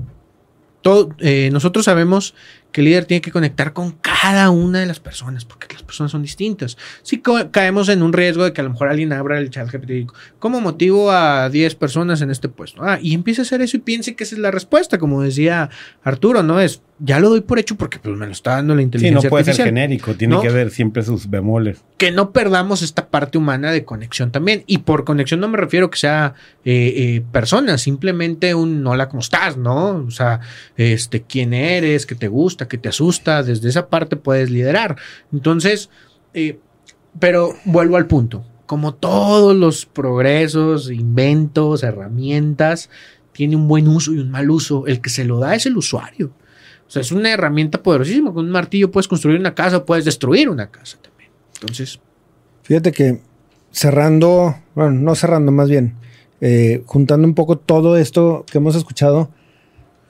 Eh, 1.19 1.49
nosotros 1.51 1.83
sabemos 1.85 2.33
que 2.71 2.79
el 2.81 2.85
líder 2.85 3.05
tiene 3.05 3.21
que 3.21 3.31
conectar 3.31 3.73
con 3.73 3.91
cada 4.21 4.49
una 4.49 4.79
de 4.79 4.85
las 4.85 4.99
personas, 4.99 5.45
porque 5.45 5.67
las 5.73 5.83
personas 5.83 6.11
son 6.11 6.21
distintas. 6.21 6.77
Si 7.03 7.21
caemos 7.51 7.89
en 7.89 8.01
un 8.01 8.13
riesgo 8.13 8.43
de 8.43 8.53
que 8.53 8.61
a 8.61 8.63
lo 8.63 8.71
mejor 8.71 8.89
alguien 8.89 9.13
abra 9.13 9.39
el 9.39 9.49
chat 9.49 9.69
GPT 9.71 9.89
y 9.91 10.07
¿cómo 10.39 10.59
motivo 10.61 11.11
a 11.11 11.49
10 11.49 11.75
personas 11.75 12.21
en 12.21 12.31
este 12.31 12.49
puesto? 12.49 12.83
Ah, 12.83 12.99
y 13.01 13.13
empiece 13.13 13.41
a 13.41 13.43
hacer 13.43 13.61
eso 13.61 13.77
y 13.77 13.81
piense 13.81 14.15
que 14.15 14.23
esa 14.23 14.35
es 14.35 14.39
la 14.39 14.51
respuesta, 14.51 14.97
como 14.97 15.21
decía 15.21 15.69
Arturo, 16.03 16.43
¿no? 16.43 16.59
Es, 16.59 16.81
ya 16.99 17.19
lo 17.19 17.29
doy 17.29 17.41
por 17.41 17.59
hecho 17.59 17.75
porque 17.75 17.99
pues, 17.99 18.17
me 18.17 18.25
lo 18.25 18.31
está 18.31 18.51
dando 18.51 18.73
la 18.73 18.81
Sí, 18.81 18.85
inteligencia 18.85 19.27
no 19.27 19.29
puede 19.29 19.53
ser 19.53 19.65
genérico, 19.65 20.13
tiene 20.15 20.35
¿no? 20.35 20.41
que 20.41 20.49
ver 20.49 20.71
siempre 20.71 21.03
sus 21.03 21.29
bemoles. 21.29 21.83
Que 21.97 22.11
no 22.11 22.31
perdamos 22.31 22.83
esta 22.83 23.09
parte 23.09 23.37
humana 23.37 23.71
de 23.71 23.83
conexión 23.83 24.31
también. 24.31 24.63
Y 24.67 24.79
por 24.79 25.03
conexión 25.03 25.39
no 25.39 25.47
me 25.47 25.57
refiero 25.57 25.89
que 25.89 25.97
sea 25.97 26.35
eh, 26.63 26.93
eh, 26.95 27.23
persona, 27.31 27.77
simplemente 27.77 28.53
un 28.53 28.85
hola, 28.85 29.09
¿cómo 29.09 29.21
estás? 29.21 29.57
¿No? 29.57 30.05
O 30.05 30.11
sea, 30.11 30.39
este, 30.75 31.23
quién 31.23 31.53
eres, 31.53 32.05
qué 32.05 32.15
te 32.15 32.27
gusta, 32.27 32.67
qué 32.67 32.77
te 32.77 32.89
asusta, 32.89 33.41
desde 33.41 33.69
esa 33.69 33.89
parte 33.89 34.15
puedes 34.15 34.51
liderar. 34.51 34.95
Entonces, 35.33 35.89
eh, 36.33 36.59
pero 37.19 37.55
vuelvo 37.65 37.97
al 37.97 38.05
punto. 38.05 38.45
Como 38.67 38.93
todos 38.93 39.55
los 39.55 39.85
progresos, 39.85 40.91
inventos, 40.91 41.83
herramientas, 41.83 42.89
tiene 43.31 43.55
un 43.55 43.67
buen 43.67 43.87
uso 43.87 44.13
y 44.13 44.19
un 44.19 44.29
mal 44.29 44.51
uso. 44.51 44.85
El 44.85 45.01
que 45.01 45.09
se 45.09 45.23
lo 45.23 45.39
da 45.39 45.55
es 45.55 45.65
el 45.65 45.77
usuario. 45.77 46.31
O 46.87 46.91
sea, 46.91 47.01
es 47.01 47.11
una 47.11 47.31
herramienta 47.31 47.81
poderosísima. 47.81 48.33
Con 48.33 48.45
un 48.45 48.51
martillo 48.51 48.91
puedes 48.91 49.07
construir 49.07 49.39
una 49.39 49.55
casa, 49.55 49.85
puedes 49.85 50.05
destruir 50.05 50.49
una 50.49 50.69
casa. 50.69 50.97
Entonces, 51.59 51.99
Fíjate 52.67 52.91
que 52.91 53.19
cerrando, 53.71 54.57
bueno, 54.75 54.91
no 54.91 55.15
cerrando 55.15 55.53
más 55.53 55.69
bien, 55.69 55.93
eh, 56.41 56.83
juntando 56.85 57.25
un 57.25 57.33
poco 57.33 57.57
todo 57.57 57.95
esto 57.95 58.43
que 58.51 58.57
hemos 58.57 58.75
escuchado, 58.75 59.29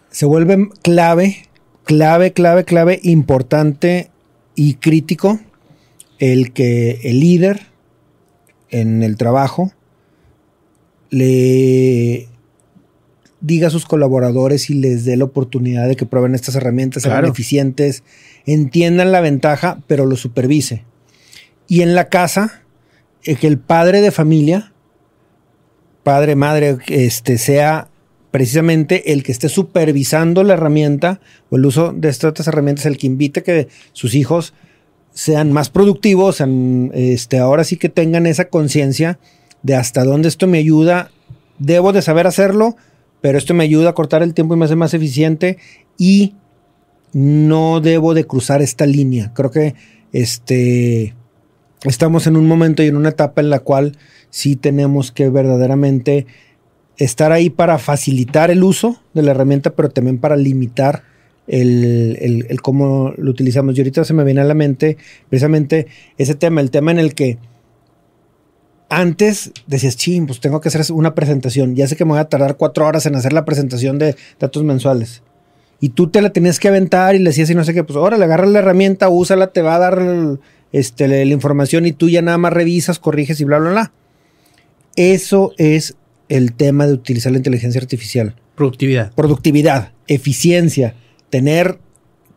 se 0.10 0.26
vuelve 0.26 0.68
clave, 0.82 1.46
clave, 1.84 2.34
clave, 2.34 2.64
clave, 2.64 3.00
importante 3.04 4.10
y 4.56 4.74
crítico 4.74 5.40
el 6.18 6.52
que 6.52 7.00
el 7.04 7.20
líder 7.20 7.68
en 8.72 9.04
el 9.04 9.18
trabajo 9.18 9.72
le 11.12 12.28
diga 13.40 13.68
a 13.68 13.70
sus 13.70 13.86
colaboradores 13.86 14.72
y 14.72 14.74
les 14.74 15.06
dé 15.06 15.16
la 15.16 15.26
oportunidad 15.26 15.88
de 15.88 15.96
que 15.96 16.08
prueben 16.08 16.34
estas 16.34 16.56
herramientas, 16.56 17.04
sean 17.04 17.26
eficientes, 17.26 18.02
entiendan 18.48 19.12
la 19.12 19.22
ventaja, 19.22 19.84
pero 19.86 20.08
lo 20.08 20.16
supervise. 20.16 20.86
Y 21.68 21.82
en 21.82 21.96
la 21.96 22.10
casa, 22.10 22.62
eh, 23.24 23.36
que 23.36 23.48
el 23.48 23.58
padre 23.58 24.02
de 24.02 24.12
familia, 24.12 24.74
padre, 26.04 26.36
madre, 26.36 26.78
este, 26.88 27.38
sea 27.38 27.90
precisamente 28.32 29.14
el 29.14 29.24
que 29.24 29.32
esté 29.32 29.50
supervisando 29.50 30.44
la 30.44 30.54
herramienta 30.54 31.20
o 31.50 31.58
el 31.58 31.66
uso 31.66 31.94
de 31.94 32.10
estas 32.10 32.48
herramientas, 32.48 32.86
el 32.86 32.98
que 32.98 33.08
invite 33.08 33.44
que 33.44 33.68
sus 33.94 34.16
hijos 34.16 34.54
sean 35.12 35.52
más 35.52 35.70
productivos, 35.70 36.38
sean, 36.38 36.92
este, 36.94 37.40
ahora 37.40 37.64
sí 37.64 37.78
que 37.78 37.90
tengan 37.90 38.28
esa 38.28 38.46
conciencia 38.46 39.20
de 39.64 39.76
hasta 39.76 40.04
dónde 40.04 40.28
esto 40.28 40.48
me 40.48 40.60
ayuda, 40.60 41.12
debo 41.58 41.94
de 41.94 42.02
saber 42.02 42.28
hacerlo, 42.28 42.76
pero 43.22 43.38
esto 43.38 43.54
me 43.54 43.64
ayuda 43.64 43.90
a 43.90 43.94
cortar 43.94 44.22
el 44.22 44.34
tiempo 44.34 44.54
y 44.54 44.58
me 44.58 44.66
hace 44.66 44.76
más 44.76 44.94
eficiente 44.94 45.58
y 45.98 46.36
no 47.14 47.82
debo 47.82 48.14
de 48.14 48.26
cruzar 48.26 48.62
esta 48.62 48.86
línea. 48.86 49.34
Creo 49.34 49.50
que 49.50 49.74
este 50.12 51.16
estamos 51.84 52.28
en 52.28 52.38
un 52.38 52.48
momento 52.48 52.84
y 52.84 52.88
en 52.88 52.96
una 52.98 53.10
etapa 53.10 53.42
en 53.42 53.50
la 53.50 53.60
cual 53.60 53.98
sí 54.30 54.56
tenemos 54.56 55.12
que 55.12 55.30
verdaderamente 55.30 56.26
estar 56.98 57.32
ahí 57.32 57.50
para 57.50 57.78
facilitar 57.78 58.50
el 58.52 58.64
uso 58.64 59.02
de 59.14 59.22
la 59.24 59.32
herramienta, 59.32 59.72
pero 59.72 59.90
también 59.90 60.18
para 60.18 60.36
limitar 60.36 61.04
el, 61.48 62.18
el- 62.50 62.62
cómo 62.62 63.14
lo 63.18 63.32
utilizamos. 63.32 63.76
Y 63.78 63.82
ahorita 63.82 64.04
se 64.04 64.14
me 64.14 64.24
viene 64.24 64.42
a 64.42 64.46
la 64.46 64.54
mente 64.56 64.98
precisamente 65.30 65.88
ese 66.18 66.36
tema, 66.36 66.62
el 66.62 66.72
tema 66.72 66.92
en 66.92 67.00
el 67.00 67.14
que 67.14 67.38
antes 68.90 69.52
decías, 69.68 69.98
ching, 69.98 70.28
pues 70.28 70.40
tengo 70.40 70.62
que 70.62 70.70
hacer 70.70 70.82
una 70.94 71.14
presentación. 71.14 71.76
Ya 71.76 71.88
sé 71.88 71.96
que 71.96 72.06
me 72.06 72.12
voy 72.12 72.20
a 72.20 72.30
tardar 72.30 72.56
cuatro 72.58 72.86
horas 72.88 73.06
en 73.06 73.16
hacer 73.16 73.34
la 73.34 73.44
presentación 73.46 74.00
de 74.00 74.16
datos 74.40 74.64
mensuales. 74.64 75.24
Y 75.80 75.90
tú 75.90 76.10
te 76.10 76.22
la 76.22 76.32
tenías 76.32 76.60
que 76.60 76.70
aventar 76.70 77.14
y 77.14 77.20
le 77.20 77.26
decías 77.30 77.50
y 77.50 77.56
no 77.56 77.64
sé 77.64 77.74
qué, 77.74 77.84
pues 77.84 77.98
ahora 77.98 78.18
le 78.18 78.24
agarras 78.24 78.50
la 78.50 78.60
herramienta, 78.60 79.10
úsala, 79.10 79.48
te 79.48 79.62
va 79.62 79.76
a 79.76 79.80
dar 79.80 80.02
este, 80.72 81.08
la 81.08 81.34
información 81.34 81.86
y 81.86 81.92
tú 81.92 82.10
ya 82.10 82.22
nada 82.22 82.38
más 82.38 82.54
revisas, 82.54 83.00
corriges 83.00 83.40
y 83.40 83.46
bla, 83.46 83.60
bla, 83.60 83.72
bla. 83.72 83.92
Eso 84.96 85.54
es 85.58 85.96
el 86.30 86.54
tema 86.54 86.88
de 86.88 86.94
utilizar 86.94 87.32
la 87.32 87.38
inteligencia 87.38 87.80
artificial. 87.80 88.36
productividad. 88.56 89.14
Productividad, 89.14 89.92
eficiencia, 90.08 90.96
tener 91.30 91.80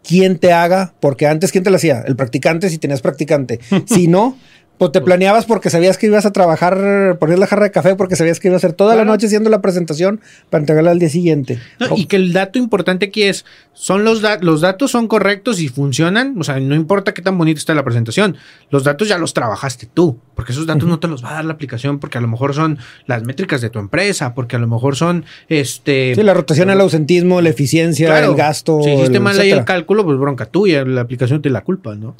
quien 0.02 0.38
te 0.38 0.52
haga, 0.52 0.94
porque 1.00 1.26
antes 1.26 1.52
quién 1.52 1.64
te 1.64 1.70
lo 1.70 1.76
hacía, 1.76 2.02
el 2.06 2.16
practicante 2.16 2.70
si 2.70 2.78
tenías 2.78 3.02
practicante. 3.02 3.60
si 3.86 4.08
no, 4.08 4.36
pues 4.80 4.92
te 4.92 5.02
planeabas 5.02 5.44
porque 5.44 5.68
sabías 5.68 5.98
que 5.98 6.06
ibas 6.06 6.24
a 6.24 6.32
trabajar, 6.32 7.18
ponías 7.20 7.38
la 7.38 7.46
jarra 7.46 7.64
de 7.64 7.70
café 7.70 7.96
porque 7.96 8.16
sabías 8.16 8.40
que 8.40 8.48
ibas 8.48 8.64
a 8.64 8.66
hacer 8.66 8.72
toda 8.76 8.96
la 8.96 9.04
noche 9.04 9.26
haciendo 9.26 9.50
la 9.50 9.60
presentación 9.60 10.20
para 10.48 10.62
entregarla 10.62 10.90
al 10.90 10.98
día 10.98 11.10
siguiente. 11.10 11.58
No, 11.78 11.88
O- 11.92 11.96
y 11.98 12.06
que 12.06 12.16
el 12.16 12.32
dato 12.32 12.58
importante 12.58 13.04
aquí 13.06 13.24
es, 13.24 13.44
son 13.74 14.04
los, 14.04 14.22
da- 14.22 14.38
los 14.40 14.62
datos 14.62 14.90
son 14.90 15.06
correctos 15.06 15.60
y 15.60 15.68
funcionan, 15.68 16.34
o 16.40 16.44
sea, 16.44 16.58
no 16.60 16.74
importa 16.74 17.12
qué 17.12 17.20
tan 17.20 17.36
bonita 17.36 17.58
está 17.58 17.74
la 17.74 17.84
presentación, 17.84 18.36
los 18.70 18.82
datos 18.82 19.06
ya 19.06 19.18
los 19.18 19.34
trabajaste 19.34 19.86
tú, 19.92 20.18
porque 20.34 20.52
esos 20.52 20.66
datos 20.66 20.88
no 20.88 20.98
te 20.98 21.08
los 21.08 21.22
va 21.22 21.30
a 21.32 21.34
dar 21.34 21.44
la 21.44 21.52
aplicación, 21.52 21.98
porque 21.98 22.16
a 22.16 22.22
lo 22.22 22.28
mejor 22.28 22.54
son 22.54 22.78
las 23.06 23.22
métricas 23.22 23.60
de 23.60 23.68
tu 23.68 23.80
empresa, 23.80 24.32
porque 24.34 24.56
a 24.56 24.58
lo 24.58 24.66
mejor 24.66 24.96
son, 24.96 25.26
este... 25.50 26.14
Sí, 26.14 26.22
la 26.22 26.32
rotación, 26.32 26.70
el 26.70 26.80
ausentismo, 26.80 27.42
la 27.42 27.50
eficiencia, 27.50 28.06
Claro, 28.08 28.30
el 28.30 28.34
gasto. 28.36 28.80
Si 28.82 28.90
hiciste 28.92 29.18
el 29.18 29.22
mal 29.22 29.38
ahí 29.38 29.50
el 29.50 29.64
cálculo, 29.66 30.04
pues 30.06 30.18
bronca 30.18 30.46
tuya, 30.46 30.86
la 30.86 31.02
aplicación 31.02 31.42
te 31.42 31.50
la 31.50 31.60
culpa, 31.64 31.94
¿no? 31.96 32.16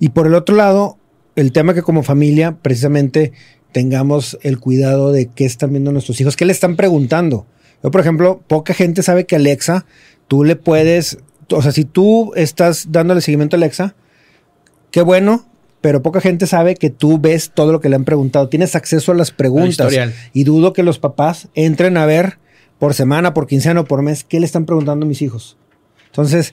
Y 0.00 0.08
por 0.08 0.26
el 0.26 0.34
otro 0.34 0.56
lado, 0.56 0.98
el 1.36 1.52
tema 1.52 1.74
que 1.74 1.82
como 1.82 2.02
familia 2.02 2.56
precisamente 2.60 3.32
tengamos 3.72 4.38
el 4.42 4.58
cuidado 4.58 5.12
de 5.12 5.26
qué 5.26 5.44
están 5.44 5.70
viendo 5.70 5.92
nuestros 5.92 6.20
hijos, 6.20 6.36
qué 6.36 6.44
le 6.44 6.52
están 6.52 6.76
preguntando. 6.76 7.46
Yo, 7.82 7.90
por 7.90 8.00
ejemplo, 8.00 8.42
poca 8.46 8.74
gente 8.74 9.02
sabe 9.02 9.26
que 9.26 9.36
Alexa, 9.36 9.86
tú 10.28 10.44
le 10.44 10.56
puedes, 10.56 11.18
o 11.50 11.62
sea, 11.62 11.72
si 11.72 11.84
tú 11.84 12.32
estás 12.36 12.92
dándole 12.92 13.20
seguimiento 13.20 13.56
a 13.56 13.58
Alexa, 13.58 13.94
qué 14.90 15.02
bueno, 15.02 15.48
pero 15.80 16.02
poca 16.02 16.20
gente 16.20 16.46
sabe 16.46 16.76
que 16.76 16.90
tú 16.90 17.18
ves 17.18 17.50
todo 17.52 17.72
lo 17.72 17.80
que 17.80 17.88
le 17.88 17.96
han 17.96 18.04
preguntado, 18.04 18.48
tienes 18.48 18.76
acceso 18.76 19.12
a 19.12 19.14
las 19.14 19.32
preguntas. 19.32 19.92
Y 20.32 20.44
dudo 20.44 20.72
que 20.72 20.84
los 20.84 20.98
papás 20.98 21.48
entren 21.54 21.96
a 21.96 22.06
ver 22.06 22.38
por 22.78 22.94
semana, 22.94 23.34
por 23.34 23.46
quincena 23.46 23.80
o 23.80 23.84
por 23.84 24.02
mes 24.02 24.22
qué 24.22 24.38
le 24.38 24.46
están 24.46 24.64
preguntando 24.64 25.04
a 25.04 25.08
mis 25.08 25.22
hijos. 25.22 25.56
Entonces, 26.06 26.52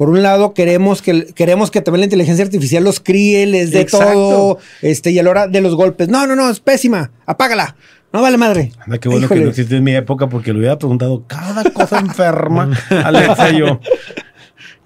por 0.00 0.08
un 0.08 0.22
lado, 0.22 0.54
queremos 0.54 1.02
que, 1.02 1.26
queremos 1.34 1.70
que 1.70 1.82
también 1.82 2.00
la 2.00 2.04
inteligencia 2.06 2.42
artificial 2.42 2.82
los 2.82 3.00
críe, 3.00 3.44
les 3.44 3.70
dé 3.70 3.82
Exacto. 3.82 4.08
todo, 4.08 4.58
este, 4.80 5.10
y 5.10 5.18
a 5.18 5.22
la 5.22 5.28
hora 5.28 5.46
de 5.46 5.60
los 5.60 5.74
golpes. 5.74 6.08
No, 6.08 6.26
no, 6.26 6.34
no, 6.34 6.48
es 6.48 6.58
pésima. 6.58 7.10
Apágala. 7.26 7.76
No 8.10 8.22
vale 8.22 8.38
madre. 8.38 8.72
Anda, 8.78 8.96
qué 8.96 9.10
bueno 9.10 9.26
Híjole. 9.26 9.40
que 9.40 9.44
no 9.44 9.50
existe 9.50 9.76
en 9.76 9.84
mi 9.84 9.94
época 9.94 10.26
porque 10.30 10.54
le 10.54 10.60
hubiera 10.60 10.78
preguntado 10.78 11.26
cada 11.26 11.64
cosa 11.70 11.98
enferma 11.98 12.70
a 12.88 13.00
Alexa 13.08 13.50
y 13.50 13.58
yo. 13.58 13.78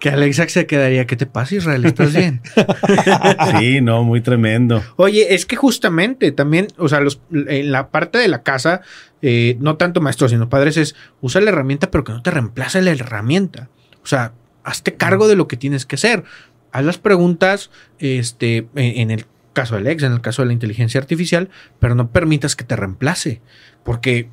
Que 0.00 0.08
Alexa 0.08 0.48
se 0.48 0.66
quedaría, 0.66 1.06
¿qué 1.06 1.14
te 1.14 1.26
pasa 1.26 1.54
Israel? 1.54 1.84
¿Estás 1.84 2.12
bien? 2.12 2.40
Sí, 3.60 3.80
no, 3.80 4.02
muy 4.02 4.20
tremendo. 4.20 4.82
Oye, 4.96 5.32
es 5.36 5.46
que 5.46 5.54
justamente 5.54 6.32
también, 6.32 6.66
o 6.76 6.88
sea, 6.88 6.98
los, 6.98 7.20
en 7.30 7.70
la 7.70 7.90
parte 7.90 8.18
de 8.18 8.26
la 8.26 8.42
casa, 8.42 8.80
eh, 9.22 9.58
no 9.60 9.76
tanto 9.76 10.00
maestros, 10.00 10.32
sino 10.32 10.48
padres, 10.48 10.76
es 10.76 10.96
usa 11.20 11.40
la 11.40 11.50
herramienta, 11.50 11.92
pero 11.92 12.02
que 12.02 12.10
no 12.10 12.20
te 12.20 12.32
reemplace 12.32 12.82
la 12.82 12.90
herramienta. 12.90 13.68
O 14.02 14.06
sea, 14.06 14.32
hazte 14.64 14.94
cargo 14.94 15.28
de 15.28 15.36
lo 15.36 15.46
que 15.46 15.56
tienes 15.56 15.86
que 15.86 15.96
hacer. 15.96 16.24
Haz 16.72 16.84
las 16.84 16.98
preguntas, 16.98 17.70
este, 17.98 18.66
en, 18.74 19.10
el 19.10 19.26
caso 19.52 19.76
del 19.76 19.86
ex, 19.86 20.02
en 20.02 20.12
el 20.12 20.20
caso 20.20 20.42
de 20.42 20.46
la 20.46 20.52
inteligencia 20.52 21.00
artificial, 21.00 21.50
pero 21.78 21.94
no 21.94 22.10
permitas 22.10 22.56
que 22.56 22.64
te 22.64 22.74
reemplace. 22.74 23.40
Porque 23.84 24.28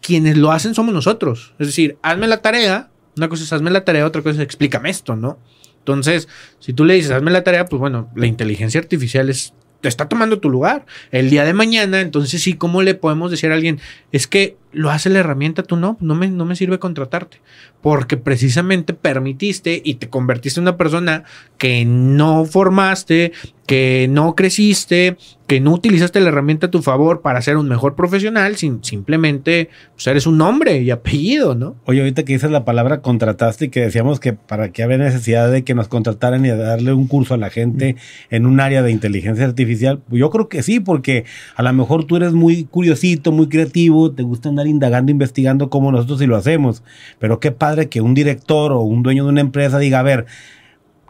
quienes 0.00 0.36
lo 0.36 0.50
hacen 0.50 0.74
somos 0.74 0.92
nosotros. 0.92 1.54
Es 1.58 1.68
decir, 1.68 1.98
hazme 2.02 2.26
la 2.26 2.38
tarea. 2.38 2.90
Una 3.16 3.28
cosa 3.28 3.44
es 3.44 3.52
hazme 3.52 3.70
la 3.70 3.84
tarea, 3.84 4.04
otra 4.06 4.22
cosa 4.22 4.36
es 4.36 4.40
explícame 4.40 4.90
esto, 4.90 5.16
¿no? 5.16 5.38
Entonces, 5.78 6.28
si 6.58 6.72
tú 6.72 6.84
le 6.84 6.94
dices 6.94 7.12
hazme 7.12 7.30
la 7.30 7.44
tarea, 7.44 7.66
pues 7.66 7.78
bueno, 7.78 8.10
la 8.16 8.26
inteligencia 8.26 8.80
artificial 8.80 9.32
te 9.80 9.88
está 9.88 10.08
tomando 10.08 10.40
tu 10.40 10.50
lugar. 10.50 10.84
El 11.12 11.30
día 11.30 11.44
de 11.44 11.54
mañana, 11.54 12.00
entonces 12.00 12.42
sí, 12.42 12.54
¿cómo 12.54 12.82
le 12.82 12.94
podemos 12.94 13.30
decir 13.30 13.52
a 13.52 13.54
alguien? 13.54 13.80
Es 14.10 14.26
que 14.26 14.56
lo 14.72 14.90
hace 14.90 15.10
la 15.10 15.20
herramienta, 15.20 15.62
tú 15.62 15.76
no, 15.76 15.96
no 16.00 16.14
me, 16.14 16.28
no 16.28 16.44
me 16.44 16.56
sirve 16.56 16.78
contratarte. 16.78 17.40
Porque 17.80 18.16
precisamente 18.16 18.94
permitiste 18.94 19.80
y 19.84 19.94
te 19.94 20.08
convertiste 20.08 20.60
en 20.60 20.64
una 20.64 20.76
persona 20.76 21.24
que 21.58 21.84
no 21.84 22.44
formaste, 22.44 23.32
que 23.66 24.06
no 24.08 24.34
creciste, 24.34 25.16
que 25.46 25.60
no 25.60 25.72
utilizaste 25.72 26.20
la 26.20 26.28
herramienta 26.28 26.66
a 26.66 26.70
tu 26.70 26.82
favor 26.82 27.20
para 27.20 27.40
ser 27.42 27.56
un 27.56 27.68
mejor 27.68 27.94
profesional, 27.94 28.56
sin, 28.56 28.82
simplemente 28.82 29.70
pues, 29.94 30.06
eres 30.06 30.26
un 30.26 30.38
nombre 30.38 30.80
y 30.80 30.90
apellido, 30.90 31.54
¿no? 31.54 31.76
Oye, 31.84 32.00
ahorita 32.00 32.24
que 32.24 32.32
dices 32.32 32.50
la 32.50 32.64
palabra 32.64 33.00
contrataste 33.00 33.66
y 33.66 33.68
que 33.68 33.80
decíamos 33.80 34.18
que 34.18 34.32
para 34.32 34.70
que 34.70 34.82
había 34.82 34.98
necesidad 34.98 35.50
de 35.50 35.64
que 35.64 35.74
nos 35.74 35.88
contrataran 35.88 36.44
y 36.44 36.48
de 36.48 36.56
darle 36.56 36.92
un 36.92 37.06
curso 37.06 37.34
a 37.34 37.38
la 37.38 37.50
gente 37.50 37.96
en 38.30 38.46
un 38.46 38.60
área 38.60 38.82
de 38.82 38.90
inteligencia 38.90 39.44
artificial, 39.44 40.00
pues 40.08 40.20
yo 40.20 40.30
creo 40.30 40.48
que 40.48 40.62
sí, 40.62 40.80
porque 40.80 41.24
a 41.54 41.62
lo 41.62 41.72
mejor 41.72 42.04
tú 42.04 42.16
eres 42.16 42.32
muy 42.32 42.64
curiosito, 42.64 43.32
muy 43.32 43.48
creativo, 43.48 44.12
te 44.12 44.22
gusta 44.22 44.48
andar 44.56 44.66
indagando, 44.66 45.12
investigando 45.12 45.70
como 45.70 45.92
nosotros 45.92 46.18
sí 46.18 46.26
lo 46.26 46.36
hacemos, 46.36 46.82
pero 47.18 47.40
qué 47.40 47.52
padre 47.52 47.88
que 47.88 48.00
un 48.00 48.14
director 48.14 48.72
o 48.72 48.80
un 48.80 49.02
dueño 49.02 49.24
de 49.24 49.30
una 49.30 49.40
empresa 49.40 49.78
diga, 49.78 50.00
a 50.00 50.02
ver, 50.02 50.26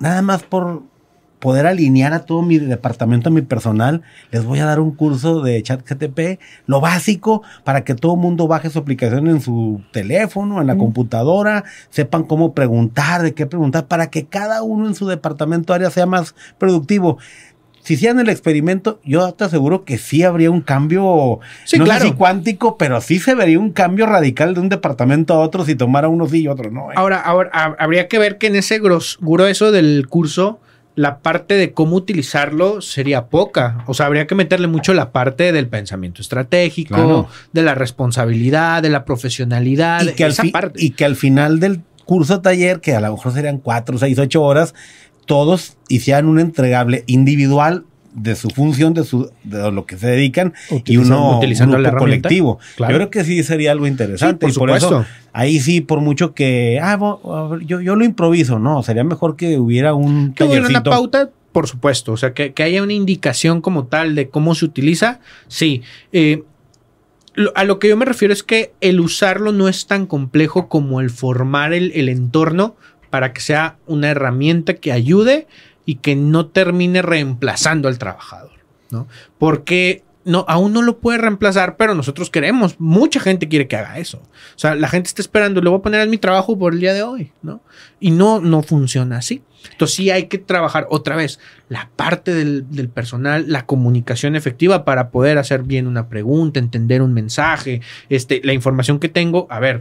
nada 0.00 0.22
más 0.22 0.42
por 0.42 0.82
poder 1.38 1.66
alinear 1.66 2.12
a 2.12 2.24
todo 2.24 2.42
mi 2.42 2.58
departamento, 2.58 3.28
a 3.28 3.32
mi 3.32 3.42
personal, 3.42 4.02
les 4.30 4.44
voy 4.44 4.58
a 4.58 4.64
dar 4.64 4.80
un 4.80 4.92
curso 4.92 5.42
de 5.42 5.62
chat 5.62 5.80
GTP, 5.88 6.40
lo 6.66 6.80
básico, 6.80 7.42
para 7.62 7.84
que 7.84 7.94
todo 7.94 8.14
el 8.14 8.20
mundo 8.20 8.48
baje 8.48 8.70
su 8.70 8.78
aplicación 8.78 9.28
en 9.28 9.40
su 9.40 9.82
teléfono, 9.92 10.60
en 10.60 10.66
la 10.66 10.76
computadora, 10.76 11.64
sepan 11.90 12.24
cómo 12.24 12.54
preguntar, 12.54 13.22
de 13.22 13.34
qué 13.34 13.46
preguntar, 13.46 13.86
para 13.86 14.08
que 14.08 14.26
cada 14.26 14.62
uno 14.62 14.86
en 14.86 14.94
su 14.94 15.06
departamento 15.06 15.74
área 15.74 15.90
sea 15.90 16.06
más 16.06 16.34
productivo. 16.58 17.18
Si 17.86 17.94
hicieran 17.94 18.18
el 18.18 18.28
experimento, 18.28 18.98
yo 19.04 19.32
te 19.32 19.44
aseguro 19.44 19.84
que 19.84 19.96
sí 19.96 20.24
habría 20.24 20.50
un 20.50 20.60
cambio, 20.60 21.38
Sí, 21.64 21.78
no 21.78 21.84
claro. 21.84 22.00
sé 22.02 22.08
si 22.08 22.14
cuántico, 22.14 22.76
pero 22.76 23.00
sí 23.00 23.20
se 23.20 23.36
vería 23.36 23.60
un 23.60 23.70
cambio 23.70 24.06
radical 24.06 24.54
de 24.54 24.60
un 24.60 24.68
departamento 24.68 25.34
a 25.34 25.38
otro 25.38 25.64
si 25.64 25.76
tomara 25.76 26.08
uno 26.08 26.28
sí 26.28 26.42
y 26.42 26.48
otro 26.48 26.72
no. 26.72 26.90
¿eh? 26.90 26.94
Ahora, 26.96 27.20
ahora 27.20 27.50
hab- 27.52 27.76
habría 27.78 28.08
que 28.08 28.18
ver 28.18 28.38
que 28.38 28.48
en 28.48 28.56
ese 28.56 28.80
gros- 28.82 29.18
grueso 29.20 29.70
del 29.70 30.08
curso, 30.08 30.58
la 30.96 31.18
parte 31.18 31.54
de 31.54 31.72
cómo 31.72 31.94
utilizarlo 31.94 32.80
sería 32.80 33.26
poca. 33.26 33.84
O 33.86 33.94
sea, 33.94 34.06
habría 34.06 34.26
que 34.26 34.34
meterle 34.34 34.66
mucho 34.66 34.92
la 34.92 35.12
parte 35.12 35.52
del 35.52 35.68
pensamiento 35.68 36.22
estratégico, 36.22 36.94
Claro. 36.96 37.28
de 37.52 37.62
la 37.62 37.76
responsabilidad, 37.76 38.82
de 38.82 38.90
la 38.90 39.04
profesionalidad, 39.04 40.02
y 40.02 40.12
que, 40.14 40.24
al 40.24 40.30
esa 40.32 40.42
fi- 40.42 40.50
parte. 40.50 40.82
y 40.84 40.90
que 40.90 41.04
al 41.04 41.14
final 41.14 41.60
del 41.60 41.82
curso 42.04 42.40
taller, 42.40 42.80
que 42.80 42.94
a 42.94 43.00
lo 43.00 43.10
mejor 43.12 43.32
serían 43.32 43.58
cuatro, 43.58 43.98
seis, 43.98 44.18
ocho 44.18 44.42
horas, 44.42 44.74
todos 45.26 45.76
hicieran 45.88 46.26
un 46.26 46.38
entregable 46.40 47.04
individual 47.06 47.84
de 48.14 48.34
su 48.34 48.48
función, 48.48 48.94
de 48.94 49.04
su 49.04 49.30
de 49.44 49.70
lo 49.70 49.84
que 49.84 49.98
se 49.98 50.06
dedican 50.06 50.54
y 50.86 50.96
uno 50.96 51.36
utilizando 51.36 51.76
un 51.76 51.82
la 51.82 51.90
grupo 51.90 52.04
colectivo. 52.04 52.58
Claro. 52.76 52.92
Yo 52.92 52.96
creo 52.98 53.10
que 53.10 53.24
sí 53.24 53.42
sería 53.42 53.72
algo 53.72 53.86
interesante 53.86 54.46
Sí, 54.46 54.52
por 54.58 54.68
y 54.68 54.70
por 54.70 54.76
eso 54.78 54.88
supuesto. 54.88 55.12
ahí 55.34 55.60
sí 55.60 55.82
por 55.82 56.00
mucho 56.00 56.32
que 56.32 56.80
ah, 56.82 56.96
bo- 56.96 57.58
yo, 57.60 57.82
yo 57.82 57.94
lo 57.94 58.04
improviso, 58.06 58.58
no, 58.58 58.82
sería 58.82 59.04
mejor 59.04 59.36
que 59.36 59.58
hubiera 59.58 59.92
un 59.92 60.32
que 60.32 60.44
hubiera 60.44 60.66
una 60.66 60.82
pauta, 60.82 61.28
por 61.52 61.66
supuesto. 61.68 62.12
O 62.12 62.16
sea, 62.16 62.32
que, 62.32 62.54
que 62.54 62.62
haya 62.62 62.82
una 62.82 62.94
indicación 62.94 63.60
como 63.60 63.84
tal 63.84 64.14
de 64.14 64.30
cómo 64.30 64.54
se 64.54 64.64
utiliza, 64.64 65.20
sí. 65.48 65.82
Eh, 66.12 66.42
lo- 67.34 67.52
a 67.54 67.64
lo 67.64 67.78
que 67.78 67.88
yo 67.88 67.98
me 67.98 68.06
refiero 68.06 68.32
es 68.32 68.42
que 68.42 68.72
el 68.80 68.98
usarlo 69.00 69.52
no 69.52 69.68
es 69.68 69.86
tan 69.86 70.06
complejo 70.06 70.68
como 70.68 71.02
el 71.02 71.10
formar 71.10 71.74
el, 71.74 71.92
el 71.94 72.08
entorno 72.08 72.76
para 73.16 73.32
que 73.32 73.40
sea 73.40 73.78
una 73.86 74.10
herramienta 74.10 74.74
que 74.74 74.92
ayude 74.92 75.46
y 75.86 75.94
que 75.94 76.14
no 76.14 76.48
termine 76.48 77.00
reemplazando 77.00 77.88
al 77.88 77.96
trabajador, 77.96 78.52
¿no? 78.90 79.08
Porque 79.38 80.04
no, 80.26 80.44
aún 80.48 80.74
no 80.74 80.82
lo 80.82 80.98
puede 80.98 81.16
reemplazar, 81.16 81.78
pero 81.78 81.94
nosotros 81.94 82.28
queremos, 82.28 82.78
mucha 82.78 83.18
gente 83.18 83.48
quiere 83.48 83.68
que 83.68 83.76
haga 83.76 83.98
eso. 83.98 84.18
O 84.18 84.58
sea, 84.58 84.74
la 84.74 84.88
gente 84.88 85.08
está 85.08 85.22
esperando, 85.22 85.62
le 85.62 85.70
voy 85.70 85.78
a 85.78 85.82
poner 85.82 86.02
en 86.02 86.10
mi 86.10 86.18
trabajo 86.18 86.58
por 86.58 86.74
el 86.74 86.80
día 86.80 86.92
de 86.92 87.04
hoy, 87.04 87.32
¿no? 87.40 87.62
Y 87.98 88.10
no, 88.10 88.38
no 88.38 88.62
funciona 88.62 89.16
así. 89.16 89.42
Entonces 89.72 89.96
sí 89.96 90.10
hay 90.10 90.26
que 90.26 90.36
trabajar 90.36 90.86
otra 90.90 91.16
vez 91.16 91.40
la 91.70 91.88
parte 91.96 92.34
del, 92.34 92.70
del 92.70 92.90
personal, 92.90 93.46
la 93.48 93.64
comunicación 93.64 94.36
efectiva 94.36 94.84
para 94.84 95.08
poder 95.08 95.38
hacer 95.38 95.62
bien 95.62 95.86
una 95.86 96.10
pregunta, 96.10 96.60
entender 96.60 97.00
un 97.00 97.14
mensaje, 97.14 97.80
este, 98.10 98.42
la 98.44 98.52
información 98.52 98.98
que 98.98 99.08
tengo, 99.08 99.46
a 99.48 99.58
ver, 99.58 99.80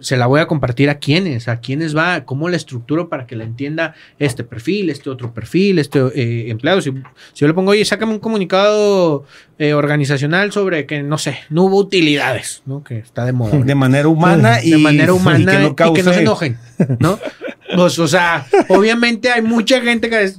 se 0.00 0.16
la 0.16 0.26
voy 0.26 0.40
a 0.40 0.46
compartir 0.46 0.90
a 0.90 0.98
quiénes, 0.98 1.48
a 1.48 1.60
quiénes 1.60 1.96
va, 1.96 2.24
cómo 2.24 2.48
la 2.48 2.56
estructuro 2.56 3.08
para 3.08 3.26
que 3.26 3.36
la 3.36 3.44
entienda 3.44 3.94
este 4.18 4.44
perfil, 4.44 4.90
este 4.90 5.08
otro 5.08 5.32
perfil, 5.32 5.78
este 5.78 6.00
eh, 6.14 6.50
empleado. 6.50 6.80
Si, 6.82 6.90
si 6.90 7.40
yo 7.40 7.46
le 7.46 7.54
pongo, 7.54 7.70
oye, 7.70 7.84
sácame 7.84 8.12
un 8.12 8.18
comunicado 8.18 9.24
eh, 9.58 9.72
organizacional 9.74 10.52
sobre 10.52 10.84
que, 10.86 11.02
no 11.02 11.16
sé, 11.18 11.38
no 11.48 11.64
hubo 11.64 11.78
utilidades, 11.78 12.62
¿no? 12.66 12.82
Que 12.84 12.98
está 12.98 13.24
de 13.24 13.32
moda. 13.32 13.56
de 13.58 13.74
manera 13.74 14.08
humana 14.08 14.62
y 14.62 14.70
de 14.72 14.78
manera 14.78 15.12
humana 15.14 15.38
y 15.38 15.74
que 15.74 15.84
no, 15.84 15.90
y 15.90 15.94
que 15.94 16.02
no 16.02 16.12
se 16.12 16.20
enojen, 16.20 16.58
¿no? 16.98 17.18
Pues, 17.74 17.98
o 17.98 18.06
sea, 18.08 18.46
obviamente 18.68 19.30
hay 19.30 19.42
mucha 19.42 19.80
gente 19.80 20.10
que 20.10 20.22
es, 20.22 20.38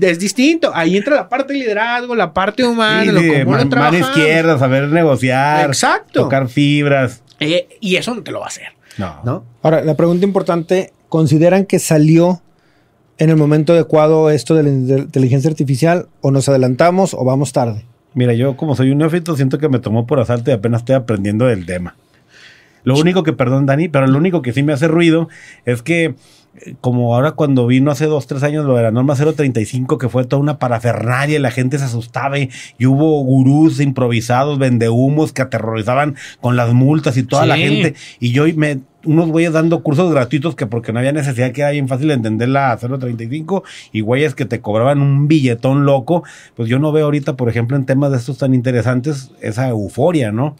es 0.00 0.18
distinto. 0.18 0.70
Ahí 0.74 0.96
entra 0.96 1.16
la 1.16 1.28
parte 1.28 1.52
de 1.54 1.58
liderazgo, 1.60 2.14
la 2.14 2.32
parte 2.32 2.64
humana, 2.64 3.02
Sí, 3.04 3.08
lo 3.10 3.20
cómo 3.20 3.32
lo 3.32 3.38
man- 3.50 3.56
mano 3.58 3.70
trabajamos. 3.70 4.08
izquierda, 4.10 4.58
saber 4.58 4.88
negociar, 4.88 5.66
Exacto. 5.66 6.22
tocar 6.22 6.48
fibras. 6.48 7.22
Eh, 7.40 7.66
y 7.80 7.96
eso 7.96 8.14
no 8.14 8.22
te 8.22 8.30
lo 8.30 8.38
va 8.38 8.46
a 8.46 8.48
hacer, 8.48 8.68
No. 8.98 9.20
¿no? 9.24 9.44
Ahora, 9.62 9.82
la 9.82 9.94
pregunta 9.94 10.26
importante, 10.26 10.92
¿consideran 11.08 11.66
que 11.66 11.78
salió 11.78 12.42
en 13.18 13.30
el 13.30 13.36
momento 13.36 13.72
adecuado 13.72 14.30
esto 14.30 14.54
de 14.54 14.62
la 14.62 14.70
inteligencia 14.70 15.50
artificial 15.50 16.08
o 16.20 16.30
nos 16.30 16.48
adelantamos 16.48 17.14
o 17.14 17.24
vamos 17.24 17.52
tarde? 17.52 17.84
Mira, 18.14 18.34
yo 18.34 18.56
como 18.56 18.76
soy 18.76 18.90
un 18.90 18.98
neófito, 18.98 19.36
siento 19.36 19.58
que 19.58 19.68
me 19.68 19.78
tomó 19.78 20.06
por 20.06 20.20
asalto 20.20 20.50
y 20.50 20.54
apenas 20.54 20.82
estoy 20.82 20.96
aprendiendo 20.96 21.46
del 21.46 21.64
tema. 21.64 21.96
Lo 22.84 22.96
único 22.98 23.22
que, 23.22 23.32
perdón, 23.32 23.66
Dani, 23.66 23.88
pero 23.88 24.06
lo 24.06 24.18
único 24.18 24.42
que 24.42 24.52
sí 24.52 24.62
me 24.62 24.72
hace 24.72 24.88
ruido 24.88 25.28
es 25.64 25.82
que, 25.82 26.16
como 26.80 27.14
ahora 27.14 27.32
cuando 27.32 27.66
vino 27.66 27.90
hace 27.90 28.06
dos, 28.06 28.26
tres 28.26 28.42
años 28.42 28.64
lo 28.64 28.76
de 28.76 28.82
la 28.82 28.90
norma 28.90 29.14
035, 29.14 29.98
que 29.98 30.08
fue 30.08 30.24
toda 30.24 30.40
una 30.40 30.58
parafernalia 30.58 31.38
y 31.38 31.40
la 31.40 31.50
gente 31.50 31.78
se 31.78 31.84
asustaba 31.84 32.38
y, 32.38 32.50
y 32.78 32.86
hubo 32.86 33.22
gurús 33.24 33.80
improvisados, 33.80 34.58
vendehumos 34.58 35.32
que 35.32 35.42
aterrorizaban 35.42 36.16
con 36.40 36.56
las 36.56 36.72
multas 36.72 37.16
y 37.16 37.22
toda 37.22 37.46
la 37.46 37.56
gente. 37.56 37.94
Y 38.20 38.32
yo 38.32 38.44
me, 38.54 38.80
unos 39.04 39.28
güeyes 39.28 39.52
dando 39.52 39.82
cursos 39.82 40.12
gratuitos 40.12 40.54
que 40.54 40.66
porque 40.66 40.92
no 40.92 40.98
había 40.98 41.12
necesidad 41.12 41.52
que 41.52 41.62
era 41.62 41.70
bien 41.70 41.88
fácil 41.88 42.10
entender 42.10 42.48
la 42.48 42.76
035 42.76 43.64
y 43.92 44.00
güeyes 44.00 44.34
que 44.34 44.44
te 44.44 44.60
cobraban 44.60 45.00
un 45.00 45.28
billetón 45.28 45.84
loco, 45.84 46.22
pues 46.54 46.68
yo 46.68 46.78
no 46.78 46.92
veo 46.92 47.06
ahorita, 47.06 47.36
por 47.36 47.48
ejemplo, 47.48 47.76
en 47.76 47.86
temas 47.86 48.12
de 48.12 48.18
estos 48.18 48.38
tan 48.38 48.54
interesantes, 48.54 49.32
esa 49.40 49.68
euforia, 49.68 50.32
¿no? 50.32 50.56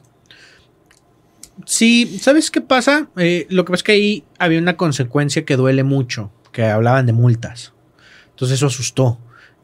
Sí, 1.67 2.19
¿sabes 2.21 2.51
qué 2.51 2.61
pasa? 2.61 3.09
Eh, 3.17 3.47
lo 3.51 3.65
que 3.65 3.71
pasa 3.73 3.81
es 3.81 3.85
que 3.85 3.93
ahí 3.93 4.25
había 4.39 4.59
una 4.59 4.77
consecuencia 4.77 5.45
que 5.45 5.57
duele 5.57 5.85
mucho, 5.85 6.33
que 6.51 6.65
hablaban 6.65 7.07
de 7.07 7.13
multas. 7.13 7.73
Entonces 8.31 8.57
eso 8.57 8.67
asustó. 8.67 9.19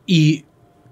Y 0.07 0.45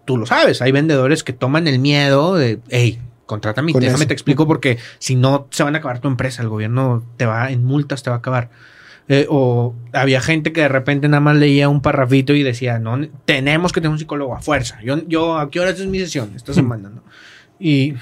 tú 0.05 0.17
lo 0.17 0.27
sabes, 0.27 0.63
hay 0.63 0.73
vendedores 0.73 1.23
que 1.23 1.33
toman 1.33 1.67
el 1.69 1.79
miedo 1.79 2.35
de, 2.35 2.61
hey, 2.69 3.01
contrátame 3.27 3.73
Con 3.73 3.81
déjame 3.81 4.05
eso. 4.05 4.09
te 4.09 4.15
explico 4.15 4.47
porque 4.47 4.79
si 4.99 5.17
no 5.17 5.49
se 5.51 5.63
van 5.63 5.75
a 5.75 5.79
acabar 5.79 6.01
tu 6.01 6.09
empresa, 6.09 6.43
el 6.43 6.49
gobierno 6.49 7.05
te 7.17 7.27
va 7.27 7.51
en 7.51 7.65
multas, 7.65 8.03
te 8.03 8.11
va 8.11 8.17
a 8.17 8.19
acabar. 8.21 8.51
Eh, 9.09 9.27
o 9.29 9.75
había 9.93 10.21
gente 10.21 10.53
que 10.53 10.63
de 10.63 10.69
repente 10.69 11.09
nada 11.09 11.21
más 11.21 11.37
leía 11.37 11.69
un 11.69 11.81
parrafito 11.81 12.35
y 12.35 12.43
decía, 12.43 12.79
no, 12.79 12.99
tenemos 13.25 13.73
que 13.73 13.81
tener 13.81 13.93
un 13.93 13.99
psicólogo 13.99 14.35
a 14.35 14.41
fuerza. 14.41 14.81
Yo, 14.83 15.07
yo 15.07 15.39
¿a 15.39 15.51
qué 15.51 15.61
horas 15.61 15.79
es 15.79 15.87
mi 15.87 15.99
sesión? 15.99 16.33
Esta 16.35 16.53
semana, 16.55 16.89
¿no? 16.89 17.03
Y, 17.59 17.95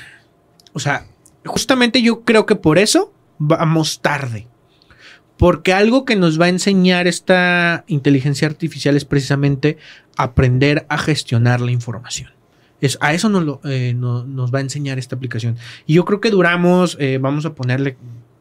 o 0.72 0.80
sea, 0.80 1.07
justamente 1.45 2.03
yo 2.03 2.22
creo 2.22 2.47
que 2.47 2.57
por 2.57 2.78
eso 2.78 3.12
vamos 3.38 4.01
tarde. 4.01 4.47
Porque 5.36 5.72
algo 5.72 6.05
que 6.05 6.14
nos 6.16 6.40
va 6.40 6.47
a 6.47 6.49
enseñar 6.49 7.07
esta 7.09 7.84
inteligencia 7.88 8.47
artificial 8.47 8.97
es 8.97 9.05
precisamente 9.05 9.78
aprender 10.16 10.86
a 10.88 10.97
gestionar 10.97 11.61
la 11.61 11.72
información. 11.72 12.30
Es, 12.80 12.99
a 13.01 13.14
eso 13.14 13.28
nos, 13.28 13.42
lo, 13.45 13.61
eh, 13.64 13.95
no- 13.97 14.24
nos 14.24 14.55
va 14.55 14.59
a 14.59 14.62
enseñar 14.62 14.99
esta 14.99 15.16
aplicación. 15.16 15.57
Y 15.86 15.95
yo 15.95 16.05
creo 16.05 16.20
que 16.20 16.30
duramos, 16.30 16.97
eh, 17.01 17.18
vamos 17.20 17.47
a 17.47 17.55
ponerle 17.55 17.97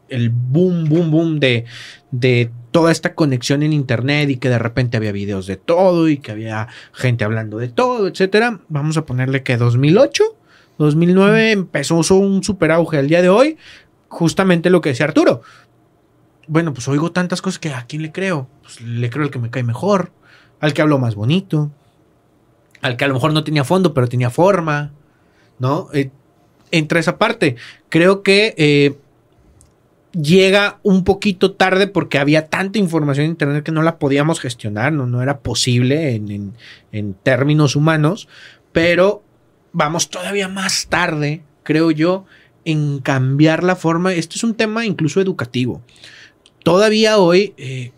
el 0.09 0.29
boom, 0.29 0.87
boom, 0.87 1.09
boom 1.09 1.39
de, 1.39 1.65
de 2.11 2.51
toda 2.71 2.91
esta 2.91 3.15
conexión 3.15 3.63
en 3.63 3.73
internet 3.73 4.29
y 4.29 4.37
que 4.37 4.49
de 4.49 4.59
repente 4.59 4.95
había 4.97 5.11
videos 5.11 5.47
de 5.47 5.57
todo 5.57 6.09
y 6.09 6.17
que 6.17 6.31
había 6.31 6.67
gente 6.91 7.23
hablando 7.23 7.57
de 7.57 7.69
todo, 7.69 8.07
etcétera. 8.07 8.59
Vamos 8.69 8.97
a 8.97 9.05
ponerle 9.05 9.41
que 9.41 9.57
2008, 9.57 10.23
2009 10.83 11.51
empezó 11.51 11.95
un 12.15 12.43
super 12.43 12.71
auge. 12.71 12.97
Al 12.97 13.07
día 13.07 13.21
de 13.21 13.29
hoy, 13.29 13.57
justamente 14.09 14.69
lo 14.69 14.81
que 14.81 14.89
decía 14.89 15.05
Arturo. 15.05 15.41
Bueno, 16.47 16.73
pues 16.73 16.87
oigo 16.87 17.11
tantas 17.11 17.41
cosas 17.41 17.59
que 17.59 17.69
a 17.73 17.85
quién 17.85 18.01
le 18.01 18.11
creo. 18.11 18.47
Pues 18.61 18.81
le 18.81 19.09
creo 19.09 19.23
al 19.25 19.31
que 19.31 19.39
me 19.39 19.49
cae 19.49 19.63
mejor, 19.63 20.11
al 20.59 20.73
que 20.73 20.81
habló 20.81 20.99
más 20.99 21.15
bonito, 21.15 21.71
al 22.81 22.97
que 22.97 23.05
a 23.05 23.07
lo 23.07 23.13
mejor 23.13 23.33
no 23.33 23.43
tenía 23.43 23.63
fondo, 23.63 23.93
pero 23.93 24.07
tenía 24.09 24.29
forma, 24.29 24.91
¿no? 25.59 25.87
Eh, 25.93 26.11
entra 26.71 26.99
esa 26.99 27.17
parte. 27.17 27.55
Creo 27.89 28.23
que 28.23 28.53
eh, 28.57 28.97
llega 30.11 30.79
un 30.83 31.03
poquito 31.03 31.53
tarde 31.53 31.87
porque 31.87 32.19
había 32.19 32.47
tanta 32.49 32.77
información 32.77 33.25
en 33.25 33.31
internet 33.31 33.63
que 33.63 33.71
no 33.71 33.81
la 33.81 33.97
podíamos 33.97 34.39
gestionar, 34.39 34.93
no, 34.93 35.07
no 35.07 35.21
era 35.21 35.39
posible 35.39 36.13
en, 36.15 36.29
en- 36.29 36.53
en 36.91 37.13
términos 37.15 37.75
humanos, 37.75 38.27
pero 38.71 39.23
vamos 39.73 40.09
todavía 40.09 40.47
más 40.47 40.87
tarde, 40.87 41.43
creo 41.63 41.91
yo, 41.91 42.25
en 42.65 42.99
cambiar 42.99 43.63
la 43.63 43.75
forma. 43.75 44.13
Esto 44.13 44.35
es 44.37 44.43
un 44.43 44.53
tema 44.55 44.85
incluso 44.85 45.19
educativo. 45.19 45.81
Todavía 46.63 47.17
hoy, 47.17 47.53
eh, 47.57 47.91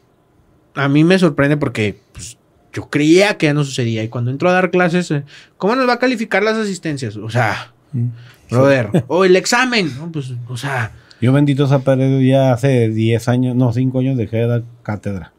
a 0.73 0.87
mí 0.89 1.03
me 1.03 1.19
sorprende 1.19 1.57
porque 1.57 1.99
pues, 2.13 2.37
yo 2.73 2.89
creía 2.89 3.37
que 3.37 3.45
ya 3.45 3.53
no 3.53 3.63
sucedía. 3.63 4.03
Y 4.03 4.07
cuando 4.09 4.31
entro 4.31 4.49
a 4.49 4.53
dar 4.53 4.71
clases, 4.71 5.11
eh, 5.11 5.23
¿cómo 5.57 5.75
nos 5.75 5.87
va 5.87 5.93
a 5.93 5.99
calificar 5.99 6.41
las 6.43 6.57
asistencias? 6.57 7.15
O 7.17 7.29
sea, 7.29 7.71
Mm. 7.93 8.07
brother, 8.49 9.05
o 9.07 9.23
el 9.23 9.35
examen, 9.37 9.89
¿no? 9.97 10.11
Pues, 10.11 10.33
o 10.49 10.57
sea, 10.57 10.91
Yo 11.21 11.31
bendito 11.31 11.63
esa 11.65 11.79
pared 11.79 12.19
ya 12.21 12.51
hace 12.51 12.89
10 12.89 13.29
años, 13.29 13.55
no, 13.55 13.71
5 13.71 13.99
años 13.99 14.17
dejé 14.17 14.37
de 14.37 14.47
dar 14.47 14.63
cátedra. 14.83 15.31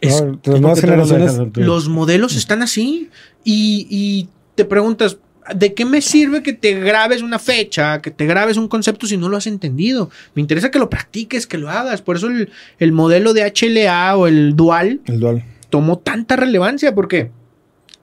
es- 0.00 0.22
No, 0.22 0.74
los 1.54 1.88
modelos 1.88 2.34
están 2.34 2.62
así. 2.62 3.10
Y, 3.44 3.86
y 3.90 4.28
te 4.54 4.64
preguntas, 4.64 5.18
¿de 5.54 5.74
qué 5.74 5.84
me 5.84 6.00
sirve 6.00 6.42
que 6.42 6.52
te 6.52 6.78
grabes 6.80 7.22
una 7.22 7.38
fecha, 7.38 8.00
que 8.00 8.10
te 8.10 8.26
grabes 8.26 8.56
un 8.56 8.68
concepto 8.68 9.06
si 9.06 9.16
no 9.16 9.28
lo 9.28 9.36
has 9.36 9.46
entendido? 9.46 10.10
Me 10.34 10.42
interesa 10.42 10.70
que 10.70 10.78
lo 10.78 10.90
practiques, 10.90 11.46
que 11.46 11.58
lo 11.58 11.70
hagas. 11.70 12.02
Por 12.02 12.16
eso 12.16 12.28
el, 12.28 12.50
el 12.78 12.92
modelo 12.92 13.32
de 13.32 13.42
HLA 13.52 14.16
o 14.16 14.26
el 14.26 14.56
dual 14.56 15.00
El 15.06 15.20
dual. 15.20 15.44
tomó 15.68 15.98
tanta 15.98 16.36
relevancia 16.36 16.94
porque 16.94 17.30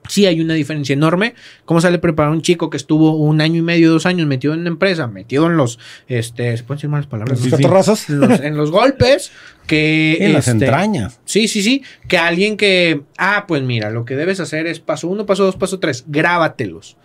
sí 0.08 0.26
hay 0.26 0.40
una 0.40 0.54
diferencia 0.54 0.92
enorme. 0.92 1.34
¿Cómo 1.64 1.80
sale 1.80 1.98
preparar 1.98 2.32
un 2.32 2.42
chico 2.42 2.70
que 2.70 2.76
estuvo 2.76 3.16
un 3.16 3.40
año 3.40 3.56
y 3.56 3.62
medio, 3.62 3.90
dos 3.90 4.06
años 4.06 4.26
metido 4.26 4.54
en 4.54 4.60
una 4.60 4.70
empresa, 4.70 5.06
metido 5.06 5.46
en 5.46 5.56
los, 5.56 5.78
este, 6.08 6.56
¿se 6.56 6.64
pueden 6.64 6.78
decir 6.78 6.90
malas 6.90 7.06
palabras? 7.06 7.40
Catorrazos. 7.50 8.08
Los, 8.08 8.40
en 8.40 8.56
los 8.56 8.70
golpes 8.70 9.30
que... 9.66 10.16
En 10.20 10.32
las 10.32 10.48
este, 10.48 10.64
entrañas. 10.64 11.20
Sí, 11.24 11.48
sí, 11.48 11.62
sí. 11.62 11.82
Que 12.08 12.18
alguien 12.18 12.56
que, 12.56 13.02
ah, 13.18 13.44
pues 13.46 13.62
mira, 13.62 13.90
lo 13.90 14.04
que 14.04 14.16
debes 14.16 14.40
hacer 14.40 14.66
es 14.66 14.80
paso 14.80 15.08
uno, 15.08 15.26
paso 15.26 15.44
dos, 15.44 15.56
paso 15.56 15.78
tres, 15.78 16.04
grábatelos. 16.06 16.96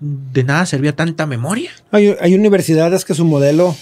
De 0.00 0.44
nada 0.44 0.64
servía 0.66 0.94
tanta 0.96 1.26
memoria. 1.26 1.70
Hay, 1.90 2.14
hay 2.20 2.34
universidades 2.34 3.04
que 3.04 3.14
su 3.14 3.24
modelo 3.24 3.74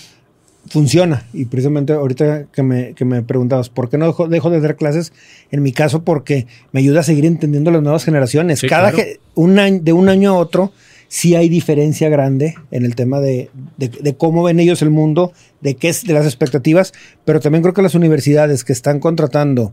funciona. 0.69 1.25
Y 1.33 1.47
precisamente 1.47 1.93
ahorita 1.93 2.45
que 2.53 2.63
me, 2.63 2.93
que 2.95 3.05
me 3.05 3.23
preguntabas, 3.23 3.69
¿por 3.71 3.89
qué 3.89 3.97
no 3.99 4.07
dejo, 4.07 4.29
dejo 4.29 4.51
de 4.51 4.61
dar 4.61 4.77
clases? 4.77 5.13
En 5.51 5.63
mi 5.63 5.73
caso, 5.73 6.03
porque 6.05 6.47
me 6.73 6.81
ayuda 6.81 7.01
a 7.01 7.03
seguir 7.05 7.25
entendiendo 7.25 7.71
las 7.71 7.83
nuevas 7.83 8.05
generaciones. 8.05 8.59
Sí, 8.61 8.67
Cada 8.69 8.93
claro. 8.93 9.09
un 9.35 9.59
año, 9.59 9.81
de 9.83 9.93
un 9.93 10.09
año 10.09 10.31
a 10.31 10.35
otro, 10.35 10.73
sí 11.09 11.35
hay 11.37 11.49
diferencia 11.49 12.09
grande 12.11 12.55
en 12.71 12.85
el 12.85 12.95
tema 12.97 13.21
de, 13.21 13.49
de- 13.79 13.89
de 13.89 14.17
cómo 14.17 14.43
ven 14.43 14.61
ellos 14.61 14.83
el 14.83 14.91
mundo, 14.91 15.33
de 15.63 15.75
qué 15.77 15.89
es 15.89 16.05
de 16.05 16.13
las 16.13 16.27
expectativas, 16.27 16.93
pero 17.25 17.41
también 17.41 17.63
creo 17.63 17.73
que 17.73 17.81
las 17.83 17.95
universidades 17.95 18.63
que 18.65 18.75
están 18.75 19.01
contratando 19.01 19.73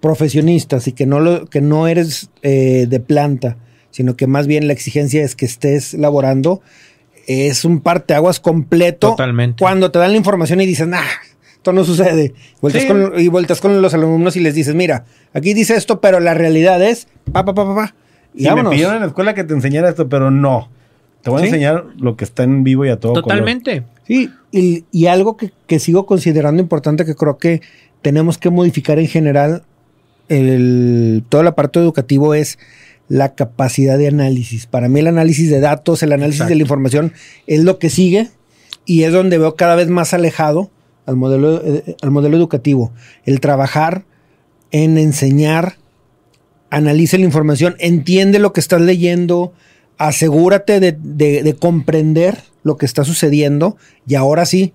profesionistas 0.00 0.86
y 0.88 0.92
que 0.92 1.06
no, 1.06 1.20
lo, 1.20 1.46
que 1.46 1.62
no 1.62 1.88
eres 1.88 2.28
eh, 2.42 2.86
de 2.88 3.00
planta, 3.00 3.56
sino 3.94 4.16
que 4.16 4.26
más 4.26 4.48
bien 4.48 4.66
la 4.66 4.72
exigencia 4.72 5.22
es 5.22 5.36
que 5.36 5.46
estés 5.46 5.94
laborando, 5.94 6.60
es 7.28 7.64
un 7.64 7.78
parteaguas 7.80 8.40
completo 8.40 9.10
Totalmente. 9.10 9.62
cuando 9.62 9.92
te 9.92 10.00
dan 10.00 10.10
la 10.10 10.16
información 10.18 10.60
y 10.60 10.66
dices, 10.66 10.88
nah, 10.88 11.00
esto 11.54 11.72
no 11.72 11.84
sucede. 11.84 12.34
Vueltas 12.60 12.82
Sí. 12.82 12.88
con, 12.88 13.12
y 13.18 13.28
vueltas 13.28 13.60
con 13.60 13.80
los 13.80 13.94
alumnos 13.94 14.34
y 14.34 14.40
les 14.40 14.56
dices, 14.56 14.74
mira, 14.74 15.04
aquí 15.32 15.54
dice 15.54 15.76
esto, 15.76 16.00
pero 16.00 16.18
la 16.18 16.34
realidad 16.34 16.82
es, 16.82 17.06
pa, 17.32 17.44
pa, 17.44 17.54
pa, 17.54 17.64
pa, 17.66 17.74
pa. 17.76 17.94
Y 18.34 18.48
Y 18.48 18.50
me 18.50 18.68
pidieron 18.68 18.94
en 18.96 19.00
la 19.02 19.06
escuela 19.06 19.32
que 19.32 19.44
te 19.44 19.54
enseñara 19.54 19.88
esto, 19.88 20.08
pero 20.08 20.32
no. 20.32 20.68
Te 21.22 21.30
voy 21.30 21.38
a 21.38 21.42
¿Sí? 21.42 21.46
enseñar 21.46 21.84
lo 21.96 22.16
que 22.16 22.24
está 22.24 22.42
en 22.42 22.64
vivo 22.64 22.84
y 22.84 22.88
a 22.88 22.98
todo 22.98 23.12
color. 23.12 23.24
Totalmente. 23.28 23.84
Sí, 24.08 24.28
y, 24.50 24.84
y 24.90 25.06
algo 25.06 25.36
que, 25.36 25.52
que 25.68 25.78
sigo 25.78 26.04
considerando 26.04 26.60
importante 26.60 27.04
que 27.06 27.14
creo 27.14 27.38
que 27.38 27.62
tenemos 28.02 28.36
que 28.36 28.50
modificar 28.50 28.98
en 28.98 29.06
general 29.06 29.62
el, 30.28 31.24
todo 31.28 31.40
el 31.40 31.46
aparato 31.46 31.80
educativo 31.80 32.34
es 32.34 32.58
la 33.08 33.34
capacidad 33.34 33.98
de 33.98 34.08
análisis. 34.08 34.66
Para 34.66 34.88
mí 34.88 35.00
el 35.00 35.06
análisis 35.08 35.50
de 35.50 35.60
datos, 35.60 36.02
el 36.02 36.12
análisis 36.12 36.40
Exacto. 36.40 36.50
de 36.50 36.56
la 36.56 36.62
información 36.62 37.12
es 37.46 37.62
lo 37.64 37.78
que 37.78 37.90
sigue 37.90 38.30
y 38.86 39.02
es 39.04 39.12
donde 39.12 39.38
veo 39.38 39.56
cada 39.56 39.74
vez 39.76 39.88
más 39.88 40.14
alejado 40.14 40.70
al 41.06 41.16
modelo, 41.16 41.62
eh, 41.64 41.96
al 42.02 42.10
modelo 42.10 42.36
educativo. 42.36 42.92
El 43.24 43.40
trabajar 43.40 44.04
en 44.70 44.96
enseñar, 44.98 45.76
analiza 46.70 47.18
la 47.18 47.24
información, 47.24 47.76
entiende 47.78 48.38
lo 48.38 48.52
que 48.52 48.60
estás 48.60 48.80
leyendo, 48.80 49.52
asegúrate 49.98 50.80
de, 50.80 50.92
de- 50.98 51.42
de 51.42 51.54
comprender 51.54 52.38
lo 52.62 52.76
que 52.76 52.86
está 52.86 53.04
sucediendo 53.04 53.76
y 54.06 54.14
ahora 54.16 54.46
sí, 54.46 54.72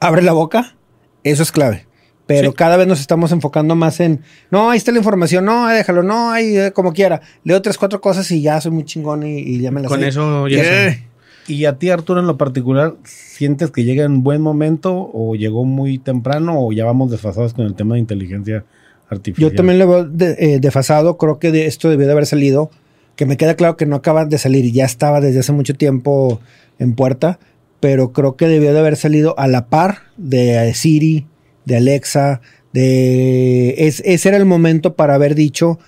abre 0.00 0.22
la 0.22 0.32
boca, 0.32 0.76
eso 1.24 1.42
es 1.42 1.50
clave. 1.50 1.86
Pero 2.26 2.50
Sí. 2.50 2.56
cada 2.56 2.76
vez 2.78 2.86
nos 2.86 3.00
estamos 3.00 3.32
enfocando 3.32 3.74
más 3.76 4.00
en, 4.00 4.20
no, 4.50 4.70
ahí 4.70 4.78
está 4.78 4.92
la 4.92 4.98
información, 4.98 5.44
no, 5.44 5.68
déjalo, 5.68 6.02
no, 6.02 6.30
ahí 6.30 6.56
eh, 6.56 6.72
como 6.72 6.92
quiera. 6.94 7.20
Leo 7.44 7.60
tres, 7.60 7.76
cuatro 7.76 8.00
cosas 8.00 8.30
y 8.30 8.40
ya 8.40 8.60
soy 8.62 8.72
muy 8.72 8.84
chingón 8.84 9.24
y, 9.26 9.38
y 9.40 9.60
ya 9.60 9.70
me 9.70 9.82
las 9.82 9.90
Con 9.90 10.00
sé. 10.00 10.08
eso 10.08 10.48
ya 10.48 10.58
¿Qué? 10.62 10.64
sé. 10.64 11.02
Y 11.46 11.66
a 11.66 11.76
ti, 11.78 11.90
Arturo, 11.90 12.20
en 12.20 12.26
lo 12.26 12.38
particular, 12.38 12.94
¿sientes 13.04 13.70
que 13.70 13.84
llega 13.84 14.04
en 14.04 14.22
buen 14.22 14.40
momento 14.40 15.10
o 15.12 15.34
llegó 15.34 15.66
muy 15.66 15.98
temprano 15.98 16.54
o 16.58 16.72
ya 16.72 16.86
vamos 16.86 17.10
desfasados 17.10 17.52
con 17.52 17.66
el 17.66 17.74
tema 17.74 17.96
de 17.96 18.00
inteligencia 18.00 18.64
artificial? 19.10 19.50
Yo 19.50 19.54
también 19.54 19.78
lo 19.78 19.86
veo 19.86 20.04
de- 20.06 20.36
eh, 20.38 20.58
desfasado, 20.60 21.18
creo 21.18 21.38
que 21.38 21.50
de 21.52 21.66
esto 21.66 21.90
debió 21.90 22.06
de 22.06 22.12
haber 22.12 22.24
salido, 22.24 22.70
que 23.16 23.26
me 23.26 23.36
queda 23.36 23.54
claro 23.56 23.76
que 23.76 23.84
no 23.84 23.96
acaba 23.96 24.24
de 24.24 24.38
salir 24.38 24.64
y 24.64 24.72
ya 24.72 24.86
estaba 24.86 25.20
desde 25.20 25.40
hace 25.40 25.52
mucho 25.52 25.74
tiempo 25.74 26.40
en 26.78 26.94
puerta, 26.94 27.38
pero 27.80 28.12
creo 28.12 28.36
que 28.36 28.48
debió 28.48 28.72
de 28.72 28.78
haber 28.78 28.96
salido 28.96 29.38
a 29.38 29.46
la 29.46 29.66
par 29.66 29.98
de 30.16 30.72
Siri, 30.72 31.26
de 31.64 31.76
Alexa, 31.76 32.40
de... 32.72 33.74
Es, 33.78 34.02
ese 34.04 34.28
era 34.28 34.38
el 34.38 34.46
momento 34.46 34.94
para 34.94 35.14
haber 35.14 35.34
dicho, 35.34 35.78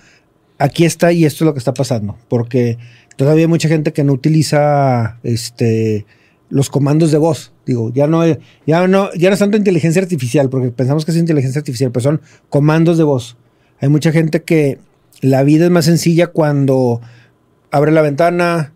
aquí 0.57 0.85
está 0.85 1.11
y 1.11 1.25
esto 1.25 1.43
es 1.43 1.45
lo 1.47 1.53
que 1.53 1.59
está 1.59 1.73
pasando, 1.73 2.17
porque 2.27 2.77
todavía 3.15 3.43
hay 3.43 3.49
mucha 3.49 3.69
gente 3.69 3.93
que 3.93 4.03
no 4.03 4.13
utiliza 4.13 5.19
este 5.23 6.05
los 6.49 6.69
comandos 6.69 7.11
de 7.11 7.17
voz. 7.17 7.51
Digo, 7.65 7.91
ya 7.93 8.07
no, 8.07 8.25
ya 8.65 8.87
no, 8.87 9.13
ya 9.13 9.29
no 9.29 9.33
es 9.33 9.39
tanto 9.39 9.57
inteligencia 9.57 10.01
artificial, 10.01 10.49
porque 10.49 10.69
pensamos 10.69 11.05
que 11.05 11.11
es 11.11 11.17
inteligencia 11.17 11.59
artificial, 11.59 11.91
pero 11.91 12.03
son 12.03 12.21
comandos 12.49 12.97
de 12.97 13.03
voz. 13.03 13.37
Hay 13.79 13.89
mucha 13.89 14.11
gente 14.11 14.43
que 14.43 14.79
la 15.21 15.43
vida 15.43 15.65
es 15.65 15.71
más 15.71 15.85
sencilla 15.85 16.27
cuando 16.27 17.01
abre 17.71 17.91
la 17.91 18.01
ventana, 18.01 18.73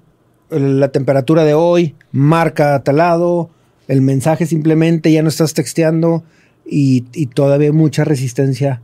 la 0.49 0.91
temperatura 0.91 1.45
de 1.45 1.53
hoy, 1.53 1.95
marca 2.11 2.75
a 2.75 2.83
tal 2.83 2.97
lado, 2.97 3.49
el 3.87 4.01
mensaje 4.01 4.45
simplemente, 4.45 5.11
ya 5.11 5.21
no 5.21 5.29
estás 5.29 5.53
texteando 5.53 6.23
y, 6.65 7.05
y 7.13 7.27
todavía 7.27 7.67
hay 7.67 7.73
mucha 7.73 8.03
resistencia 8.03 8.81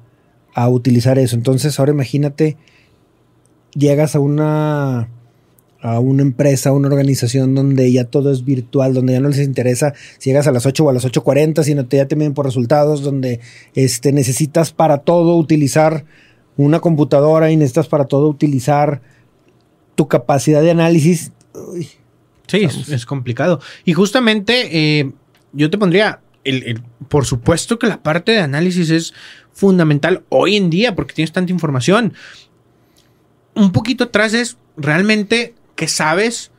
a 0.54 0.70
utilizar 0.70 1.20
eso. 1.20 1.36
Entonces, 1.36 1.80
ahora 1.80 1.92
imagínate, 1.92 2.58
llegas 3.74 4.16
a 4.16 4.20
una 4.20 5.10
a 5.80 6.00
una 6.00 6.24
empresa, 6.24 6.70
a 6.70 6.74
una 6.74 6.88
organización 6.88 7.54
donde 7.54 7.92
ya 7.92 8.06
todo 8.06 8.32
es 8.32 8.44
virtual, 8.44 8.96
donde 8.96 9.14
ya 9.14 9.20
no 9.20 9.30
les 9.30 9.40
interesa 9.40 9.94
si 10.18 10.32
llegas 10.32 10.48
a 10.48 10.52
las 10.52 10.66
8 10.66 10.84
o 10.84 10.90
a 10.90 10.94
las 10.94 11.06
8.40, 11.06 11.64
sino 11.64 11.86
te 11.86 11.98
ya 11.98 12.08
te 12.08 12.16
miden 12.16 12.34
por 12.34 12.46
resultados, 12.46 13.04
donde 13.04 13.40
este, 13.76 14.12
necesitas 14.12 14.72
para 14.72 15.00
todo 15.00 15.38
utilizar 15.38 16.06
una 16.58 16.80
computadora 16.80 17.52
y 17.52 17.58
necesitas 17.58 17.88
para 17.88 18.06
todo 18.06 18.28
utilizar 18.28 19.02
tu 19.94 20.08
capacidad 20.08 20.64
de 20.64 20.72
análisis. 20.72 21.32
Uy, 21.54 21.88
Sí, 22.48 22.64
es, 22.64 22.90
es 22.90 23.06
complicado. 23.06 23.60
Y 23.86 23.94
justamente 23.94 24.70
eh, 24.72 25.12
yo 25.52 25.70
te 25.70 25.78
pondría, 25.78 26.22
por 27.10 27.26
supuesto 27.26 27.80
que 27.80 27.88
la 27.88 28.02
parte 28.04 28.32
de 28.34 28.40
análisis 28.40 28.90
es 28.90 29.14
fundamental 29.54 30.24
hoy 30.30 30.56
en 30.56 30.70
día 30.70 30.96
porque 30.96 31.14
tienes 31.16 31.32
tanta 31.32 31.52
información. 31.52 32.14
Un 33.56 33.72
poquito 33.72 34.06
atrás 34.06 34.34
es 34.34 34.58
realmente 34.78 35.56
qué 35.76 35.88
sabes 35.88 36.52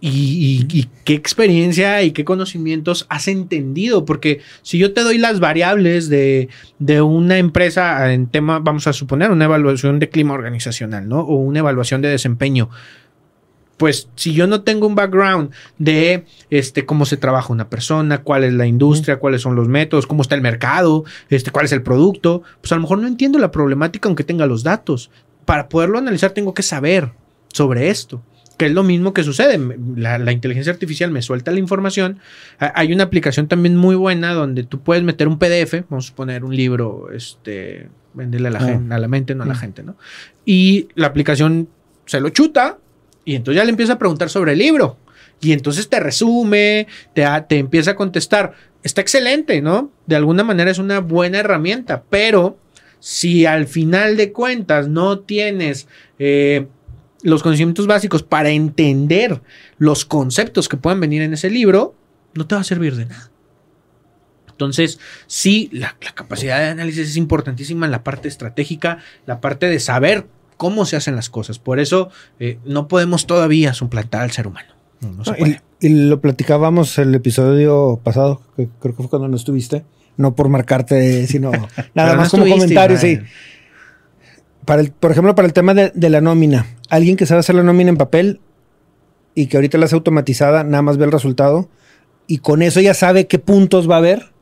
y, 0.00 0.66
y- 0.70 0.78
y 0.80 0.88
qué 1.04 1.14
experiencia 1.14 2.02
y 2.02 2.10
qué 2.10 2.24
conocimientos 2.24 3.06
has 3.08 3.28
entendido. 3.28 4.04
Porque 4.04 4.40
si 4.62 4.76
yo 4.78 4.92
te 4.92 5.00
doy 5.02 5.16
las 5.16 5.40
variables 5.40 6.10
de, 6.10 6.48
de 6.78 7.00
una 7.00 7.38
empresa 7.38 8.12
en 8.12 8.26
tema, 8.26 8.58
vamos 8.58 8.86
a 8.86 8.92
suponer, 8.92 9.30
una 9.30 9.46
evaluación 9.46 9.98
de 9.98 10.10
clima 10.10 10.34
organizacional, 10.34 11.08
¿no? 11.08 11.20
O 11.20 11.36
una 11.36 11.60
evaluación 11.60 12.02
de 12.02 12.08
desempeño 12.08 12.68
pues 13.76 14.08
si 14.16 14.32
yo 14.32 14.46
no 14.46 14.62
tengo 14.62 14.86
un 14.86 14.94
background 14.94 15.50
de 15.78 16.24
este 16.50 16.86
cómo 16.86 17.04
se 17.04 17.16
trabaja 17.16 17.52
una 17.52 17.68
persona, 17.68 18.22
cuál 18.22 18.44
es 18.44 18.52
la 18.54 18.66
industria, 18.66 19.18
cuáles 19.18 19.42
son 19.42 19.54
los 19.54 19.68
métodos, 19.68 20.06
cómo 20.06 20.22
está 20.22 20.34
el 20.34 20.40
mercado, 20.42 21.04
este 21.28 21.50
cuál 21.50 21.66
es 21.66 21.72
el 21.72 21.82
producto, 21.82 22.42
pues 22.60 22.72
a 22.72 22.76
lo 22.76 22.82
mejor 22.82 22.98
no 22.98 23.06
entiendo 23.06 23.38
la 23.38 23.50
problemática 23.50 24.08
aunque 24.08 24.24
tenga 24.24 24.46
los 24.46 24.62
datos. 24.62 25.10
Para 25.44 25.68
poderlo 25.68 25.98
analizar 25.98 26.30
tengo 26.30 26.54
que 26.54 26.62
saber 26.62 27.12
sobre 27.52 27.90
esto. 27.90 28.22
Que 28.58 28.64
es 28.66 28.72
lo 28.72 28.82
mismo 28.82 29.12
que 29.12 29.22
sucede. 29.22 29.60
La, 29.96 30.16
la 30.16 30.32
inteligencia 30.32 30.72
artificial 30.72 31.10
me 31.10 31.20
suelta 31.20 31.50
la 31.50 31.58
información. 31.58 32.20
Ha- 32.58 32.72
Hay 32.74 32.90
una 32.94 33.04
aplicación 33.04 33.48
también 33.48 33.76
muy 33.76 33.94
buena 33.96 34.32
donde 34.32 34.62
tú 34.64 34.80
puedes 34.80 35.04
meter 35.04 35.28
un 35.28 35.38
PDF, 35.38 35.84
vamos 35.90 36.10
a 36.10 36.14
poner 36.14 36.42
un 36.42 36.56
libro, 36.56 37.10
este, 37.12 37.90
venderle 38.14 38.48
a 38.48 38.50
la, 38.52 38.58
Ah. 38.60 38.64
gen- 38.64 38.92
a 38.92 38.98
la 38.98 39.08
mente, 39.08 39.34
no 39.34 39.42
a 39.42 39.46
la 39.46 39.52
Mm. 39.52 39.58
gente, 39.58 39.82
¿no? 39.82 39.96
Y 40.46 40.88
la 40.94 41.06
aplicación 41.08 41.68
se 42.06 42.18
lo 42.20 42.30
chuta 42.30 42.78
y 43.26 43.34
entonces 43.34 43.58
ya 43.58 43.64
le 43.64 43.70
empieza 43.70 43.94
a 43.94 43.98
preguntar 43.98 44.30
sobre 44.30 44.52
el 44.52 44.58
libro. 44.58 44.96
Y 45.40 45.52
entonces 45.52 45.90
te 45.90 46.00
resume, 46.00 46.86
te, 47.12 47.26
empieza 47.50 47.90
a 47.90 47.96
contestar. 47.96 48.54
Está 48.82 49.02
excelente, 49.02 49.60
¿no? 49.60 49.90
De 50.06 50.16
alguna 50.16 50.44
manera 50.44 50.70
es 50.70 50.78
una 50.78 51.00
buena 51.00 51.40
herramienta, 51.40 52.04
pero 52.08 52.56
si 53.00 53.44
al 53.44 53.66
final 53.66 54.16
de 54.16 54.32
cuentas 54.32 54.88
no 54.88 55.18
tienes 55.18 55.88
eh, 56.18 56.68
los 57.22 57.42
conocimientos 57.42 57.86
básicos 57.86 58.22
para 58.22 58.50
entender 58.50 59.42
los 59.76 60.04
conceptos 60.04 60.68
que 60.68 60.76
puedan 60.76 61.00
venir 61.00 61.20
en 61.20 61.34
ese 61.34 61.50
libro, 61.50 61.94
no 62.34 62.46
te 62.46 62.54
va 62.54 62.60
a 62.60 62.64
servir 62.64 62.94
de 62.94 63.06
nada. 63.06 63.30
Entonces, 64.56 64.98
sí, 65.26 65.68
la, 65.72 65.96
capacidad 66.14 66.58
de 66.58 66.68
análisis 66.68 67.10
es 67.10 67.16
importantísima 67.18 67.84
en 67.84 67.92
la 67.92 68.02
parte 68.02 68.28
estratégica, 68.28 68.98
la 69.26 69.42
parte 69.42 69.66
de 69.66 69.80
saber 69.80 70.28
cómo 70.56 70.84
se 70.84 70.96
hacen 70.96 71.16
las 71.16 71.30
cosas. 71.30 71.58
Por 71.58 71.80
eso 71.80 72.10
eh, 72.38 72.58
no 72.64 72.88
podemos 72.88 73.26
todavía 73.26 73.74
suplantar 73.74 74.22
al 74.22 74.30
ser 74.30 74.46
humano. 74.46 74.74
No, 75.00 75.12
no 75.12 75.24
se 75.24 75.34
puede. 75.34 75.60
Y, 75.80 75.86
y, 75.86 76.08
lo 76.08 76.20
platicábamos 76.20 76.98
el 76.98 77.14
episodio 77.14 78.00
pasado, 78.02 78.40
que 78.56 78.68
creo 78.80 78.94
que 78.94 79.02
fue 79.02 79.10
cuando 79.10 79.28
no 79.28 79.36
estuviste. 79.36 79.84
No 80.16 80.34
por 80.34 80.48
marcarte, 80.48 81.26
sino 81.26 81.52
nada 81.94 82.14
más 82.16 82.32
no 82.32 82.40
como 82.40 82.50
comentario, 82.50 82.96
sí. 82.96 83.18
Para 84.64 84.80
el, 84.80 84.90
por 84.90 85.12
ejemplo, 85.12 85.34
para 85.34 85.46
el 85.46 85.52
tema 85.52 85.74
de, 85.74 85.92
de 85.94 86.10
la 86.10 86.20
nómina. 86.20 86.66
Alguien 86.88 87.16
que 87.16 87.26
sabe 87.26 87.40
hacer 87.40 87.54
la 87.54 87.62
nómina 87.62 87.90
en 87.90 87.96
papel 87.96 88.40
y 89.34 89.46
que 89.46 89.58
ahorita 89.58 89.78
la 89.78 89.84
hace 89.84 89.94
automatizada, 89.94 90.64
nada 90.64 90.82
más 90.82 90.96
ve 90.96 91.04
el 91.04 91.12
resultado 91.12 91.68
y 92.26 92.38
con 92.38 92.62
eso 92.62 92.80
ya 92.80 92.94
sabe 92.94 93.26
qué 93.26 93.38
puntos 93.38 93.88
va 93.88 93.96
a 93.96 93.98
haber 93.98 94.32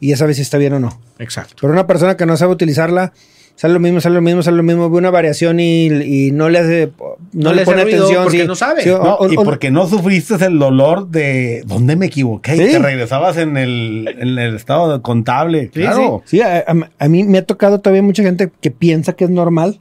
y 0.00 0.08
ya 0.08 0.16
sabe 0.16 0.34
si 0.34 0.42
está 0.42 0.58
bien 0.58 0.72
o 0.74 0.80
no. 0.80 1.00
Exacto. 1.18 1.56
Pero 1.60 1.72
una 1.72 1.86
persona 1.86 2.16
que 2.16 2.26
no 2.26 2.36
sabe 2.36 2.52
utilizarla, 2.52 3.12
sale 3.56 3.74
lo 3.74 3.80
mismo, 3.80 4.00
sale 4.00 4.14
lo 4.14 4.20
mismo, 4.22 4.42
sale 4.42 4.56
lo 4.58 4.62
mismo, 4.62 4.88
ve 4.88 4.98
una 4.98 5.10
variación 5.10 5.58
y, 5.58 5.86
y 5.86 6.30
no 6.30 6.48
le 6.48 6.58
hace, 6.60 6.92
no, 6.98 7.16
No 7.32 7.50
le 7.50 7.56
le 7.56 7.64
pone 7.64 7.82
atención. 7.82 8.22
porque 8.22 8.42
sí. 8.42 8.46
no 8.46 8.54
sabe. 8.54 8.82
Sí, 8.82 8.90
o- 8.90 9.02
No, 9.02 9.14
o- 9.16 9.32
y 9.32 9.36
o- 9.36 9.42
porque 9.42 9.70
no 9.70 9.88
sufriste 9.88 10.34
el 10.44 10.58
dolor 10.58 11.08
de 11.08 11.62
dónde 11.66 11.96
me 11.96 12.06
equivoqué 12.06 12.54
y 12.54 12.58
Sí. 12.66 12.72
te 12.72 12.78
regresabas 12.78 13.36
en 13.38 13.56
el, 13.56 14.14
en 14.18 14.38
el 14.38 14.54
estado 14.54 15.02
contable. 15.02 15.70
Sí, 15.74 15.80
claro. 15.80 16.22
Sí, 16.26 16.40
a, 16.40 16.58
a- 16.58 16.90
a 16.98 17.08
mí 17.08 17.24
me 17.24 17.38
ha 17.38 17.44
tocado 17.44 17.80
todavía 17.80 18.02
mucha 18.02 18.22
gente 18.22 18.50
que 18.60 18.70
piensa 18.70 19.14
que 19.14 19.24
es 19.24 19.30
normal 19.30 19.80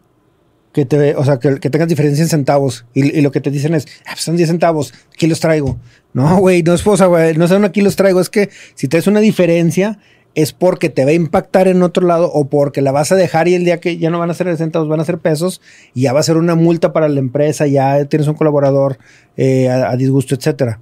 que 0.73 0.85
te, 0.85 1.15
o 1.15 1.23
sea, 1.23 1.39
que, 1.39 1.57
que 1.61 1.69
tengas 1.69 1.87
diferencia 1.87 2.21
en 2.21 2.27
centavos 2.27 2.85
y, 2.93 3.17
y 3.17 3.21
lo 3.21 3.31
que 3.31 3.39
te 3.39 3.49
dicen 3.49 3.73
es, 3.75 3.85
ah, 4.05 4.11
pues 4.11 4.23
son 4.23 4.35
10 4.35 4.49
centavos, 4.49 4.93
aquí 5.13 5.25
los 5.25 5.39
traigo. 5.39 5.77
No, 6.11 6.37
güey, 6.39 6.63
no 6.63 6.73
es, 6.73 6.85
o 6.85 6.97
sea, 6.97 7.07
güey, 7.07 7.33
no 7.37 7.47
son 7.47 7.63
aquí 7.63 7.79
los 7.79 7.95
traigo, 7.95 8.19
es 8.19 8.29
que 8.29 8.49
si 8.73 8.89
te 8.89 8.97
es 8.97 9.07
una 9.07 9.21
diferencia 9.21 9.99
es 10.35 10.51
porque 10.51 10.89
te 10.89 11.05
va 11.05 11.11
a 11.11 11.13
impactar 11.13 11.69
en 11.69 11.81
otro 11.81 12.05
lado 12.05 12.29
o 12.31 12.49
porque 12.49 12.81
la 12.81 12.91
vas 12.91 13.11
a 13.13 13.15
dejar 13.15 13.47
y 13.47 13.55
el 13.55 13.63
día 13.63 13.79
que 13.79 13.97
ya 13.97 14.09
no 14.09 14.19
van 14.19 14.29
a 14.29 14.33
ser 14.33 14.55
centavos, 14.57 14.89
van 14.89 14.99
a 14.99 15.05
ser 15.05 15.17
pesos 15.17 15.61
y 15.93 16.01
ya 16.01 16.13
va 16.13 16.19
a 16.19 16.23
ser 16.23 16.35
una 16.35 16.55
multa 16.55 16.91
para 16.91 17.07
la 17.07 17.19
empresa, 17.19 17.65
ya 17.67 18.03
tienes 18.05 18.27
un 18.27 18.35
colaborador 18.35 18.97
eh, 19.37 19.69
a, 19.69 19.95
disgusto, 19.95 20.35
etcétera. 20.35 20.81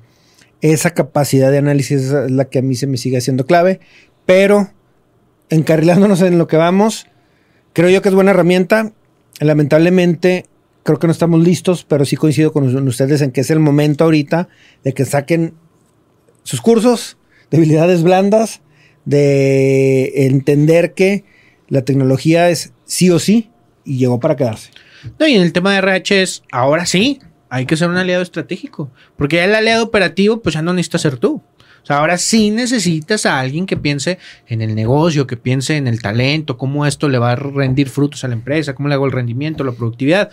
Esa 0.61 0.91
capacidad 0.91 1.51
de 1.51 1.59
análisis 1.59 2.01
es 2.01 2.31
la 2.31 2.45
que 2.45 2.59
a 2.59 2.61
mí 2.63 2.73
se 2.75 2.87
me 2.87 2.97
sigue 2.97 3.17
haciendo 3.17 3.45
clave, 3.45 3.79
pero 4.25 4.71
encarrilándonos 5.49 6.21
en 6.21 6.39
lo 6.39 6.47
que 6.47 6.57
vamos, 6.57 7.05
creo 7.73 7.89
yo 7.89 8.01
que 8.01 8.09
es 8.09 8.15
buena 8.15 8.31
herramienta. 8.31 8.91
Lamentablemente, 9.39 10.47
creo 10.81 10.97
que 10.97 11.05
no 11.05 11.11
estamos 11.11 11.43
listos, 11.43 11.85
pero 11.87 12.05
sí 12.05 12.15
coincido 12.15 12.53
con 12.53 12.87
ustedes 12.87 13.21
en 13.21 13.31
que 13.31 13.41
es 13.41 13.51
el 13.51 13.59
momento 13.59 14.05
ahorita 14.05 14.47
de 14.83 14.93
que 14.93 15.05
saquen 15.05 15.53
sus 16.41 16.61
cursos 16.61 17.17
de 17.51 17.57
habilidades 17.57 18.01
blandas, 18.01 18.62
de 19.05 20.25
entender 20.27 20.93
que 20.93 21.23
la 21.67 21.83
tecnología 21.83 22.49
es 22.49 22.73
sí 22.85 23.09
o 23.09 23.19
sí 23.19 23.49
y 23.83 23.97
llegó 23.97 24.19
para 24.19 24.35
quedarse. 24.35 24.71
No, 25.19 25.27
y 25.27 25.35
en 25.35 25.41
el 25.41 25.53
tema 25.53 25.73
de 25.73 25.79
RH 25.79 26.21
es, 26.21 26.43
ahora 26.51 26.85
sí, 26.85 27.19
hay 27.49 27.65
que 27.65 27.77
ser 27.77 27.89
un 27.89 27.97
aliado 27.97 28.23
estratégico. 28.23 28.89
Porque 29.15 29.37
ya 29.37 29.45
el 29.45 29.55
aliado 29.55 29.83
operativo, 29.83 30.41
pues 30.41 30.55
ya 30.55 30.61
no 30.61 30.73
necesita 30.73 30.97
ser 30.97 31.17
tú. 31.17 31.41
O 31.83 31.85
sea, 31.85 31.97
ahora 31.97 32.17
sí 32.17 32.49
necesitas 32.49 33.25
a 33.25 33.39
alguien 33.39 33.65
que 33.65 33.75
piense 33.75 34.17
en 34.47 34.61
el 34.61 34.73
negocio, 34.73 35.27
que 35.27 35.35
piense 35.35 35.75
en 35.75 35.87
el 35.87 36.01
talento, 36.01 36.57
cómo 36.57 36.85
esto 36.85 37.09
le 37.09 37.17
va 37.17 37.33
a 37.33 37.35
rendir 37.35 37.89
frutos 37.89 38.23
a 38.23 38.29
la 38.29 38.35
empresa, 38.35 38.73
cómo 38.73 38.87
le 38.87 38.95
hago 38.95 39.05
el 39.05 39.11
rendimiento, 39.11 39.65
la 39.65 39.73
productividad. 39.73 40.31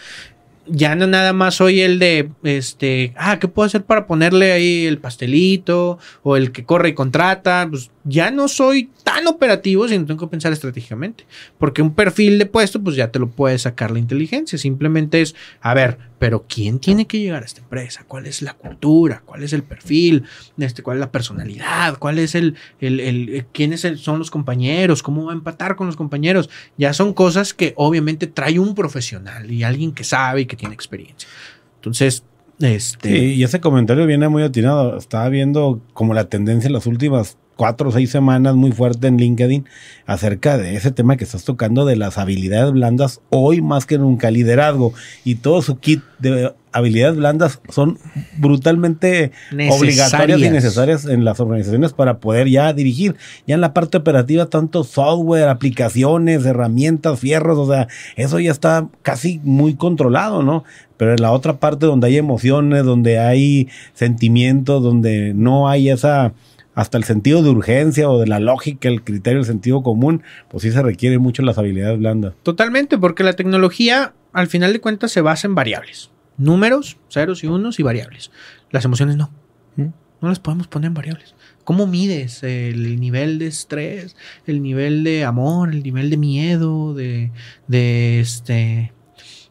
Ya 0.66 0.94
no 0.94 1.08
nada 1.08 1.32
más 1.32 1.56
soy 1.56 1.80
el 1.80 1.98
de, 1.98 2.30
este, 2.44 3.12
ah, 3.16 3.40
¿qué 3.40 3.48
puedo 3.48 3.66
hacer 3.66 3.82
para 3.82 4.06
ponerle 4.06 4.52
ahí 4.52 4.86
el 4.86 4.98
pastelito? 4.98 5.98
O 6.22 6.36
el 6.36 6.52
que 6.52 6.64
corre 6.64 6.90
y 6.90 6.94
contrata. 6.94 7.66
Pues 7.68 7.90
ya 8.04 8.30
no 8.30 8.48
soy 8.48 8.90
tan 9.04 9.26
operativo, 9.26 9.86
sino 9.88 10.06
tengo 10.06 10.26
que 10.26 10.30
pensar 10.30 10.52
estratégicamente. 10.52 11.26
Porque 11.58 11.82
un 11.82 11.94
perfil 11.94 12.38
de 12.38 12.46
puesto, 12.46 12.82
pues 12.82 12.96
ya 12.96 13.10
te 13.10 13.18
lo 13.18 13.28
puede 13.28 13.58
sacar 13.58 13.90
la 13.90 13.98
inteligencia. 13.98 14.58
Simplemente 14.58 15.20
es, 15.20 15.34
a 15.60 15.74
ver, 15.74 15.98
pero 16.18 16.44
¿quién 16.48 16.78
tiene 16.78 17.06
que 17.06 17.18
llegar 17.18 17.42
a 17.42 17.46
esta 17.46 17.60
empresa? 17.60 18.04
¿Cuál 18.08 18.26
es 18.26 18.40
la 18.42 18.54
cultura? 18.54 19.22
¿Cuál 19.24 19.42
es 19.42 19.52
el 19.52 19.62
perfil? 19.62 20.24
Este, 20.58 20.82
¿Cuál 20.82 20.96
es 20.96 21.00
la 21.00 21.12
personalidad? 21.12 21.98
¿Cuál 21.98 22.18
es 22.18 22.34
el, 22.34 22.56
el, 22.80 23.00
el- 23.00 23.28
eh, 23.34 23.46
quiénes 23.52 23.80
son 23.96 24.18
los 24.18 24.30
compañeros? 24.30 25.02
¿Cómo 25.02 25.24
va 25.26 25.32
a 25.32 25.34
empatar 25.34 25.76
con 25.76 25.86
los 25.86 25.96
compañeros? 25.96 26.48
Ya 26.78 26.92
son 26.94 27.12
cosas 27.14 27.52
que 27.54 27.74
obviamente 27.76 28.26
trae 28.26 28.58
un 28.58 28.74
profesional 28.74 29.50
y 29.50 29.62
alguien 29.62 29.92
que 29.92 30.04
sabe 30.04 30.42
y 30.42 30.46
que 30.46 30.56
tiene 30.56 30.74
experiencia. 30.74 31.28
Entonces, 31.76 32.24
este... 32.60 33.26
Y 33.26 33.42
ese 33.42 33.60
comentario 33.60 34.06
viene 34.06 34.28
muy 34.28 34.42
atinado. 34.42 34.96
Estaba 34.96 35.28
viendo 35.28 35.80
como 35.92 36.14
la 36.14 36.24
tendencia 36.28 36.68
en 36.68 36.74
las 36.74 36.86
últimas 36.86 37.36
cuatro 37.60 37.90
o 37.90 37.92
seis 37.92 38.08
semanas 38.08 38.54
muy 38.54 38.72
fuerte 38.72 39.06
en 39.06 39.18
LinkedIn 39.18 39.66
acerca 40.06 40.56
de 40.56 40.76
ese 40.76 40.92
tema 40.92 41.18
que 41.18 41.24
estás 41.24 41.44
tocando 41.44 41.84
de 41.84 41.94
las 41.94 42.16
habilidades 42.16 42.72
blandas 42.72 43.20
hoy 43.28 43.60
más 43.60 43.84
que 43.84 43.98
nunca, 43.98 44.30
liderazgo 44.30 44.94
y 45.24 45.34
todo 45.34 45.60
su 45.60 45.78
kit 45.78 46.02
de 46.18 46.54
habilidades 46.72 47.16
blandas 47.16 47.60
son 47.68 47.98
brutalmente 48.38 49.32
Necesarias. 49.50 49.80
obligatorias 49.80 50.40
y 50.40 50.50
necesarias 50.50 51.04
en 51.06 51.24
las 51.24 51.40
organizaciones 51.40 51.92
para 51.92 52.18
poder 52.18 52.48
ya 52.48 52.72
dirigir. 52.72 53.16
Ya 53.46 53.54
en 53.54 53.60
la 53.60 53.74
parte 53.74 53.98
operativa, 53.98 54.46
tanto 54.46 54.84
software, 54.84 55.48
aplicaciones, 55.48 56.44
herramientas, 56.44 57.18
fierros, 57.18 57.58
o 57.58 57.70
sea, 57.70 57.88
eso 58.16 58.38
ya 58.38 58.50
está 58.50 58.88
casi 59.02 59.40
muy 59.42 59.74
controlado, 59.74 60.42
¿no? 60.42 60.64
Pero 60.96 61.12
en 61.12 61.22
la 61.22 61.32
otra 61.32 61.58
parte 61.58 61.86
donde 61.86 62.08
hay 62.08 62.16
emociones, 62.18 62.84
donde 62.84 63.18
hay 63.18 63.68
sentimientos, 63.94 64.82
donde 64.82 65.32
no 65.34 65.68
hay 65.68 65.90
esa 65.90 66.32
hasta 66.74 66.96
el 66.96 67.04
sentido 67.04 67.42
de 67.42 67.50
urgencia 67.50 68.08
o 68.08 68.18
de 68.18 68.26
la 68.26 68.38
lógica, 68.40 68.88
el 68.88 69.02
criterio, 69.02 69.40
el 69.40 69.44
sentido 69.44 69.82
común, 69.82 70.22
pues 70.48 70.62
sí 70.62 70.70
se 70.70 70.82
requieren 70.82 71.20
mucho 71.20 71.42
las 71.42 71.58
habilidades 71.58 71.98
blandas. 71.98 72.34
Totalmente, 72.42 72.96
porque 72.96 73.24
la 73.24 73.34
tecnología 73.34 74.14
al 74.32 74.46
final 74.46 74.72
de 74.72 74.80
cuentas 74.80 75.10
se 75.12 75.20
basa 75.20 75.46
en 75.46 75.54
variables. 75.54 76.10
Números, 76.40 76.96
ceros 77.08 77.44
y 77.44 77.46
unos 77.46 77.78
y 77.78 77.82
variables. 77.82 78.30
Las 78.70 78.84
emociones 78.84 79.16
no. 79.16 79.30
No 79.76 80.28
las 80.28 80.38
podemos 80.38 80.66
poner 80.66 80.88
en 80.88 80.94
variables. 80.94 81.34
¿Cómo 81.64 81.86
mides 81.86 82.42
el 82.42 83.00
nivel 83.00 83.38
de 83.38 83.46
estrés, 83.46 84.16
el 84.46 84.62
nivel 84.62 85.02
de 85.02 85.24
amor, 85.24 85.70
el 85.70 85.82
nivel 85.82 86.10
de 86.10 86.16
miedo, 86.18 86.92
de, 86.92 87.30
de 87.68 88.20
este... 88.20 88.92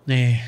de- 0.06 0.40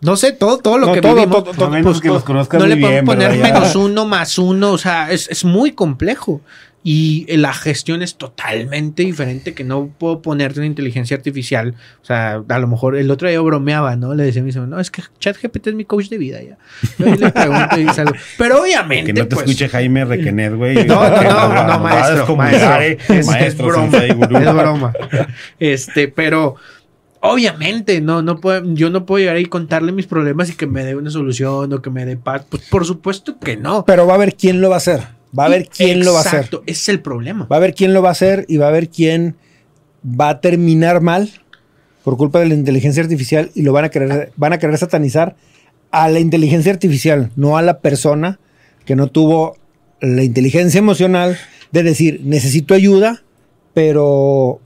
no 0.00 0.16
sé, 0.16 0.32
todo, 0.32 0.56
todo 0.56 0.78
lo 0.78 0.86
No, 0.86 0.92
que 0.94 1.02
todo, 1.02 1.14
vivimos, 1.14 1.44
todo, 1.44 1.52
todo, 1.52 1.68
menos 1.68 2.00
que 2.00 2.08
los 2.08 2.24
conozcas 2.24 2.58
no 2.58 2.66
muy 2.66 2.74
le 2.76 2.80
podemos 2.80 3.16
bien, 3.16 3.28
poner 3.28 3.42
menos 3.42 3.76
uno 3.76 4.06
más 4.06 4.38
uno, 4.38 4.70
o 4.72 4.78
sea, 4.78 5.10
es, 5.10 5.28
es 5.28 5.44
muy 5.44 5.72
complejo. 5.72 6.40
Y 6.82 7.26
la 7.36 7.52
gestión 7.52 8.00
es 8.02 8.16
totalmente 8.16 9.02
diferente 9.02 9.52
que 9.52 9.64
no 9.64 9.90
puedo 9.98 10.22
ponerte 10.22 10.60
una 10.60 10.66
inteligencia 10.66 11.14
artificial. 11.14 11.74
O 12.02 12.04
sea, 12.06 12.42
a 12.48 12.58
lo 12.58 12.66
mejor 12.68 12.96
el 12.96 13.10
otro 13.10 13.28
día 13.28 13.38
bromeaba, 13.40 13.96
¿no? 13.96 14.14
Le 14.14 14.24
decía 14.24 14.40
a 14.40 14.44
mi 14.46 14.52
señor, 14.52 14.68
no, 14.68 14.80
es 14.80 14.90
que 14.90 15.02
ChatGPT 15.18 15.66
es 15.66 15.74
mi 15.74 15.84
coach 15.84 16.08
de 16.08 16.16
vida 16.16 16.40
ya. 16.42 16.56
Yo 16.98 17.04
ahí 17.06 17.18
le 17.18 17.30
pregunto 17.30 17.78
y 17.78 17.86
salgo. 17.88 18.14
Pero 18.38 18.62
obviamente. 18.62 19.12
Que 19.12 19.20
no 19.20 19.28
te 19.28 19.36
pues, 19.36 19.46
escuche 19.46 19.68
Jaime 19.68 20.06
Requenet, 20.06 20.54
güey. 20.54 20.86
No, 20.86 21.08
no, 21.10 21.18
Que 21.18 21.24
no, 21.26 21.66
no, 21.66 21.78
maestro, 21.80 22.36
maestro. 22.36 22.80
eh. 22.80 22.98
Es, 23.10 23.26
Maestro, 23.26 23.66
es 23.66 23.90
broma. 23.90 23.98
Es 23.98 24.54
broma. 24.54 24.92
Este, 25.58 26.08
pero 26.08 26.56
obviamente 27.20 28.00
no, 28.00 28.22
no 28.22 28.40
puedo, 28.40 28.62
yo 28.72 28.88
no 28.88 29.04
puedo 29.04 29.18
llegar 29.20 29.36
ahí 29.36 29.42
y 29.42 29.46
contarle 29.46 29.92
mis 29.92 30.06
problemas 30.06 30.48
y 30.48 30.54
que 30.54 30.66
me 30.66 30.82
dé 30.84 30.96
una 30.96 31.10
solución 31.10 31.72
o 31.72 31.82
que 31.82 31.90
me 31.90 32.06
dé 32.06 32.16
paz. 32.16 32.46
Pues 32.48 32.62
por 32.70 32.86
supuesto 32.86 33.38
que 33.38 33.58
no. 33.58 33.84
Pero 33.84 34.06
va 34.06 34.14
a 34.14 34.16
haber 34.16 34.34
quién 34.34 34.62
lo 34.62 34.70
va 34.70 34.76
a 34.76 34.78
hacer. 34.78 35.19
Va 35.38 35.44
a 35.44 35.46
haber 35.46 35.68
quién 35.68 36.04
lo 36.04 36.12
va 36.12 36.18
a 36.18 36.22
hacer. 36.22 36.40
Exacto, 36.40 36.62
ese 36.66 36.80
es 36.80 36.88
el 36.88 37.00
problema. 37.00 37.46
Va 37.46 37.56
a 37.56 37.58
haber 37.58 37.74
quién 37.74 37.92
lo 37.92 38.02
va 38.02 38.08
a 38.08 38.12
hacer 38.12 38.44
y 38.48 38.56
va 38.56 38.66
a 38.66 38.68
haber 38.68 38.88
quién 38.88 39.36
va 40.04 40.30
a 40.30 40.40
terminar 40.40 41.00
mal 41.00 41.30
por 42.02 42.16
culpa 42.16 42.40
de 42.40 42.46
la 42.46 42.54
inteligencia 42.54 43.02
artificial 43.02 43.50
y 43.54 43.62
lo 43.62 43.72
van 43.72 43.84
a 43.84 43.88
querer, 43.90 44.32
van 44.36 44.52
a 44.52 44.58
querer 44.58 44.78
satanizar 44.78 45.36
a 45.90 46.08
la 46.08 46.20
inteligencia 46.20 46.72
artificial, 46.72 47.30
no 47.36 47.56
a 47.56 47.62
la 47.62 47.80
persona 47.80 48.38
que 48.84 48.96
no 48.96 49.08
tuvo 49.08 49.56
la 50.00 50.22
inteligencia 50.22 50.78
emocional 50.78 51.38
de 51.72 51.82
decir, 51.82 52.20
necesito 52.24 52.74
ayuda, 52.74 53.22
pero 53.74 54.60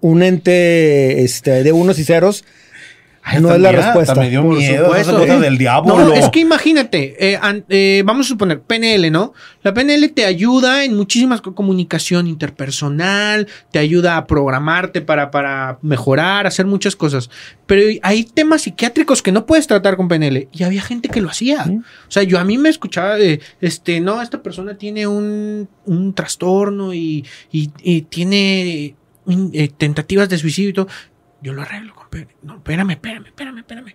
un 0.00 0.22
ente 0.22 1.22
este, 1.22 1.62
de 1.62 1.72
unos 1.72 1.98
y 1.98 2.04
ceros 2.04 2.44
Ay, 3.24 3.40
no 3.40 3.54
es 3.54 3.60
la 3.60 3.70
respuesta. 3.70 4.16
me 4.16 4.30
dio 4.30 4.42
Por 4.42 4.56
miedo, 4.58 4.84
supuesto, 4.86 5.10
esa 5.12 5.20
cosa 5.20 5.36
¿eh? 5.36 5.40
del 5.40 5.56
diablo. 5.56 5.96
No, 5.96 6.12
es 6.12 6.28
que 6.30 6.40
imagínate, 6.40 7.14
eh, 7.30 7.38
an- 7.40 7.64
eh, 7.68 8.02
vamos 8.04 8.26
a 8.26 8.28
suponer 8.30 8.60
PNL, 8.62 9.10
¿no? 9.12 9.32
La 9.62 9.72
PNL 9.72 10.08
te 10.08 10.24
ayuda 10.24 10.84
en 10.84 10.96
muchísimas 10.96 11.40
co- 11.40 11.54
comunicación 11.54 12.26
interpersonal, 12.26 13.46
te 13.70 13.78
ayuda 13.78 14.16
a 14.16 14.26
programarte 14.26 15.02
para, 15.02 15.30
para 15.30 15.78
mejorar, 15.82 16.46
hacer 16.46 16.66
muchas 16.66 16.96
cosas. 16.96 17.30
Pero 17.66 17.82
hay 18.02 18.24
temas 18.24 18.62
psiquiátricos 18.62 19.22
que 19.22 19.30
no 19.32 19.46
puedes 19.46 19.66
tratar 19.66 19.96
con 19.96 20.08
PNL 20.08 20.48
y 20.52 20.62
había 20.64 20.82
gente 20.82 21.08
que 21.08 21.20
lo 21.20 21.28
hacía. 21.28 21.64
O 21.64 22.10
sea, 22.10 22.22
yo 22.24 22.38
a 22.40 22.44
mí 22.44 22.58
me 22.58 22.68
escuchaba, 22.70 23.14
de, 23.16 23.40
este, 23.60 24.00
no, 24.00 24.20
esta 24.20 24.42
persona 24.42 24.74
tiene 24.76 25.06
un, 25.06 25.68
un 25.84 26.12
trastorno 26.14 26.92
y, 26.92 27.24
y- 27.52 27.70
y 27.82 28.02
tiene 28.02 28.96
eh, 29.52 29.70
tentativas 29.78 30.28
de 30.28 30.38
suicidio 30.38 30.70
y 30.70 30.72
todo. 30.72 30.88
Yo 31.42 31.52
lo 31.52 31.62
arreglo 31.62 31.94
PNL. 32.08 32.28
No, 32.42 32.54
espérame, 32.54 32.90
espérame, 32.90 33.26
espérame, 33.26 33.58
espérame. 33.58 33.94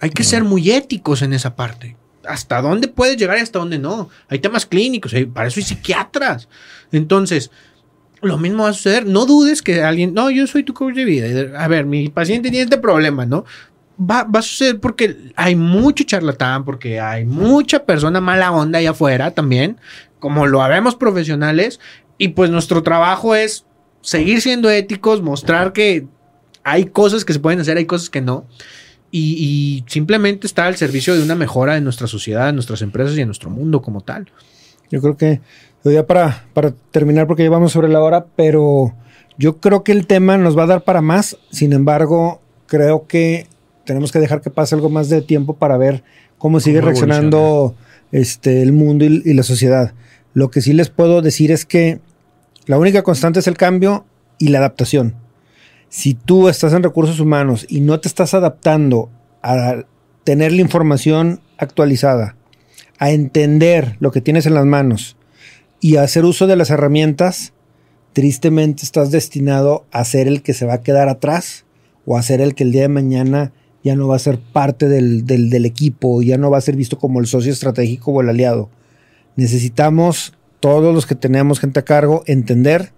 Hay 0.00 0.10
que 0.10 0.24
ser 0.24 0.44
muy 0.44 0.70
éticos 0.70 1.22
en 1.22 1.32
esa 1.32 1.54
parte. 1.54 1.96
¿Hasta 2.26 2.60
dónde 2.60 2.88
puedes 2.88 3.16
llegar 3.16 3.38
y 3.38 3.40
hasta 3.40 3.58
dónde 3.58 3.78
no? 3.78 4.08
Hay 4.28 4.38
temas 4.40 4.66
clínicos, 4.66 5.14
para 5.32 5.48
eso 5.48 5.60
hay 5.60 5.64
psiquiatras. 5.64 6.48
Entonces, 6.90 7.50
lo 8.22 8.38
mismo 8.38 8.64
va 8.64 8.70
a 8.70 8.72
suceder. 8.72 9.06
No 9.06 9.26
dudes 9.26 9.62
que 9.62 9.82
alguien, 9.82 10.14
no, 10.14 10.30
yo 10.30 10.46
soy 10.46 10.62
tu 10.62 10.74
coach 10.74 10.94
de 10.94 11.04
vida. 11.04 11.62
A 11.62 11.68
ver, 11.68 11.86
mi 11.86 12.08
paciente 12.08 12.50
tiene 12.50 12.64
este 12.64 12.78
problema, 12.78 13.24
¿no? 13.24 13.44
Va, 13.98 14.24
va 14.24 14.40
a 14.40 14.42
suceder 14.42 14.80
porque 14.80 15.32
hay 15.36 15.54
mucho 15.54 16.04
charlatán, 16.04 16.64
porque 16.64 17.00
hay 17.00 17.24
mucha 17.24 17.84
persona 17.84 18.20
mala 18.20 18.50
onda 18.52 18.78
allá 18.78 18.90
afuera 18.90 19.30
también, 19.32 19.78
como 20.18 20.46
lo 20.46 20.62
habemos 20.62 20.96
profesionales, 20.96 21.80
y 22.18 22.28
pues 22.28 22.50
nuestro 22.50 22.82
trabajo 22.82 23.34
es 23.34 23.66
seguir 24.00 24.40
siendo 24.40 24.70
éticos, 24.70 25.22
mostrar 25.22 25.72
que 25.72 26.06
hay 26.70 26.84
cosas 26.86 27.24
que 27.24 27.32
se 27.32 27.40
pueden 27.40 27.60
hacer, 27.60 27.76
hay 27.76 27.86
cosas 27.86 28.10
que 28.10 28.20
no, 28.20 28.46
y, 29.10 29.34
y 29.38 29.84
simplemente 29.88 30.46
estar 30.46 30.66
al 30.66 30.76
servicio 30.76 31.16
de 31.16 31.22
una 31.22 31.34
mejora 31.34 31.74
de 31.74 31.80
nuestra 31.80 32.06
sociedad, 32.06 32.46
de 32.46 32.52
nuestras 32.52 32.80
empresas 32.82 33.14
y 33.14 33.18
de 33.18 33.26
nuestro 33.26 33.50
mundo 33.50 33.82
como 33.82 34.02
tal. 34.02 34.30
Yo 34.90 35.00
creo 35.00 35.16
que 35.16 35.40
ya 35.84 36.06
para, 36.06 36.46
para 36.52 36.72
terminar, 36.90 37.26
porque 37.26 37.42
ya 37.42 37.50
vamos 37.50 37.72
sobre 37.72 37.88
la 37.88 38.00
hora, 38.00 38.26
pero 38.36 38.94
yo 39.36 39.58
creo 39.58 39.82
que 39.82 39.92
el 39.92 40.06
tema 40.06 40.36
nos 40.36 40.56
va 40.56 40.64
a 40.64 40.66
dar 40.66 40.84
para 40.84 41.00
más. 41.00 41.36
Sin 41.50 41.72
embargo, 41.72 42.40
creo 42.66 43.06
que 43.06 43.48
tenemos 43.84 44.12
que 44.12 44.20
dejar 44.20 44.40
que 44.40 44.50
pase 44.50 44.74
algo 44.74 44.90
más 44.90 45.08
de 45.08 45.22
tiempo 45.22 45.56
para 45.56 45.76
ver 45.76 46.04
cómo 46.38 46.60
sigue 46.60 46.78
Cómo 46.78 46.90
reaccionando 46.90 47.74
este, 48.12 48.62
el 48.62 48.72
mundo 48.72 49.04
y, 49.04 49.22
y 49.24 49.34
la 49.34 49.42
sociedad. 49.42 49.92
Lo 50.34 50.50
que 50.50 50.60
sí 50.60 50.72
les 50.72 50.90
puedo 50.90 51.22
decir 51.22 51.50
es 51.50 51.64
que 51.64 51.98
la 52.66 52.78
única 52.78 53.02
constante 53.02 53.40
es 53.40 53.48
el 53.48 53.56
cambio 53.56 54.04
y 54.38 54.48
la 54.48 54.58
adaptación. 54.58 55.16
Si 55.90 56.14
tú 56.14 56.48
estás 56.48 56.72
en 56.72 56.84
recursos 56.84 57.18
humanos 57.18 57.66
y 57.68 57.80
no 57.80 57.98
te 57.98 58.06
estás 58.06 58.32
adaptando 58.32 59.10
a 59.42 59.82
tener 60.22 60.52
la 60.52 60.60
información 60.60 61.40
actualizada, 61.58 62.36
a 62.98 63.10
entender 63.10 63.96
lo 63.98 64.12
que 64.12 64.20
tienes 64.20 64.46
en 64.46 64.54
las 64.54 64.66
manos 64.66 65.16
y 65.80 65.96
a 65.96 66.02
hacer 66.02 66.24
uso 66.24 66.46
de 66.46 66.54
las 66.54 66.70
herramientas, 66.70 67.54
tristemente 68.12 68.84
estás 68.84 69.10
destinado 69.10 69.84
a 69.90 70.04
ser 70.04 70.28
el 70.28 70.42
que 70.42 70.54
se 70.54 70.64
va 70.64 70.74
a 70.74 70.82
quedar 70.82 71.08
atrás 71.08 71.64
o 72.06 72.16
a 72.16 72.22
ser 72.22 72.40
el 72.40 72.54
que 72.54 72.62
el 72.62 72.70
día 72.70 72.82
de 72.82 72.88
mañana 72.88 73.52
ya 73.82 73.96
no 73.96 74.06
va 74.06 74.14
a 74.14 74.20
ser 74.20 74.38
parte 74.38 74.88
del, 74.88 75.26
del, 75.26 75.64
equipo, 75.64 76.22
ya 76.22 76.38
no 76.38 76.50
va 76.50 76.58
a 76.58 76.62
ser 76.62 76.76
visto 76.76 76.98
como 76.98 77.18
el 77.18 77.26
socio 77.26 77.50
estratégico 77.50 78.12
o 78.12 78.20
el 78.20 78.28
aliado. 78.28 78.70
Necesitamos, 79.34 80.34
todos 80.60 80.94
los 80.94 81.06
que 81.06 81.16
tenemos 81.16 81.58
gente 81.58 81.80
a 81.80 81.84
cargo, 81.84 82.22
entender 82.26 82.92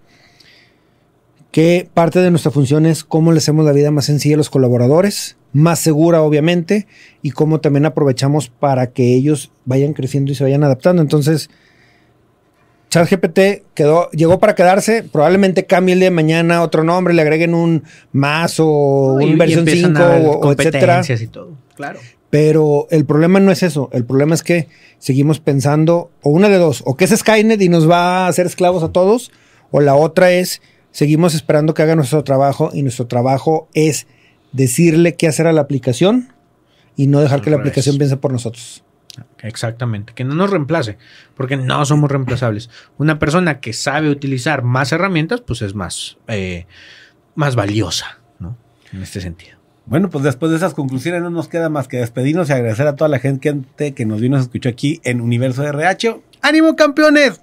que 1.53 1.87
parte 1.93 2.19
de 2.19 2.31
nuestra 2.31 2.49
función 2.51 2.87
es 2.87 3.03
cómo 3.03 3.31
le 3.31 3.37
hacemos 3.37 3.63
la 3.63 3.73
vida 3.73 3.91
más 3.91 4.05
sencilla 4.05 4.33
a 4.33 4.37
los 4.39 4.49
colaboradores, 4.49 5.37
más 5.53 5.77
segura 5.77 6.23
obviamente, 6.23 6.87
y 7.21 7.29
cómo 7.29 7.61
también 7.61 7.85
aprovechamos 7.85 8.49
para 8.49 8.87
que 8.91 9.13
ellos 9.13 9.51
vayan 9.65 9.93
creciendo 9.93 10.31
y 10.31 10.35
se 10.35 10.43
vayan 10.43 10.63
adaptando. 10.63 11.03
Entonces, 11.03 11.51
ChatGPT 12.89 13.39
quedó, 13.73 14.09
llegó 14.11 14.39
para 14.39 14.53
quedarse, 14.55 15.03
probablemente 15.03 15.65
cambie 15.65 15.93
el 15.93 15.99
día 15.99 16.07
de 16.09 16.15
mañana 16.15 16.61
otro 16.61 16.83
nombre, 16.83 17.13
le 17.13 17.21
agreguen 17.23 17.53
un 17.55 17.83
más 18.11 18.55
o 18.59 19.17
Y- 19.21 19.25
y 19.25 19.35
versión 19.35 19.59
empiezan 19.59 19.95
5 19.95 20.03
a 20.03 20.13
haber 20.15 20.25
o, 20.27 20.31
o 20.31 20.51
etcétera. 20.51 21.01
y 21.07 21.27
todo. 21.27 21.51
Claro. 21.75 21.99
Pero 22.29 22.87
el 22.89 23.05
problema 23.05 23.39
no 23.39 23.51
es 23.51 23.61
eso. 23.63 23.89
El 23.93 24.05
problema 24.05 24.33
es 24.35 24.41
que 24.43 24.67
seguimos 24.99 25.39
pensando, 25.39 26.11
o 26.23 26.29
una 26.31 26.49
de 26.49 26.57
dos, 26.57 26.81
o 26.85 26.95
que 26.95 27.05
es 27.05 27.11
Skynet 27.15 27.61
y 27.61 27.69
nos 27.69 27.89
va 27.89 28.25
a 28.25 28.27
hacer 28.27 28.45
esclavos 28.45 28.83
a 28.83 28.89
todos, 28.91 29.31
o 29.71 29.81
la 29.81 29.95
otra 29.95 30.31
es, 30.31 30.61
seguimos 30.93 31.35
esperando 31.35 31.73
que 31.73 31.81
haga 31.81 31.97
nuestro 31.97 32.23
trabajo 32.23 32.69
y 32.73 32.83
nuestro 32.83 33.07
trabajo 33.07 33.67
es 33.73 34.07
decirle 34.53 35.15
qué 35.15 35.27
hacer 35.27 35.47
a 35.47 35.51
la 35.51 35.59
aplicación 35.59 36.31
y 36.95 37.07
no 37.07 37.19
dejar 37.19 37.39
Al 37.39 37.43
que 37.43 37.49
la 37.49 37.57
aplicación 37.57 37.97
piense 37.97 38.15
por 38.15 38.31
nosotros. 38.31 38.83
Exactamente, 39.39 40.13
que 40.13 40.23
no 40.23 40.35
nos 40.35 40.49
reemplace, 40.49 40.97
porque 41.35 41.57
no 41.57 41.85
somos 41.85 42.09
reemplazables. 42.09 42.69
Una 42.97 43.19
persona 43.19 43.59
que 43.59 43.73
sabe 43.73 44.09
utilizar 44.09 44.63
más 44.63 44.91
herramientas, 44.91 45.41
pues 45.41 45.61
es 45.61 45.75
más, 45.75 46.17
eh, 46.27 46.65
más 47.35 47.55
valiosa, 47.55 48.19
¿no? 48.39 48.57
En 48.91 49.03
este 49.03 49.21
sentido. 49.21 49.57
Bueno, 49.85 50.09
pues 50.09 50.23
después 50.23 50.51
de 50.51 50.57
esas 50.57 50.73
conclusiones 50.73 51.21
no 51.21 51.29
nos 51.29 51.47
queda 51.47 51.69
más 51.69 51.87
que 51.87 51.97
despedirnos 51.97 52.49
y 52.49 52.53
agradecer 52.53 52.87
a 52.87 52.95
toda 52.95 53.09
la 53.09 53.19
gente 53.19 53.93
que 53.93 54.05
nos 54.05 54.21
vino 54.21 54.35
y 54.35 54.39
nos 54.39 54.45
escuchó 54.45 54.69
aquí 54.69 55.01
en 55.03 55.19
Universo 55.19 55.63
RH. 55.63 56.21
¡Ánimo, 56.41 56.75
campeones! 56.75 57.42